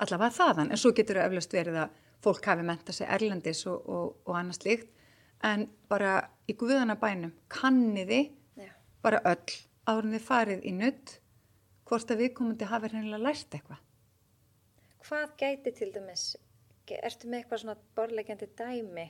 Allavega 0.05 0.37
þaðan 0.37 0.75
en 0.75 0.81
svo 0.81 0.93
getur 0.97 1.21
það 1.21 1.31
eflaust 1.31 1.57
verið 1.57 1.79
að 1.87 2.03
fólk 2.27 2.51
hafi 2.51 2.67
menta 2.67 2.95
sig 2.95 3.09
erlendis 3.09 3.63
og, 3.71 3.87
og, 3.87 4.17
og 4.27 4.39
annars 4.39 4.65
líkt 4.67 4.91
en 5.47 5.69
bara 5.91 6.19
í 6.49 6.57
guðana 6.59 6.97
bænum 6.99 7.35
kanniði 7.53 8.23
Já. 8.59 8.73
bara 9.05 9.23
öll 9.31 9.59
árið 9.87 10.17
þið 10.17 10.25
farið 10.27 10.65
í 10.67 10.73
nutt 10.75 11.19
hvort 11.87 12.11
að 12.11 12.25
viðkomandi 12.25 12.71
hafi 12.71 12.91
hennilega 12.95 13.23
lært 13.29 13.59
eitthvað 13.59 13.83
Hvað 15.07 15.37
gæti 15.39 15.71
til 15.77 15.93
dæmis 15.95 16.33
ertu 16.87 17.29
með 17.31 17.41
eitthvað 17.41 17.63
svona 17.63 17.77
borlegjandi 17.99 18.49
dæmi 18.59 19.07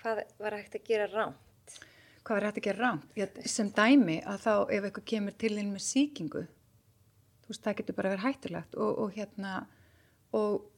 hvað 0.00 0.24
var 0.40 0.56
hægt 0.58 0.78
að 0.78 0.88
gera 0.88 1.10
ránt 1.10 1.78
Hvað 2.20 2.36
var 2.36 2.46
hægt 2.48 2.58
að 2.60 2.66
gera 2.66 2.84
ránt? 2.84 3.04
Já, 3.16 3.26
sem 3.48 3.70
dæmi 3.74 4.18
að 4.28 4.42
þá 4.46 4.54
ef 4.74 4.88
eitthvað 4.88 5.06
kemur 5.12 5.36
til 5.38 5.52
þín 5.56 5.70
með 5.74 5.86
síkingu 5.86 6.42
þú 7.44 7.52
veist 7.52 7.64
það 7.66 7.78
getur 7.80 7.98
bara 7.98 8.12
verið 8.14 8.26
hættulegt 8.26 8.76
og, 8.78 8.98
og 9.04 9.14
hérna 9.16 9.54
og 10.36 10.69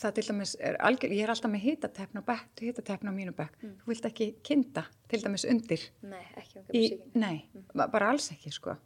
það 0.00 0.16
til 0.16 0.26
dæmis 0.28 0.56
er 0.60 0.78
algjör, 0.88 1.14
ég 1.16 1.24
er 1.24 1.32
alltaf 1.32 1.52
með 1.52 1.64
hitatekn 1.66 2.20
og 2.20 2.26
bekk, 2.26 2.50
hitatekn 2.64 3.10
á 3.10 3.12
mínu 3.16 3.36
bekk. 3.36 3.56
Mm. 3.62 3.76
þú 3.82 3.92
vilt 3.92 4.10
ekki 4.10 4.28
kinda 4.46 4.84
til 5.08 5.22
dæmis 5.22 5.46
undir. 5.48 5.88
Nei, 6.02 6.24
ekki 6.36 6.64
í, 6.72 6.84
Nei, 7.14 7.46
mm. 7.52 7.86
bara 7.92 8.12
alls 8.12 8.30
ekki 8.34 8.52
sko. 8.54 8.76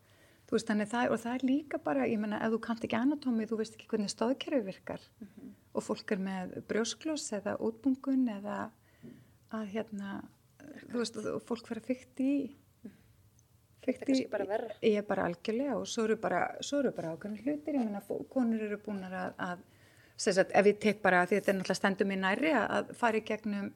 Veist 0.50 0.66
það, 0.66 1.12
og 1.14 1.20
það 1.22 1.34
er 1.36 1.44
líka 1.46 1.78
bara, 1.78 2.08
ég 2.10 2.18
menna 2.18 2.40
ef 2.42 2.50
þú 2.50 2.58
kannt 2.64 2.82
ekki 2.82 2.96
anatómi, 2.98 3.46
þú 3.46 3.60
veist 3.60 3.76
ekki 3.76 3.86
hvernig 3.92 4.10
stóðkerfi 4.10 4.64
virkar. 4.66 5.00
Mm 5.20 5.28
-hmm. 5.28 5.52
og 5.74 5.82
fólk 5.82 6.12
er 6.12 6.18
með 6.18 6.62
brjósklós 6.66 7.32
eða 7.32 7.56
útbungun 7.58 8.26
eða 8.28 8.70
að 9.52 9.66
hérna 9.74 10.24
þú 10.90 10.98
veist, 10.98 11.16
og 11.16 11.42
fólk 11.48 11.70
að 11.70 11.86
fykta 11.86 12.22
í 12.22 12.34
fykta 13.84 14.12
í, 14.12 14.26
ég 14.82 14.98
er 15.00 15.06
bara 15.08 15.26
algjörlega 15.28 15.76
og 15.80 15.86
svo 15.88 16.04
eru 16.04 16.16
bara, 16.20 16.42
bara 16.96 17.12
ákveðin 17.14 17.40
hlutir, 17.44 17.78
ég 17.78 17.84
menna 17.84 18.02
konur 18.32 18.64
eru 18.66 18.78
búin 18.84 19.04
að, 19.08 19.32
að 19.38 19.62
sagt, 20.20 20.50
ef 20.56 20.68
ég 20.68 20.80
tek 20.82 21.00
bara, 21.04 21.22
því 21.26 21.38
þetta 21.38 21.52
er 21.52 21.56
náttúrulega 21.58 21.78
stendum 21.78 22.12
í 22.12 22.18
næri 22.20 22.52
að 22.56 22.90
fara 22.98 23.20
í 23.20 23.24
gegnum 23.26 23.70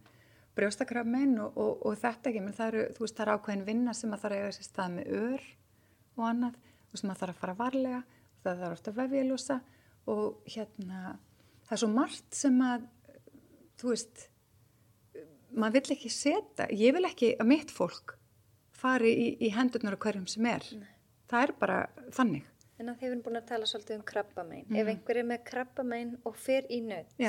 brjóstakrafmein 0.54 1.38
og, 1.42 1.56
og, 1.58 1.84
og 1.88 1.96
þetta 1.98 2.30
ekki, 2.30 2.42
menn 2.44 2.56
það 2.56 2.72
eru, 2.72 2.82
þú 2.94 3.04
veist, 3.04 3.16
það 3.16 3.24
er 3.26 3.32
ákveðin 3.34 3.64
vinna 3.68 3.94
sem 3.96 4.12
að 4.14 4.24
það 4.24 4.36
er 4.36 4.48
að 4.48 4.56
sér 4.56 4.68
stað 4.68 4.92
með 4.98 5.14
ör 5.20 5.46
og 6.14 6.26
annað 6.28 6.58
og 6.90 7.00
sem 7.00 7.10
að 7.10 7.16
það 7.16 7.24
þarf 7.24 7.34
að 7.34 7.40
fara 7.42 7.56
varlega. 7.58 8.02
Og 8.34 8.44
það 8.44 8.60
þarf 8.62 8.76
ofta 8.76 8.94
vefjilúsa 8.98 9.58
og 10.14 10.52
hérna 10.54 11.00
það 11.64 11.76
er 11.76 11.82
svo 11.82 11.90
margt 11.90 12.38
sem 12.38 12.60
að 12.62 12.86
þú 13.80 13.90
veist 13.90 14.26
maður 15.54 15.78
vill 15.78 15.96
ekki 15.96 16.10
setja, 16.12 16.68
ég 16.70 16.94
vil 16.96 17.06
ekki 17.08 17.34
að 17.38 17.50
mitt 17.50 17.72
fólk 17.72 18.16
fari 18.74 19.12
í, 19.14 19.28
í 19.46 19.52
hendurnar 19.54 19.96
á 19.96 20.02
hverjum 20.02 20.26
sem 20.30 20.46
er. 20.50 20.66
Nei. 20.76 20.90
það 21.30 21.46
er 21.46 21.52
bara 21.58 21.78
þannig 22.14 22.50
En 22.80 22.90
að 22.90 22.98
þið 22.98 23.08
hefum 23.08 23.22
búin 23.22 23.38
að 23.38 23.48
tala 23.52 23.70
svolítið 23.70 24.00
um 24.00 24.04
krabbamein. 24.08 24.66
Mm. 24.66 24.80
ef 24.80 24.92
einhver 24.92 25.20
er 25.20 25.28
með 25.30 25.44
krabbamein 25.50 26.16
og 26.26 26.36
fer 26.36 26.66
í 26.72 26.80
nött 26.84 27.24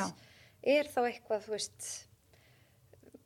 er 0.66 0.90
þá 0.90 1.02
eitthvað, 1.06 1.46
þú 1.46 1.54
veist 1.54 1.90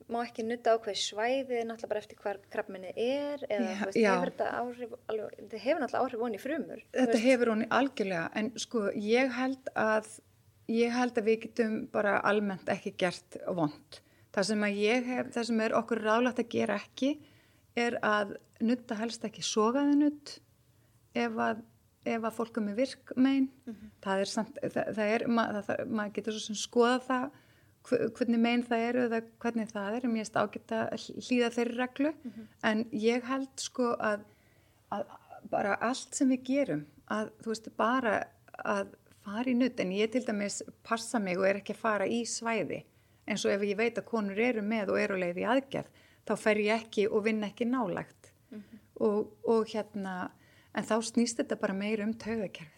má 0.10 0.24
ekki 0.24 0.44
nutta 0.44 0.74
ákveð 0.74 0.98
svæði 1.00 1.60
náttúrulega 1.70 1.92
bara 1.92 2.02
eftir 2.02 2.20
hvað 2.20 2.42
krabbminni 2.52 2.92
er 2.96 3.44
eða 3.46 3.70
já, 3.76 3.84
veist, 3.86 4.00
hefur 4.00 4.32
þetta 4.32 4.48
áhrif 4.58 4.96
alveg, 5.12 5.36
þetta 5.38 5.62
hefur 5.66 5.84
náttúrulega 5.84 6.08
áhrif 6.08 6.24
honi 6.26 6.42
frumur 6.42 6.84
þetta 6.88 7.14
veist? 7.14 7.26
hefur 7.28 7.52
honi 7.54 7.70
algjörlega. 7.80 8.26
En 8.42 8.52
sko 8.60 8.84
ég 8.96 9.32
held 9.38 9.72
að 9.78 10.12
ég 10.74 10.94
held 10.94 11.18
að 11.22 11.30
við 11.30 11.42
getum 11.46 11.80
bara 11.94 12.18
almennt 12.26 12.70
ekki 12.74 12.96
gert 13.00 13.38
vond 13.48 14.02
það 14.36 14.50
sem 14.50 14.66
hef, 14.66 15.32
það 15.36 15.50
sem 15.52 15.64
er 15.66 15.78
okkur 15.78 16.04
ráðlagt 16.06 16.44
að 16.44 16.52
gera 16.54 16.78
ekki 16.82 17.16
er 17.80 17.98
að 18.06 18.36
nutta 18.66 18.98
helst 19.00 19.26
ekki 19.26 19.46
sogaði 19.46 19.98
nutt 20.02 20.36
ef 21.18 21.38
að 21.42 21.64
ef 22.06 22.24
að 22.24 22.36
fólk 22.36 22.58
er 22.58 22.64
með 22.64 22.76
virkmein 22.76 23.50
mm 23.50 23.74
-hmm. 23.74 23.92
það 24.02 24.20
er 24.20 24.26
samt, 24.26 24.60
það, 24.64 24.96
það 24.96 25.14
er 25.16 25.28
maður 25.28 25.86
mað 25.88 26.14
getur 26.14 26.34
svo 26.34 26.40
sem 26.40 26.56
skoða 26.56 27.00
það 27.00 27.30
hvernig 27.88 28.40
meginn 28.42 28.66
það 28.68 28.86
eru 28.88 29.04
eða 29.08 29.20
hvernig 29.42 29.72
það 29.72 29.98
er, 29.98 30.08
mér 30.12 30.26
erst 30.26 30.38
ágætt 30.38 30.74
að 30.76 31.06
hlýða 31.28 31.50
þeirri 31.56 31.78
reglu, 31.78 32.12
mm 32.12 32.32
-hmm. 32.32 32.48
en 32.70 32.86
ég 32.92 33.24
held 33.24 33.54
sko 33.60 33.94
að, 34.00 34.26
að 34.92 35.06
bara 35.50 35.76
allt 35.76 36.16
sem 36.16 36.30
við 36.30 36.44
gerum, 36.44 36.86
að 37.08 37.32
þú 37.44 37.54
veist 37.54 37.70
bara 37.78 38.16
að 38.58 38.94
fara 39.24 39.50
í 39.50 39.56
nutt, 39.56 39.80
en 39.80 39.92
ég 39.92 40.12
til 40.12 40.26
dæmis 40.26 40.62
passa 40.84 41.20
mig 41.20 41.38
og 41.38 41.48
er 41.48 41.62
ekki 41.62 41.74
að 41.74 41.84
fara 41.84 42.06
í 42.06 42.26
svæði, 42.26 42.84
eins 43.28 43.46
og 43.46 43.52
ef 43.52 43.62
ég 43.64 43.78
veit 43.78 43.98
að 43.98 44.06
konur 44.06 44.40
eru 44.40 44.62
með 44.62 44.90
og 44.90 45.00
eru 45.00 45.18
leið 45.18 45.38
í 45.38 45.48
aðgerð, 45.48 45.90
þá 46.28 46.36
fer 46.38 46.58
ég 46.58 46.84
ekki 46.84 47.08
og 47.08 47.24
vinn 47.24 47.44
ekki 47.44 47.66
nálagt 47.66 48.34
mm 48.52 48.60
-hmm. 48.60 48.80
og, 49.00 49.34
og 49.44 49.66
hérna, 49.66 50.32
en 50.74 50.84
þá 50.84 50.96
snýst 51.04 51.40
þetta 51.42 51.60
bara 51.60 51.78
meir 51.78 52.04
um 52.06 52.14
taugakerfið. 52.14 52.76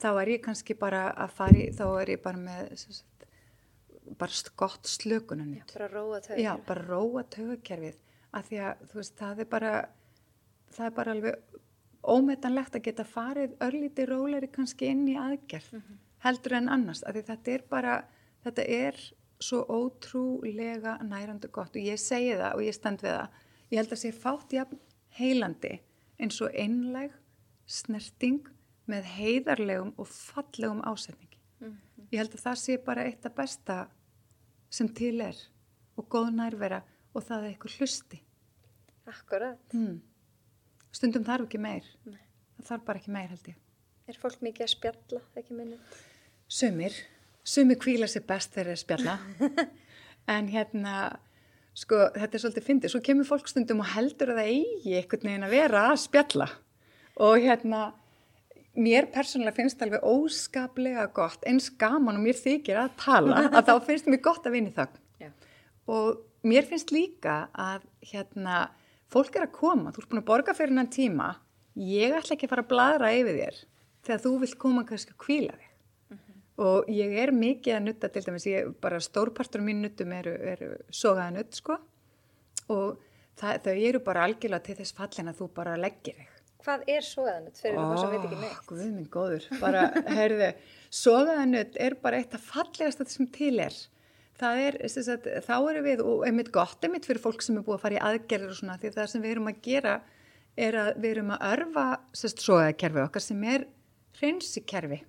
Þá 0.00 0.10
er 0.22 0.28
ég 0.28 0.44
kannski 0.44 0.74
bara 0.74 1.10
að 1.12 1.32
fara 1.36 1.58
í, 1.58 1.70
þá 1.76 1.86
er 2.00 2.14
ég 2.14 2.22
bara 2.24 2.40
með 2.40 3.02
bara 4.18 4.52
gott 4.56 4.88
slökunum 4.88 5.54
Já, 5.54 5.64
bara 5.72 5.88
róa 5.88 6.20
tögakerfið. 6.20 6.44
Já, 6.44 6.52
bara 6.66 6.86
róa 6.86 7.24
tögakerfið 7.30 7.98
að 8.30 8.46
því 8.48 8.60
að 8.66 8.84
þú 8.90 9.00
veist, 9.00 9.16
það 9.18 9.42
er 9.42 9.48
bara 9.50 9.72
það 10.70 10.86
er 10.86 10.94
bara 10.96 11.14
alveg 11.16 11.58
ómetanlegt 12.00 12.76
að 12.78 12.84
geta 12.88 13.04
farið 13.04 13.56
örlíti 13.64 14.06
róleri 14.08 14.48
kannski 14.52 14.90
inn 14.90 15.06
í 15.10 15.16
aðgerð 15.20 15.72
mm 15.72 15.80
-hmm. 15.80 15.98
heldur 16.24 16.52
en 16.56 16.68
annars, 16.68 17.02
að 17.02 17.22
þetta 17.22 17.52
er 17.52 17.64
bara 17.68 18.04
þetta 18.44 18.64
er 18.64 18.94
svo 19.40 19.64
ótrúlega 19.68 20.98
nærandi 21.02 21.48
gott 21.48 21.76
og 21.76 21.82
ég 21.82 21.98
segi 21.98 22.36
það 22.36 22.54
og 22.54 22.62
ég 22.62 22.74
stend 22.74 23.02
við 23.02 23.10
það 23.10 23.28
ég 23.70 23.78
held 23.78 23.92
að 23.92 23.98
sé 24.02 24.12
fátt 24.12 24.52
jafn 24.52 24.78
heilandi 25.18 25.80
eins 26.20 26.40
og 26.44 26.54
einleg 26.54 27.14
snerting 27.66 28.48
með 28.90 29.06
heiðarlegum 29.16 29.94
og 29.96 30.08
fallegum 30.10 30.82
ásetningi 30.82 31.38
mm 31.60 31.68
-hmm. 31.70 32.06
ég 32.10 32.18
held 32.18 32.34
að 32.34 32.44
það 32.46 32.58
sé 32.64 32.78
bara 32.84 33.04
eitt 33.04 33.26
af 33.26 33.34
besta 33.34 33.88
sem 34.70 34.88
til 34.88 35.20
er 35.20 35.36
og 35.96 36.08
góð 36.08 36.30
nærvera 36.34 36.82
og 37.14 37.24
það 37.26 37.44
er 37.44 37.48
eitthvað 37.50 37.76
hlusti. 37.78 38.20
Akkurat. 39.10 39.74
Mm. 39.74 40.00
Stundum 40.94 41.24
þarf 41.26 41.48
ekki 41.48 41.60
meir. 41.62 41.86
Nei. 42.06 42.20
Það 42.58 42.68
þarf 42.70 42.84
bara 42.86 42.98
ekki 43.02 43.14
meir 43.14 43.32
held 43.32 43.50
ég. 43.52 43.58
Er 44.10 44.18
fólk 44.18 44.42
mikið 44.42 44.66
að 44.66 44.72
spjalla, 44.74 45.22
ekki 45.38 45.56
minnum? 45.56 45.82
Sumir. 46.50 46.96
Sumir 47.46 47.78
kvíla 47.80 48.08
sér 48.10 48.24
best 48.26 48.54
þegar 48.54 48.72
þeir 48.72 48.80
spjalla. 48.84 49.16
en 50.34 50.50
hérna, 50.50 50.94
sko, 51.78 52.02
þetta 52.16 52.36
er 52.36 52.42
svolítið 52.42 52.66
fyndið. 52.66 52.92
Svo 52.92 53.00
kemur 53.04 53.28
fólk 53.28 53.50
stundum 53.50 53.82
og 53.84 53.90
heldur 53.94 54.32
að 54.34 54.40
það 54.42 54.52
eigi 54.54 54.96
einhvern 54.98 55.28
veginn 55.28 55.46
að 55.46 55.54
vera 55.56 55.84
að 55.90 56.00
spjalla. 56.04 56.48
Og 57.20 57.36
hérna, 57.44 57.82
mér 58.78 59.10
persónulega 59.12 59.58
finnst 59.58 59.84
alveg 59.84 60.04
óskaplega 60.06 61.06
gott, 61.16 61.44
eins 61.48 61.70
gaman 61.80 62.18
og 62.20 62.24
mér 62.24 62.38
þykir 62.38 62.82
að 62.84 62.92
tala, 63.00 63.46
að 63.50 63.70
þá 63.70 63.74
finnst 63.88 64.10
mér 64.10 64.22
gott 64.24 64.46
að 64.48 64.56
vinni 64.56 64.74
þögn. 64.76 65.00
Yeah. 65.20 65.34
Og 65.90 66.20
mér 66.46 66.68
finnst 66.68 66.92
líka 66.94 67.42
að 67.52 67.86
hérna, 68.12 68.68
fólk 69.12 69.36
er 69.36 69.48
að 69.48 69.56
koma, 69.58 69.92
þú 69.92 70.04
ert 70.04 70.12
búin 70.12 70.22
að 70.22 70.30
borga 70.30 70.56
fyrir 70.56 70.74
hennan 70.74 70.92
tíma, 70.92 71.32
ég 71.76 72.14
ætla 72.16 72.36
ekki 72.36 72.48
að 72.48 72.54
fara 72.54 72.66
að 72.66 72.72
bladra 72.72 73.12
yfir 73.16 73.42
þér 73.42 73.60
þegar 74.06 74.22
þú 74.24 74.32
vilt 74.42 74.58
koma 74.60 74.86
kannski 74.88 75.14
að 75.14 75.20
kvíla 75.26 75.56
þig. 75.58 75.69
Og 76.60 76.90
ég 76.92 77.14
er 77.22 77.32
mikið 77.32 77.76
að 77.76 77.86
nutta 77.86 78.10
til 78.12 78.24
dæmis, 78.26 78.48
ég, 78.50 78.72
bara 78.82 78.98
stórpartur 79.00 79.62
mín 79.64 79.80
nuttum 79.84 80.12
eru, 80.12 80.34
eru 80.52 80.74
sogaða 80.92 81.38
nutt 81.38 81.56
sko 81.56 81.78
og 82.70 83.00
það, 83.40 83.62
þau 83.64 83.72
eru 83.74 84.02
bara 84.04 84.26
algjörlega 84.28 84.66
til 84.66 84.76
þess 84.82 84.96
fallin 84.98 85.32
að 85.32 85.40
þú 85.40 85.48
bara 85.56 85.78
leggir 85.80 86.18
þig 86.18 86.36
Hvað 86.60 86.82
er 86.92 87.06
sogaðanutt 87.06 87.60
fyrir 87.60 87.78
það 87.78 87.94
sem 87.96 88.10
veit 88.12 88.24
ekki 88.26 88.38
neitt? 88.40 88.64
Guð 88.68 88.82
minn 88.84 89.08
góður, 89.12 89.46
bara, 89.62 89.86
heyrðu, 90.18 90.50
sogaðanutt 90.92 91.78
er 91.80 91.96
bara 92.02 92.20
eitt 92.20 92.36
af 92.36 92.44
fallegast 92.50 93.00
þetta 93.00 93.14
sem 93.14 93.28
til 93.32 93.54
er. 93.64 93.78
Það 94.40 94.60
er, 94.66 94.76
að, 94.84 95.28
þá 95.46 95.54
erum 95.56 95.86
við, 95.86 96.02
og 96.04 96.24
einmitt 96.28 96.50
gott 96.52 96.84
einmitt 96.84 97.08
fyrir 97.08 97.22
fólk 97.24 97.44
sem 97.44 97.56
er 97.56 97.64
búið 97.64 97.78
að 97.78 97.84
fara 97.84 97.96
í 97.96 98.02
aðgerðir 98.10 98.52
og 98.52 98.58
svona, 98.60 98.76
því 98.80 98.92
það 98.96 99.10
sem 99.12 99.24
við 99.24 99.34
erum 99.34 99.50
að 99.50 99.62
gera 99.64 99.94
er 100.60 100.78
að 100.80 100.90
við 101.00 101.10
erum 101.14 101.32
að 101.36 101.46
örfa 101.48 101.86
sérst 102.20 102.44
sogaðakerfi 102.44 103.02
okkar 103.06 103.24
sem 103.24 103.44
er 103.54 103.66
hreinsikerfi 104.20 105.00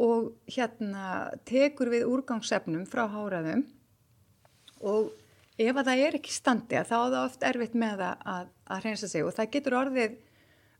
og 0.00 0.32
hérna 0.48 1.32
tekur 1.48 1.92
við 1.92 2.08
úrgangsefnum 2.08 2.86
frá 2.88 3.04
háraðum 3.12 3.66
og 4.80 5.12
ef 5.60 5.76
að 5.76 5.88
það 5.88 6.04
er 6.06 6.18
ekki 6.18 6.34
standi 6.34 6.76
þá 6.80 6.96
er 6.96 7.10
það 7.14 7.22
oft 7.22 7.46
erfitt 7.46 7.74
með 7.78 8.04
að, 8.08 8.22
að, 8.34 8.52
að 8.66 8.84
hreinsa 8.86 9.10
sig 9.10 9.26
og 9.26 9.34
það 9.36 9.50
getur 9.56 9.78
orðið 9.82 10.20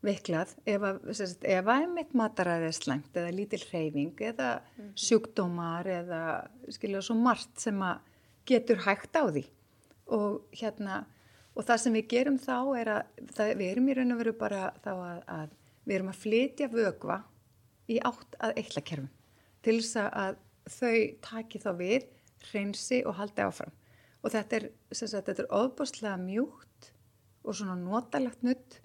veiklað 0.03 0.53
ef 0.67 0.83
að, 0.83 0.97
ef 1.13 1.69
að 1.69 1.73
einmitt 1.77 2.15
mataræði 2.17 2.69
er 2.69 2.75
slengt 2.75 3.19
eða 3.19 3.35
lítil 3.37 3.61
hreyfing 3.69 4.19
eða 4.19 4.49
mm 4.59 4.81
-hmm. 4.81 4.93
sjúkdómar 5.05 5.87
eða 5.87 6.21
skilja 6.75 7.01
svo 7.01 7.15
margt 7.15 7.59
sem 7.59 7.79
að 7.81 8.01
getur 8.45 8.83
hægt 8.83 9.15
á 9.15 9.23
því 9.29 9.45
og 10.11 10.41
hérna 10.51 11.05
og 11.55 11.63
það 11.63 11.77
sem 11.77 11.93
við 11.93 12.07
gerum 12.09 12.39
þá 12.41 12.57
er 12.79 12.87
að 12.87 13.03
það, 13.35 13.57
við 13.57 13.71
erum 13.71 13.89
í 13.89 13.93
raun 13.93 14.11
og 14.11 14.17
veru 14.17 14.33
bara 14.33 14.63
þá 14.83 14.91
að, 14.93 15.19
að 15.27 15.49
við 15.85 15.95
erum 15.95 16.11
að 16.11 16.21
flytja 16.23 16.67
vögva 16.67 17.23
í 17.91 17.99
átt 18.05 18.37
að 18.39 18.57
eitlakerfum 18.61 19.09
til 19.63 19.79
þess 19.79 19.97
að 20.03 20.37
þau 20.69 20.97
taki 21.23 21.59
þá 21.63 21.71
við 21.79 22.07
hreinsi 22.49 23.01
og 23.07 23.17
haldi 23.19 23.43
áfram. 23.43 23.73
Og 24.23 24.31
þetta 24.31 24.59
er, 24.59 24.69
er 24.91 25.45
ofbúslega 25.51 26.15
mjúkt 26.19 26.91
og 27.43 27.57
svona 27.57 27.75
notalegt 27.79 28.43
nutt 28.43 28.79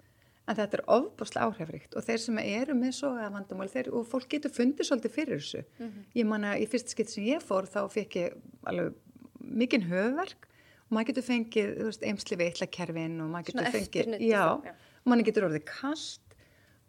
en 0.49 0.57
þetta 0.57 0.79
er 0.79 0.85
ofbúslega 0.91 1.47
áhrifrikt 1.47 1.95
og 1.95 2.03
þeir 2.03 2.23
sem 2.23 2.39
eru 2.41 2.75
með 2.75 2.95
svo 2.97 3.11
að 3.13 3.35
vandamál 3.35 3.69
þeir, 3.71 3.91
og 3.93 4.07
fólk 4.09 4.27
getur 4.33 4.53
fundið 4.53 4.89
svolítið 4.89 5.15
fyrir 5.15 5.41
þessu. 5.43 5.63
Mm 5.77 5.87
-hmm. 5.87 6.05
ég 6.19 6.25
manna 6.25 6.55
í 6.57 6.65
fyrst 6.67 6.89
skipt 6.89 7.13
sem 7.13 7.23
ég 7.23 7.43
fór 7.43 7.69
þá 7.69 7.81
fekk 7.91 8.15
ég 8.15 8.37
alveg 8.63 8.95
mikinn 9.39 9.87
höfverk 9.87 10.47
og 10.89 10.95
maður 10.95 11.07
getur 11.11 11.27
fengið 11.27 11.83
veist, 11.85 12.03
eimsli 12.03 12.37
veitlakerfin 12.37 13.21
og 13.21 13.29
maður 13.29 13.51
getur 13.51 13.71
fengið 13.71 14.19
já, 14.25 14.45
já. 14.65 14.73
maður 15.05 15.25
getur 15.29 15.47
orðið 15.49 15.65
kallt 15.65 16.35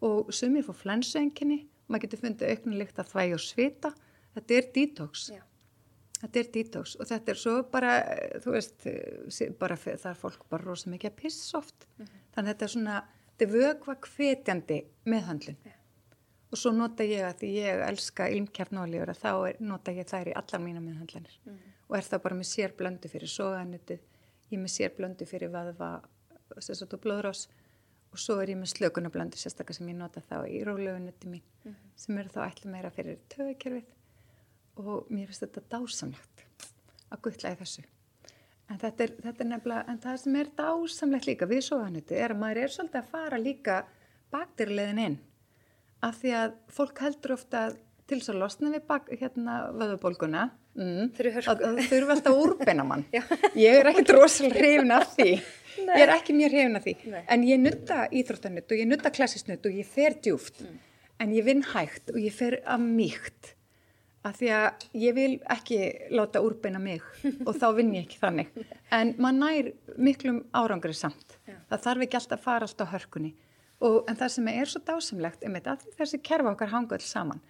og 0.01 0.33
sumir 0.33 0.65
fór 0.65 0.75
flensuenginni 0.75 1.69
maður 1.91 2.07
getur 2.07 2.23
fundið 2.25 2.55
auknulegt 2.55 3.01
að 3.01 3.13
þvæg 3.13 3.37
og 3.37 3.43
svita 3.45 3.93
þetta 4.37 4.59
er 4.59 4.69
detox 4.75 5.25
já. 5.35 5.43
þetta 6.21 6.41
er 6.43 6.51
detox 6.57 6.95
og 6.97 7.11
þetta 7.11 7.33
er 7.33 7.41
svo 7.41 7.57
bara 7.73 7.97
þú 8.45 8.55
veist, 8.55 8.87
bara 9.61 9.79
það 9.81 10.13
er 10.13 10.21
fólk 10.21 10.47
bara 10.53 10.67
rosa 10.69 10.93
mikið 10.93 11.13
að 11.13 11.19
piss 11.23 11.55
oft 11.59 11.87
mm 11.87 12.05
-hmm. 12.05 12.23
þannig 12.35 12.49
að 12.49 12.55
þetta 12.55 12.65
er 12.69 12.75
svona 12.75 13.01
þetta 13.31 13.47
er 13.47 13.53
vögva 13.57 13.97
hvetjandi 14.07 14.79
meðhandlun 15.05 15.59
yeah. 15.65 15.77
og 16.51 16.59
svo 16.59 16.73
nota 16.73 17.05
ég 17.05 17.25
að 17.25 17.37
því 17.43 17.51
ég 17.57 17.83
elska 17.89 18.29
ilmkjarnóliður 18.29 19.11
að 19.11 19.23
þá 19.25 19.33
er, 19.49 19.57
nota 19.61 19.93
ég 19.93 20.07
þær 20.07 20.29
í 20.29 20.37
allar 20.43 20.61
mína 20.61 20.81
meðhandlanir 20.81 21.41
mm. 21.45 21.59
og 21.89 21.97
er 21.97 22.03
það 22.03 22.23
bara 22.23 22.37
með 22.37 22.49
sér 22.55 22.77
blöndu 22.77 23.09
fyrir 23.09 23.29
soganutið, 23.29 24.01
ég 24.51 24.59
með 24.59 24.71
sér 24.71 24.95
blöndu 24.97 25.27
fyrir 25.27 25.51
vaðva 25.51 26.03
blóðrás 27.01 27.49
og 28.11 28.19
svo 28.19 28.41
er 28.43 28.51
ég 28.53 28.59
með 28.59 28.73
slökunablöndu 28.75 29.39
sérstaklega 29.39 29.77
sem 29.79 29.89
ég 29.93 29.97
nota 29.99 30.21
þá 30.27 30.37
í 30.51 30.65
rólegunutti 30.67 31.29
mín 31.31 31.43
Mhm. 31.65 31.75
sem 31.97 32.19
eru 32.19 32.29
þá 32.29 32.41
ætla 32.51 32.71
meira 32.71 32.91
fyrir 32.91 33.19
töðukerfið 33.29 33.85
og 34.77 35.09
mér 35.11 35.27
finnst 35.29 35.45
þetta 35.45 35.63
dásamlegt 35.71 36.45
að 37.13 37.21
guttla 37.23 37.51
í 37.53 37.57
þessu. 37.61 37.83
En 38.71 38.79
þetta 38.79 39.01
er, 39.05 39.11
þetta 39.23 39.41
er 39.45 39.49
nefnilega 39.51 39.89
en 39.89 39.99
það 39.99 40.17
sem 40.19 40.37
er 40.37 40.47
dásamlegt 40.57 41.27
líka 41.27 41.47
við 41.47 41.63
sofanutti 41.67 42.15
er 42.15 42.31
að 42.35 42.39
maður 42.39 42.63
er 42.63 42.69
svolítið 42.69 43.01
að 43.03 43.11
fara 43.11 43.39
líka 43.39 43.85
bakdýrleðin 44.33 44.99
inn. 45.07 45.19
Af 46.03 46.21
því 46.23 46.31
að 46.39 46.53
fólk 46.69 46.99
heldur 47.05 47.33
ofta 47.35 47.65
til 48.07 48.19
þess 48.21 48.31
að 48.33 48.39
losna 48.39 48.71
við 48.71 48.87
bak, 48.87 49.09
hérna 49.11 49.57
vöðubólguna 49.75 50.51
mm, 50.79 51.09
þurfi 51.17 52.11
alltaf 52.15 52.31
að 52.31 52.43
úrbeina 52.45 52.85
mann 52.87 53.05
Já. 53.17 53.23
ég 53.59 53.81
er 53.81 53.91
ekkert 53.93 54.13
rosalega 54.17 54.61
hrifin 54.61 54.93
af 54.97 55.15
því 55.17 55.31
Nei. 55.81 55.95
ég 55.97 56.03
er 56.05 56.13
ekki 56.17 56.35
mjög 56.37 56.53
hrifin 56.57 56.77
af 56.81 56.85
því 56.87 56.95
Nei. 57.15 57.23
en 57.37 57.47
ég 57.49 57.61
nutta 57.63 58.03
íþróttanutt 58.21 58.71
og 58.75 58.83
ég 58.83 58.89
nutta 58.91 59.11
klassisnutt 59.15 59.67
og 59.71 59.79
ég 59.81 59.87
fer 59.89 60.19
djúft 60.23 60.61
Mm. 60.61 60.79
en 61.21 61.33
ég 61.37 61.45
vinn 61.45 61.63
hægt 61.75 62.11
og 62.15 62.17
ég 62.21 62.33
fer 62.33 62.61
að 62.65 62.81
mýkt 62.97 63.55
af 64.25 64.37
því 64.37 64.49
að 64.53 64.87
ég 65.01 65.15
vil 65.17 65.35
ekki 65.49 65.79
láta 66.13 66.41
úrbeina 66.45 66.79
mig 66.81 67.01
og 67.47 67.55
þá 67.57 67.67
vinn 67.77 67.95
ég 67.97 68.05
ekki 68.07 68.19
þannig 68.21 68.51
en 68.93 69.15
maður 69.19 69.39
nær 69.41 69.71
miklum 69.97 70.43
árangri 70.53 70.93
samt 70.97 71.39
Já. 71.49 71.55
það 71.71 71.85
þarf 71.87 72.05
ekki 72.07 72.19
alltaf 72.21 72.39
að 72.39 72.45
fara 72.45 72.69
alltaf 72.69 72.89
á 72.89 72.93
hörkunni 72.95 73.33
og, 73.81 74.05
en 74.09 74.17
það 74.21 74.29
sem 74.35 74.49
er 74.53 74.69
svo 74.69 74.81
dásamlegt 74.85 75.45
að 75.49 75.87
þessi 75.97 76.21
kerfa 76.23 76.53
okkar 76.53 76.69
hanga 76.75 76.99
öll 76.99 77.05
saman 77.09 77.41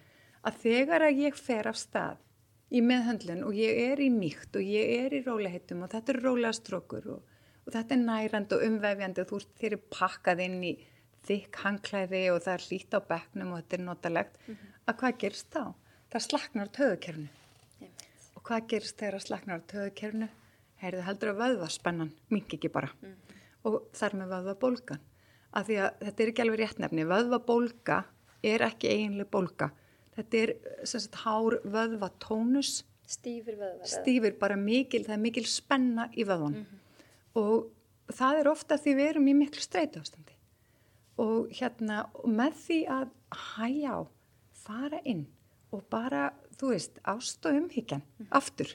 að 0.47 0.61
þegar 0.63 1.03
að 1.09 1.19
ég 1.27 1.35
fer 1.35 1.67
af 1.67 1.75
stað 1.79 2.15
í 2.71 2.81
meðhöndlun 2.85 3.43
og 3.47 3.57
ég 3.57 3.79
er 3.89 3.99
í 3.99 4.07
mýkt 4.13 4.55
og 4.55 4.63
ég 4.63 4.93
er 5.05 5.15
í 5.17 5.21
róliheitum 5.25 5.83
og 5.83 5.91
þetta 5.91 6.13
er 6.13 6.21
rólega 6.23 6.53
strókur 6.55 7.09
og, 7.17 7.37
og 7.65 7.73
þetta 7.75 7.97
er 7.97 8.03
nærand 8.05 8.55
og 8.55 8.63
umvefjandi 8.67 9.23
og 9.23 9.31
þú 9.31 9.41
ert 9.41 9.65
er 9.67 9.77
pakkað 9.91 10.43
inn 10.45 10.57
í 10.69 10.73
þykk 11.27 11.59
hangklæði 11.65 12.23
og 12.33 12.39
það 12.45 12.53
er 12.53 12.67
hlýtt 12.67 12.95
á 12.97 12.99
bekknum 13.11 13.51
og 13.51 13.61
þetta 13.61 13.77
er 13.77 13.83
notalegt. 13.85 14.39
Að 14.87 14.97
hvað 15.01 15.19
gerist 15.23 15.51
þá? 15.53 15.63
Það 16.11 16.25
slaknar 16.27 16.71
á 16.71 16.75
töðukerfinu 16.77 17.89
og 18.35 18.45
hvað 18.47 18.69
gerist 18.71 18.97
þegar 18.97 19.25
slaknar 19.25 19.61
á 19.61 19.69
töðukerfinu? 19.69 20.31
Heyrðu 20.81 21.03
heldur 21.05 21.29
að 21.33 21.41
vöðvaspennan 21.43 22.15
mingi 22.33 22.57
ekki 22.57 22.71
bara. 22.73 22.89
Og 23.67 23.83
þar 23.93 24.15
með 24.17 24.31
vöðvabólgan. 24.33 25.03
Af 25.53 25.67
því 25.67 25.77
að 25.83 25.99
þetta 26.07 26.23
er 26.23 26.31
ekki 26.31 26.41
alveg 26.41 26.61
rétt 26.63 26.79
nefni. 26.81 27.05
Vöðvabólga 27.05 27.97
er 28.41 28.63
ekki 28.65 28.89
eiginlega 28.89 29.29
bólga 29.29 29.67
þetta 30.17 30.41
er 30.43 30.53
sem 30.83 31.03
sagt 31.03 31.21
hár 31.25 31.59
vöðvatónus 31.63 32.81
Stífur 33.11 33.57
vöðvar. 33.57 33.81
eða? 33.81 33.91
stífur 33.91 34.37
bara 34.39 34.57
mikil, 34.59 35.03
það 35.07 35.15
er 35.17 35.23
mikil 35.25 35.45
spenna 35.49 36.07
í 36.15 36.25
vöðvan 36.27 36.61
og 37.39 37.71
það 38.11 38.39
er 38.41 38.51
ofta 38.51 38.77
því 38.79 38.95
við 38.99 39.09
erum 39.13 39.27
í 39.31 39.35
miklu 39.41 39.63
streitu 39.63 40.03
ástandi 40.03 40.37
og 41.21 41.51
hérna 41.55 42.05
með 42.25 42.55
því 42.65 42.79
að 42.97 43.11
hæja 43.55 43.97
á, 43.99 44.01
fara 44.61 45.01
inn 45.07 45.25
og 45.71 45.83
bara, 45.91 46.31
þú 46.59 46.73
veist, 46.73 46.97
ást 47.07 47.45
og 47.47 47.59
umhyggjan 47.61 48.03
aftur, 48.35 48.73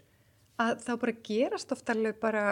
að 0.61 0.81
þá 0.87 0.93
bara 1.03 1.15
gerast 1.29 1.73
ofta 1.75 1.93
alveg 1.93 2.21
bara 2.23 2.45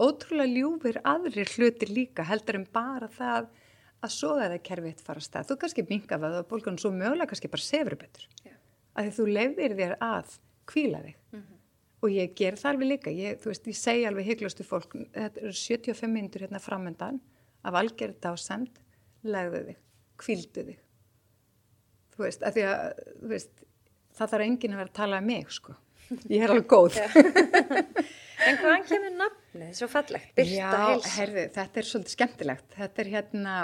ótrúlega 0.00 0.54
ljúfir 0.54 1.00
aðrir 1.04 1.50
hlutir 1.56 1.90
líka 1.92 2.24
heldur 2.28 2.60
en 2.60 2.68
bara 2.72 3.08
það 3.10 3.50
að 4.00 4.12
sogaða 4.14 4.58
kerfið 4.64 5.02
fara 5.04 5.20
að 5.20 5.26
stað. 5.26 5.48
Þú 5.50 5.56
kannski 5.62 5.84
minga 5.88 6.18
það 6.22 6.36
og 6.40 6.48
bólgan 6.50 6.78
svo 6.80 6.90
mögulega 6.94 7.30
kannski 7.30 7.50
bara 7.52 7.64
sefur 7.64 7.96
betur. 8.00 8.26
Já. 8.46 8.54
Að 8.96 9.08
því 9.08 9.14
þú 9.18 9.26
lefðir 9.36 9.74
þér 9.80 9.96
að 10.04 10.36
kvíla 10.70 11.02
þig 11.06 11.42
og 12.00 12.14
ég 12.14 12.30
ger 12.32 12.56
það 12.56 12.70
alveg 12.70 12.88
líka, 12.88 13.12
ég, 13.12 13.40
veist, 13.44 13.66
ég 13.68 13.76
segi 13.76 14.06
alveg 14.08 14.28
hygglustu 14.30 14.64
fólk, 14.64 14.94
þetta 15.12 15.42
eru 15.42 15.52
75 15.52 16.08
minnur 16.08 16.46
hérna 16.46 16.60
framöndan 16.62 17.18
af 17.60 17.76
algjörð 17.76 18.16
dásemd, 18.24 18.78
legðu 19.28 19.60
þig, 19.66 19.80
kvíldu 20.22 20.64
þig. 20.70 20.78
Þú 22.14 22.24
veist, 22.24 22.46
að 22.46 22.56
því 22.56 22.64
að, 22.70 23.04
þú 23.20 23.32
veist, 23.34 23.64
það 24.16 24.32
þarf 24.32 24.46
enginn 24.46 24.76
að 24.76 24.80
vera 24.80 24.92
að 24.92 24.96
tala 25.02 25.20
um 25.20 25.28
mig, 25.28 25.52
sko. 25.52 25.76
Ég 26.32 26.46
er 26.46 26.54
alveg 26.54 26.72
góð. 26.72 26.96
En 28.40 28.56
hvaðan 28.56 28.84
kemur 28.88 29.12
nafnið? 29.18 29.72
Svo 29.76 29.86
fallegt. 29.90 30.30
Byrta 30.38 30.54
Já, 30.56 30.68
heilsa. 30.88 31.10
herðu, 31.18 31.42
þetta 31.56 31.80
er 31.80 31.88
svolítið 31.90 32.14
skemmtilegt. 32.14 32.70
Þetta 32.72 33.02
er 33.02 33.10
hérna, 33.12 33.56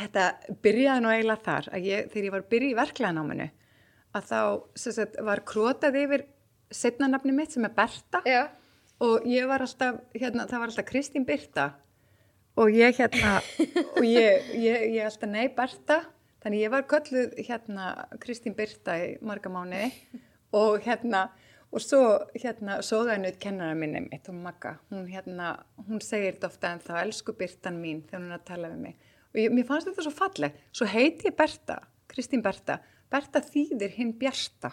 þetta 0.00 0.54
byrjaði 0.64 1.02
nú 1.04 1.10
eiginlega 1.12 1.44
þar, 1.44 1.68
að 1.74 1.88
ég, 1.88 2.06
þegar 2.12 2.26
ég 2.26 2.34
var 2.34 2.44
að 2.44 2.52
byrja 2.54 2.70
í 2.70 2.78
verklæðanáminu, 2.78 3.48
að 4.16 4.30
þá, 4.30 4.40
sagt, 4.82 5.18
var 5.26 5.42
krótað 5.46 5.98
yfir 6.00 6.24
setnanafni 6.70 7.34
mitt 7.34 7.54
sem 7.54 7.66
er 7.66 7.74
Berta. 7.76 8.22
Já. 8.28 8.48
og 9.00 9.24
ég 9.24 9.46
var 9.48 9.64
alltaf, 9.64 10.00
hérna, 10.12 10.44
það 10.44 10.60
var 10.60 10.72
alltaf 10.72 10.88
Kristín 10.88 11.24
Birta. 11.24 11.70
Og 12.60 12.72
ég 12.74 12.96
hérna, 12.98 13.38
og 13.96 14.04
ég, 14.04 14.50
ég, 14.60 14.88
ég 14.96 15.04
alltaf 15.06 15.30
nei 15.30 15.48
Berta, 15.56 16.02
þannig 16.44 16.66
ég 16.66 16.74
var 16.74 16.88
kölluð 16.90 17.38
hérna 17.46 17.92
Kristín 18.20 18.56
Birta 18.58 18.98
í 19.00 19.14
marga 19.24 19.52
mánuði. 19.52 19.88
Og 20.56 20.82
hérna, 20.84 21.28
og 21.70 21.80
svo 21.80 22.02
hérna 22.34 22.80
sóðaðinuð 22.84 23.38
kennara 23.40 23.78
minni 23.78 24.02
mitt, 24.08 24.28
hún 24.28 24.42
Magga, 24.44 24.74
hún 24.90 25.06
hérna, 25.08 25.54
hún 25.86 26.02
segir 26.04 26.34
þetta 26.34 26.50
ofta 26.50 26.74
en 26.74 26.84
þá, 26.84 26.92
elsku 27.04 27.36
Birtan 27.38 27.78
mín, 27.80 28.02
þegar 28.10 28.24
hún 28.24 28.34
er 28.34 28.40
að 28.40 28.48
tala 28.50 28.72
við 28.74 28.84
mig 28.88 29.09
og 29.30 29.40
ég, 29.40 29.50
mér 29.54 29.66
fannst 29.68 29.90
þetta 29.90 30.06
svo 30.06 30.14
falleg, 30.14 30.60
svo 30.74 30.88
heiti 30.90 31.30
ég 31.30 31.36
Berta, 31.38 31.80
Kristín 32.10 32.44
Berta, 32.44 32.80
Berta 33.10 33.42
þýðir 33.44 33.96
hinn 33.96 34.14
Bjarta. 34.18 34.72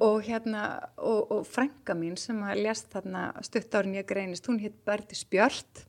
Og 0.00 0.22
hérna 0.24 0.62
og, 0.96 1.32
og 1.34 1.42
frænga 1.44 1.96
mín 1.98 2.14
sem 2.16 2.38
að 2.46 2.62
lest 2.64 2.88
þarna 2.92 3.24
stutt 3.44 3.74
árin 3.74 3.98
ég 3.98 4.06
greinist, 4.08 4.46
hún 4.48 4.60
hétt 4.62 4.78
Berti 4.86 5.18
Spjört 5.18 5.82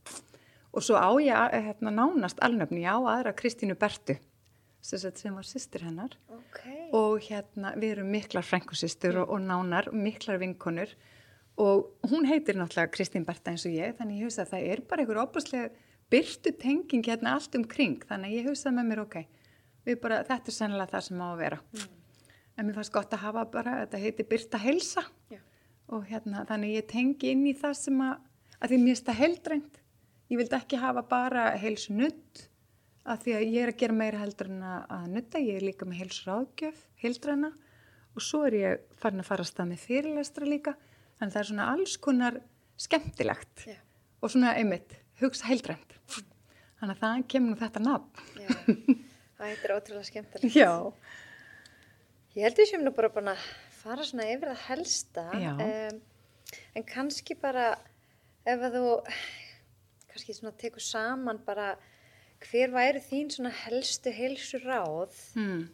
og 0.71 0.83
svo 0.83 0.97
á 0.99 1.11
ég 1.21 1.55
hérna 1.67 1.93
nánast 1.93 2.41
alnöfni, 2.43 2.83
á 2.83 2.97
aðra 2.97 3.35
Kristínu 3.37 3.77
Bertu 3.79 4.17
sem, 4.81 5.35
var 5.35 5.45
sýstir 5.45 5.85
hennar. 5.85 6.17
Ok. 6.33 6.59
og 6.91 7.21
hérna 7.23 7.71
við 7.77 7.95
erum 7.95 8.11
miklar 8.11 8.43
frænkusistur 8.43 9.21
og, 9.21 9.29
og 9.35 9.41
nánar, 9.45 9.91
miklar 9.93 10.41
vinkonur. 10.41 10.91
Og 11.61 11.91
hún 12.09 12.25
heitir 12.25 12.57
náttúrulega 12.57 12.91
Kristín 12.91 13.25
Berta 13.27 13.51
eins 13.51 13.65
og 13.67 13.75
ég, 13.75 13.93
þannig 13.97 14.19
ég 14.19 14.27
hugsa 14.27 14.45
að 14.45 14.53
það 14.55 14.67
er 14.73 14.83
bara 14.89 15.03
einhver 15.03 15.21
óbúslega 15.21 15.69
byrtu 16.11 16.53
tenging 16.59 17.05
hérna 17.07 17.35
allt 17.37 17.55
um 17.57 17.65
kring, 17.67 18.01
þannig 18.07 18.31
að 18.31 18.37
ég 18.37 18.49
hugsa 18.49 18.73
með 18.75 18.89
mér 18.91 19.03
ok, 19.05 19.17
bara, 20.03 20.21
þetta 20.27 20.51
er 20.51 20.57
sennilega 20.57 20.91
það 20.93 21.05
sem 21.07 21.23
á 21.23 21.27
að 21.29 21.41
vera. 21.41 21.59
En 22.57 22.67
mér 22.67 22.77
fannst 22.77 22.93
gott 22.93 23.15
að 23.15 23.23
hafa 23.25 23.45
bara, 23.53 23.77
þetta 23.85 24.01
heiti 24.01 24.27
Byrta 24.27 24.59
Helsa 24.61 25.05
Já. 25.31 25.39
og 25.95 26.05
hérna, 26.09 26.43
þannig 26.49 26.75
ég 26.75 26.87
tengi 26.91 27.31
inn 27.31 27.45
í 27.47 27.55
það 27.57 27.77
sem 27.79 28.03
að, 28.05 28.27
að 28.59 28.73
því 28.73 28.79
mér 28.81 28.91
finnst 28.91 29.07
það 29.07 29.21
heildrænt. 29.21 29.81
Ég 30.31 30.39
vildi 30.39 30.57
ekki 30.59 30.79
hafa 30.79 31.03
bara 31.07 31.49
heilsu 31.59 31.95
nutt 31.95 32.45
að 33.01 33.23
því 33.23 33.33
að 33.35 33.45
ég 33.47 33.63
er 33.63 33.71
að 33.71 33.79
gera 33.81 33.97
meira 33.97 34.21
heldur 34.21 34.51
en 34.51 34.63
að, 34.67 35.07
nutta, 35.15 35.41
ég 35.41 35.57
er 35.57 35.65
líka 35.65 35.87
með 35.89 36.03
heilsu 36.03 36.27
ráðgjöf, 36.27 36.85
heildræna. 37.01 37.51
Og 38.11 38.23
svo 38.23 38.43
er 38.45 38.57
ég 38.59 38.85
farin 38.99 39.23
að 39.23 39.29
fara 39.31 39.45
að 39.45 39.49
stað 39.53 39.71
með 39.71 39.85
fyrirlestra 39.87 40.47
líka, 40.47 40.75
þannig 41.17 41.33
það 41.33 41.41
er 41.41 41.49
svona 41.49 41.67
alls 41.71 41.95
konar 42.03 42.41
skemmtilegt. 42.81 43.65
Já. 43.71 43.79
og 44.21 44.29
svona 44.29 44.53
einmitt, 44.53 45.00
hugsa 45.21 45.49
heildrænt 45.49 45.97
þannig 46.81 46.95
að 46.95 47.01
það 47.01 47.25
kemur 47.31 47.53
nú 47.53 47.57
þetta 47.61 47.81
nafn. 47.85 49.01
Það 49.41 49.51
er 49.51 49.73
ótrúlega 49.73 50.05
skemmtilegt. 50.05 50.55
Já, 50.57 50.71
Ég 52.31 52.45
held 52.47 52.59
við 52.61 52.69
séum 52.69 52.83
nú 52.85 52.93
bara 52.95 53.09
búin 53.11 53.27
að 53.27 53.39
fara 53.75 54.05
svona 54.07 54.29
yfir 54.31 54.53
það 54.53 54.61
helsta. 54.69 55.23
Em, 55.35 55.97
en 56.79 56.85
kannski 56.87 57.35
bara 57.39 57.73
ef 58.47 58.61
að 58.67 58.77
þú 58.77 58.83
kannski 60.11 60.35
svona 60.37 60.53
tekur 60.61 60.85
saman 60.85 61.41
bara 61.43 61.73
hver 62.45 62.71
væri 62.71 63.01
þín 63.03 63.33
svona 63.35 63.51
helstu 63.65 64.13
heilsu 64.15 64.61
ráð 64.63 65.17
hmm. 65.35 65.65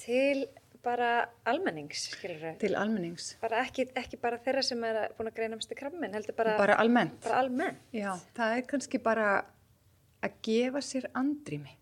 til 0.00 0.46
bara 0.82 1.08
almennings, 1.48 2.08
skilur 2.14 2.40
við. 2.42 2.56
til 2.62 2.74
almennings 2.78 3.32
Bara 3.42 3.62
ekki, 3.62 3.86
ekki 3.98 4.18
bara 4.22 4.40
þeirra 4.42 4.64
sem 4.66 4.82
er 4.88 5.00
búin 5.16 5.30
að 5.30 5.36
greina 5.38 5.58
mest 5.58 5.74
krabminn, 5.78 6.14
heldur 6.16 6.36
bara, 6.38 6.56
bara 6.58 6.78
almennt 6.82 7.20
bara 7.24 7.42
almennt. 7.44 7.82
Já, 7.94 8.12
það 8.36 8.56
er 8.56 8.66
kannski 8.72 9.02
bara 9.02 9.28
að 10.22 10.38
gefa 10.46 10.82
sér 10.84 11.08
andrými 11.18 11.76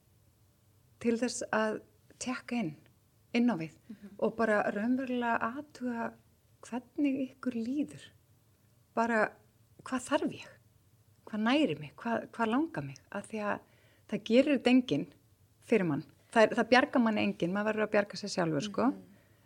til 1.01 1.16
þess 1.20 1.44
að 1.57 1.80
tekka 2.20 2.61
inn, 2.61 2.74
inn 3.36 3.48
á 3.48 3.57
við 3.57 3.76
og 4.20 4.34
bara 4.36 4.62
raunverulega 4.74 5.38
aðtuga 5.51 6.11
hvernig 6.66 7.20
ykkur 7.24 7.57
líður. 7.57 8.03
Bara 8.96 9.30
hvað 9.86 10.07
þarf 10.09 10.34
ég? 10.34 10.48
Hvað 11.30 11.44
næri 11.46 11.76
mig? 11.78 11.92
Hvað, 12.01 12.26
hvað 12.34 12.53
langar 12.53 12.84
mig? 12.84 12.98
Að 13.14 13.28
því 13.30 13.42
að 13.48 13.68
það 14.11 14.24
gerir 14.30 14.70
enginn 14.72 15.07
fyrir 15.70 15.88
mann. 15.88 16.05
Það, 16.31 16.43
er, 16.43 16.55
það 16.59 16.68
bjarga 16.70 17.03
mann 17.03 17.18
enginn, 17.18 17.55
maður 17.55 17.72
verður 17.72 17.87
að 17.87 17.93
bjarga 17.95 18.20
sér 18.20 18.35
sjálfur 18.35 18.66
sko. 18.66 18.89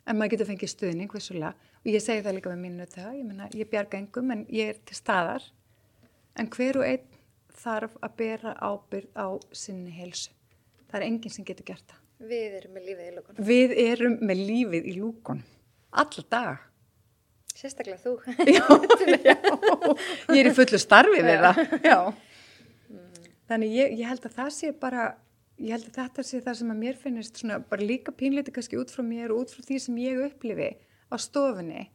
En 0.05 0.19
maður 0.19 0.35
getur 0.35 0.51
fengið 0.51 0.73
stuðning, 0.75 1.13
vissulega. 1.17 1.71
Og 1.81 1.91
ég 1.93 2.05
segi 2.05 2.25
það 2.25 2.37
líka 2.39 2.53
með 2.53 2.63
mínu 2.65 2.87
það, 2.93 3.11
ég 3.19 3.27
meina, 3.29 3.49
ég 3.57 3.71
bjarga 3.73 4.01
engum 4.01 4.33
en 4.35 4.45
ég 4.53 4.75
er 4.75 4.81
til 4.85 4.97
staðar. 4.99 5.47
En 6.37 6.51
hver 6.53 6.81
og 6.81 6.87
einn 6.89 7.21
þarf 7.65 7.97
að 8.05 8.17
bera 8.21 8.55
ábyrð 8.61 9.17
á 9.17 9.29
sinni 9.55 9.95
heilsu. 9.95 10.33
Það 10.91 11.01
er 11.01 11.07
enginn 11.09 11.35
sem 11.35 11.47
getur 11.49 11.69
gert 11.71 11.87
það. 11.89 12.01
Við 12.25 12.59
erum 12.61 12.77
með 12.77 12.87
lífið 12.89 13.09
í 13.09 13.15
lókun. 13.17 13.41
Við 13.49 13.75
erum 13.85 14.15
með 14.21 14.45
lífið 14.51 14.87
í 14.87 14.95
lúkonum. 14.99 15.51
Alla 16.05 16.25
daga. 16.31 16.55
Sérstaklega 17.55 18.01
þú. 18.03 18.15
Já, 18.51 18.65
já. 19.31 19.37
Ég 20.35 20.41
er 20.41 20.51
í 20.51 20.55
fullu 20.57 20.81
starfi 20.83 21.23
við 21.23 21.45
það. 21.45 21.61
Já. 21.87 21.99
þannig 23.51 23.77
ég, 23.77 23.93
ég 24.01 24.09
held 24.09 24.25
að 24.27 24.39
það 24.41 24.51
sé 24.57 24.73
bara 24.81 25.11
ég 25.59 25.71
held 25.75 25.87
að 25.89 25.99
þetta 26.01 26.25
sé 26.27 26.41
það 26.43 26.59
sem 26.59 26.73
að 26.73 26.81
mér 26.83 26.97
finnist 26.99 27.39
svona 27.41 27.61
bara 27.71 27.87
líka 27.87 28.13
pínleiti 28.13 28.55
kannski 28.55 28.79
út 28.81 28.91
frá 28.91 29.05
mér 29.07 29.35
og 29.35 29.45
út 29.45 29.55
frá 29.55 29.63
því 29.63 29.79
sem 29.85 30.01
ég 30.03 30.23
upplifi 30.27 30.71
á 31.11 31.17
stofunni 31.21 31.87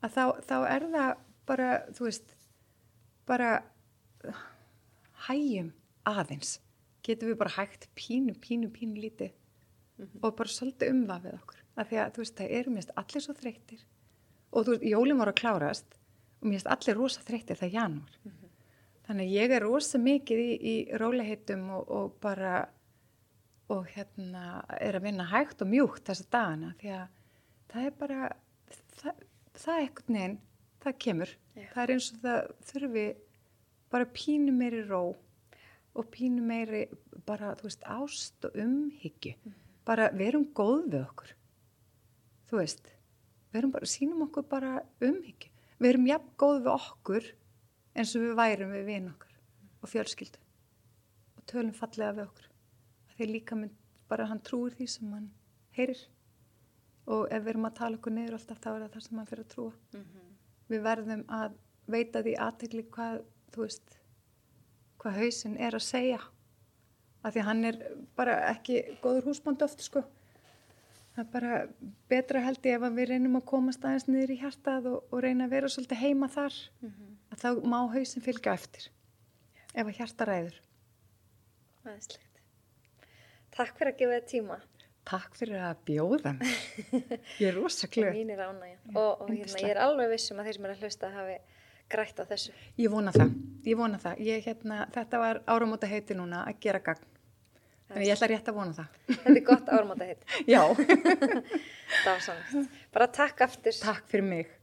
að 0.00 0.14
þá, 0.14 0.24
þá 0.46 0.56
er 0.70 0.86
það 0.94 1.10
bara, 1.50 1.68
þú 1.96 2.06
veist 2.06 2.34
bara 3.28 3.50
hægjum 5.26 5.72
aðeins 6.08 6.58
getum 7.06 7.30
við 7.30 7.38
bara 7.40 7.56
hægt 7.56 7.88
pínu, 7.98 8.36
pínu, 8.40 8.70
pínu 8.72 9.00
lítið 9.00 9.32
mm 9.32 10.06
-hmm. 10.06 10.20
og 10.22 10.36
bara 10.36 10.48
svolítið 10.48 10.90
umvafið 10.94 11.34
okkur 11.34 11.64
af 11.76 11.88
því 11.88 11.96
að 11.96 12.12
þú 12.12 12.22
veist, 12.22 12.36
það 12.36 12.50
eru 12.58 12.70
mérst 12.70 12.92
allir 12.96 13.22
svo 13.22 13.34
þreytir 13.34 13.80
og 14.52 14.66
þú 14.66 14.70
veist, 14.70 14.84
jólum 14.84 15.18
voru 15.18 15.30
að 15.30 15.40
klárast 15.42 15.98
og 16.40 16.48
mérst 16.48 16.66
allir 16.66 16.96
rosa 16.96 17.20
þreytir 17.20 17.56
það 17.56 17.68
er 17.68 17.74
janúar 17.74 18.14
mm 18.24 18.30
-hmm. 18.30 18.48
þannig 19.06 19.26
að 19.26 19.34
ég 19.40 19.50
er 19.50 19.62
rosa 19.62 19.98
mikið 19.98 20.38
í, 20.38 20.52
í 20.72 20.74
róliheitum 20.98 21.70
og, 21.70 21.90
og 21.90 22.20
bara 22.20 22.68
og 23.70 23.88
hérna 23.94 24.44
er 24.80 24.98
að 24.98 25.06
vinna 25.06 25.26
hægt 25.30 25.62
og 25.62 25.70
mjúkt 25.70 26.08
þessa 26.08 26.26
dagana 26.32 26.74
því 26.80 26.92
að 26.96 27.18
það 27.70 27.86
er 27.86 27.98
bara 28.00 28.20
það, 28.98 29.24
það 29.54 29.74
er 29.74 29.84
ekkert 29.86 30.14
neginn 30.16 30.38
það 30.80 31.00
kemur, 31.04 31.34
Já. 31.54 31.66
það 31.74 31.82
er 31.82 31.92
eins 31.94 32.08
og 32.10 32.22
það 32.24 32.38
þurfi 32.70 33.04
bara 33.92 34.12
pínu 34.16 34.54
meiri 34.56 34.84
ró 34.88 35.02
og 35.90 36.08
pínu 36.14 36.44
meiri 36.46 36.84
bara, 37.26 37.54
þú 37.58 37.68
veist, 37.68 37.84
ást 37.84 38.46
og 38.48 38.56
umhyggju 38.58 39.34
mm. 39.36 39.56
bara 39.86 40.10
verum 40.16 40.48
góð 40.56 40.86
við 40.94 41.02
okkur 41.02 41.34
þú 42.50 42.60
veist 42.62 42.92
verum 43.54 43.74
bara, 43.74 43.90
sínum 43.90 44.26
okkur 44.28 44.46
bara 44.50 44.78
umhyggju 45.02 45.50
verum 45.82 46.06
jafn 46.08 46.36
góð 46.40 46.62
við 46.64 46.72
okkur 46.76 47.32
eins 47.98 48.14
og 48.14 48.26
við 48.26 48.38
værum 48.38 48.74
við 48.76 48.86
vinn 48.88 49.10
okkar 49.12 49.34
mm. 49.34 49.74
og 49.82 49.92
fjölskyldu 49.94 50.46
og 51.36 51.46
tölum 51.50 51.76
fallega 51.76 52.16
við 52.18 52.28
okkur 52.28 52.49
þegar 53.20 53.34
líka 53.34 53.58
mynd 53.58 53.76
bara 54.10 54.26
hann 54.30 54.42
trúir 54.42 54.74
því 54.78 54.88
sem 54.90 55.12
hann 55.14 55.30
heyrir. 55.76 56.00
Og 57.10 57.26
ef 57.30 57.42
við 57.44 57.54
erum 57.54 57.68
að 57.68 57.78
tala 57.80 57.98
okkur 57.98 58.14
neyður 58.14 58.36
alltaf 58.38 58.60
þá 58.60 58.70
er 58.72 58.82
það 58.82 58.92
það 58.94 59.06
sem 59.06 59.20
hann 59.20 59.30
fyrir 59.30 59.44
að 59.44 59.52
trúa. 59.54 59.72
Mm 59.92 60.04
-hmm. 60.04 60.28
við 60.70 60.84
verðum 60.86 61.24
að 61.28 61.56
veita 61.90 62.22
því 62.22 62.34
aðtegli 62.46 62.84
hvað 62.94 63.24
þú 63.52 63.66
veist 63.66 63.98
hvað 65.00 65.18
hausin 65.20 65.56
er 65.58 65.74
að 65.74 65.84
segja. 65.88 66.20
Af 67.22 67.34
því 67.34 67.44
hann 67.44 67.64
er 67.64 67.76
bara 68.16 68.38
ekki 68.50 68.98
góður 69.02 69.28
húsbónd 69.28 69.62
oft 69.62 69.82
sko. 69.82 70.04
Það 71.14 71.24
er 71.24 71.30
bara 71.32 71.66
betra 72.08 72.40
held 72.40 72.64
ég 72.64 72.78
ef 72.78 72.92
við 72.94 73.08
reynum 73.08 73.36
að 73.36 73.44
komast 73.44 73.84
aðeins 73.84 74.06
niður 74.08 74.30
í 74.30 74.40
hjartað 74.40 74.86
og, 74.86 75.04
og 75.10 75.22
reyna 75.22 75.44
að 75.44 75.50
vera 75.50 75.68
svolítið 75.68 75.98
heima 75.98 76.28
þar. 76.28 76.54
Mm 76.80 76.88
-hmm. 76.88 77.12
að 77.30 77.38
þá 77.42 77.50
má 77.66 77.78
hausin 77.92 78.22
fylgja 78.22 78.54
eftir 78.54 78.90
ef 79.74 79.86
að 79.86 79.96
hjarta 79.98 80.24
ræður. 80.24 80.60
Aðeinslegt 81.84 82.29
Takk 83.56 83.78
fyrir 83.78 83.94
að 83.94 84.02
gefa 84.02 84.18
þið 84.18 84.28
tíma 84.34 84.60
Takk 85.10 85.38
fyrir 85.38 85.62
að 85.64 85.78
bjóða 85.88 86.34
ég 87.40 87.46
er 87.48 87.56
rosa 87.56 87.88
klöð 87.90 88.20
og, 88.94 89.22
og 89.24 89.30
hérna, 89.32 89.62
ég 89.62 89.72
er 89.72 89.80
alveg 89.80 90.12
vissum 90.12 90.38
að 90.38 90.50
þeir 90.50 90.58
sem 90.58 90.68
er 90.68 90.74
að 90.74 90.84
hlusta 90.84 91.10
hafi 91.14 91.38
grætt 91.90 92.20
á 92.22 92.24
þessu. 92.30 92.52
Ég 92.78 92.92
vona 92.92 93.12
það, 93.14 93.32
ég 93.66 93.78
vona 93.78 93.98
það. 94.00 94.20
Ég, 94.26 94.44
hérna, 94.46 94.84
þetta 94.94 95.22
var 95.22 95.40
áramóta 95.50 95.90
heiti 95.90 96.16
núna 96.16 96.44
að 96.46 96.60
gera 96.62 96.82
gagn. 96.86 97.08
Þannig 97.90 98.06
ég 98.06 98.14
ætla 98.14 98.28
rétt 98.30 98.50
að 98.52 98.58
vona 98.60 98.76
það. 98.76 98.98
Þetta 99.10 99.34
er 99.34 99.44
gott 99.48 99.70
áramóta 99.74 100.06
heiti. 100.06 100.38
Já. 100.54 100.62
það 102.04 102.12
var 102.12 102.24
svona. 102.28 102.64
Bara 102.94 103.10
takk 103.18 103.44
aftur. 103.48 103.78
Takk 103.82 104.06
fyrir 104.12 104.28
mig. 104.28 104.56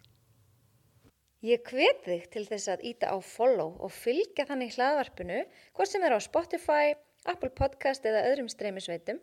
Ég 1.45 1.61
hveti 1.67 2.07
þig 2.15 2.29
til 2.33 2.45
þess 2.47 2.71
að 2.73 2.85
íta 2.89 3.11
á 3.13 3.17
follow 3.21 3.75
og 3.83 3.91
fylgja 3.93 4.47
þannig 4.47 4.73
hlaðvarpinu 4.73 5.43
hvort 5.75 5.91
sem 5.91 6.05
er 6.07 6.15
á 6.17 6.19
Spotify, 6.23 6.95
Apple 7.27 7.51
Podcast 7.55 8.05
eða 8.07 8.25
öðrum 8.29 8.49
streymisveitum 8.51 9.19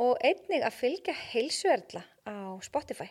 og 0.00 0.16
einnig 0.24 0.62
að 0.64 0.78
fylgja 0.78 1.14
heilsuerðla 1.32 2.04
á 2.24 2.56
Spotify. 2.64 3.10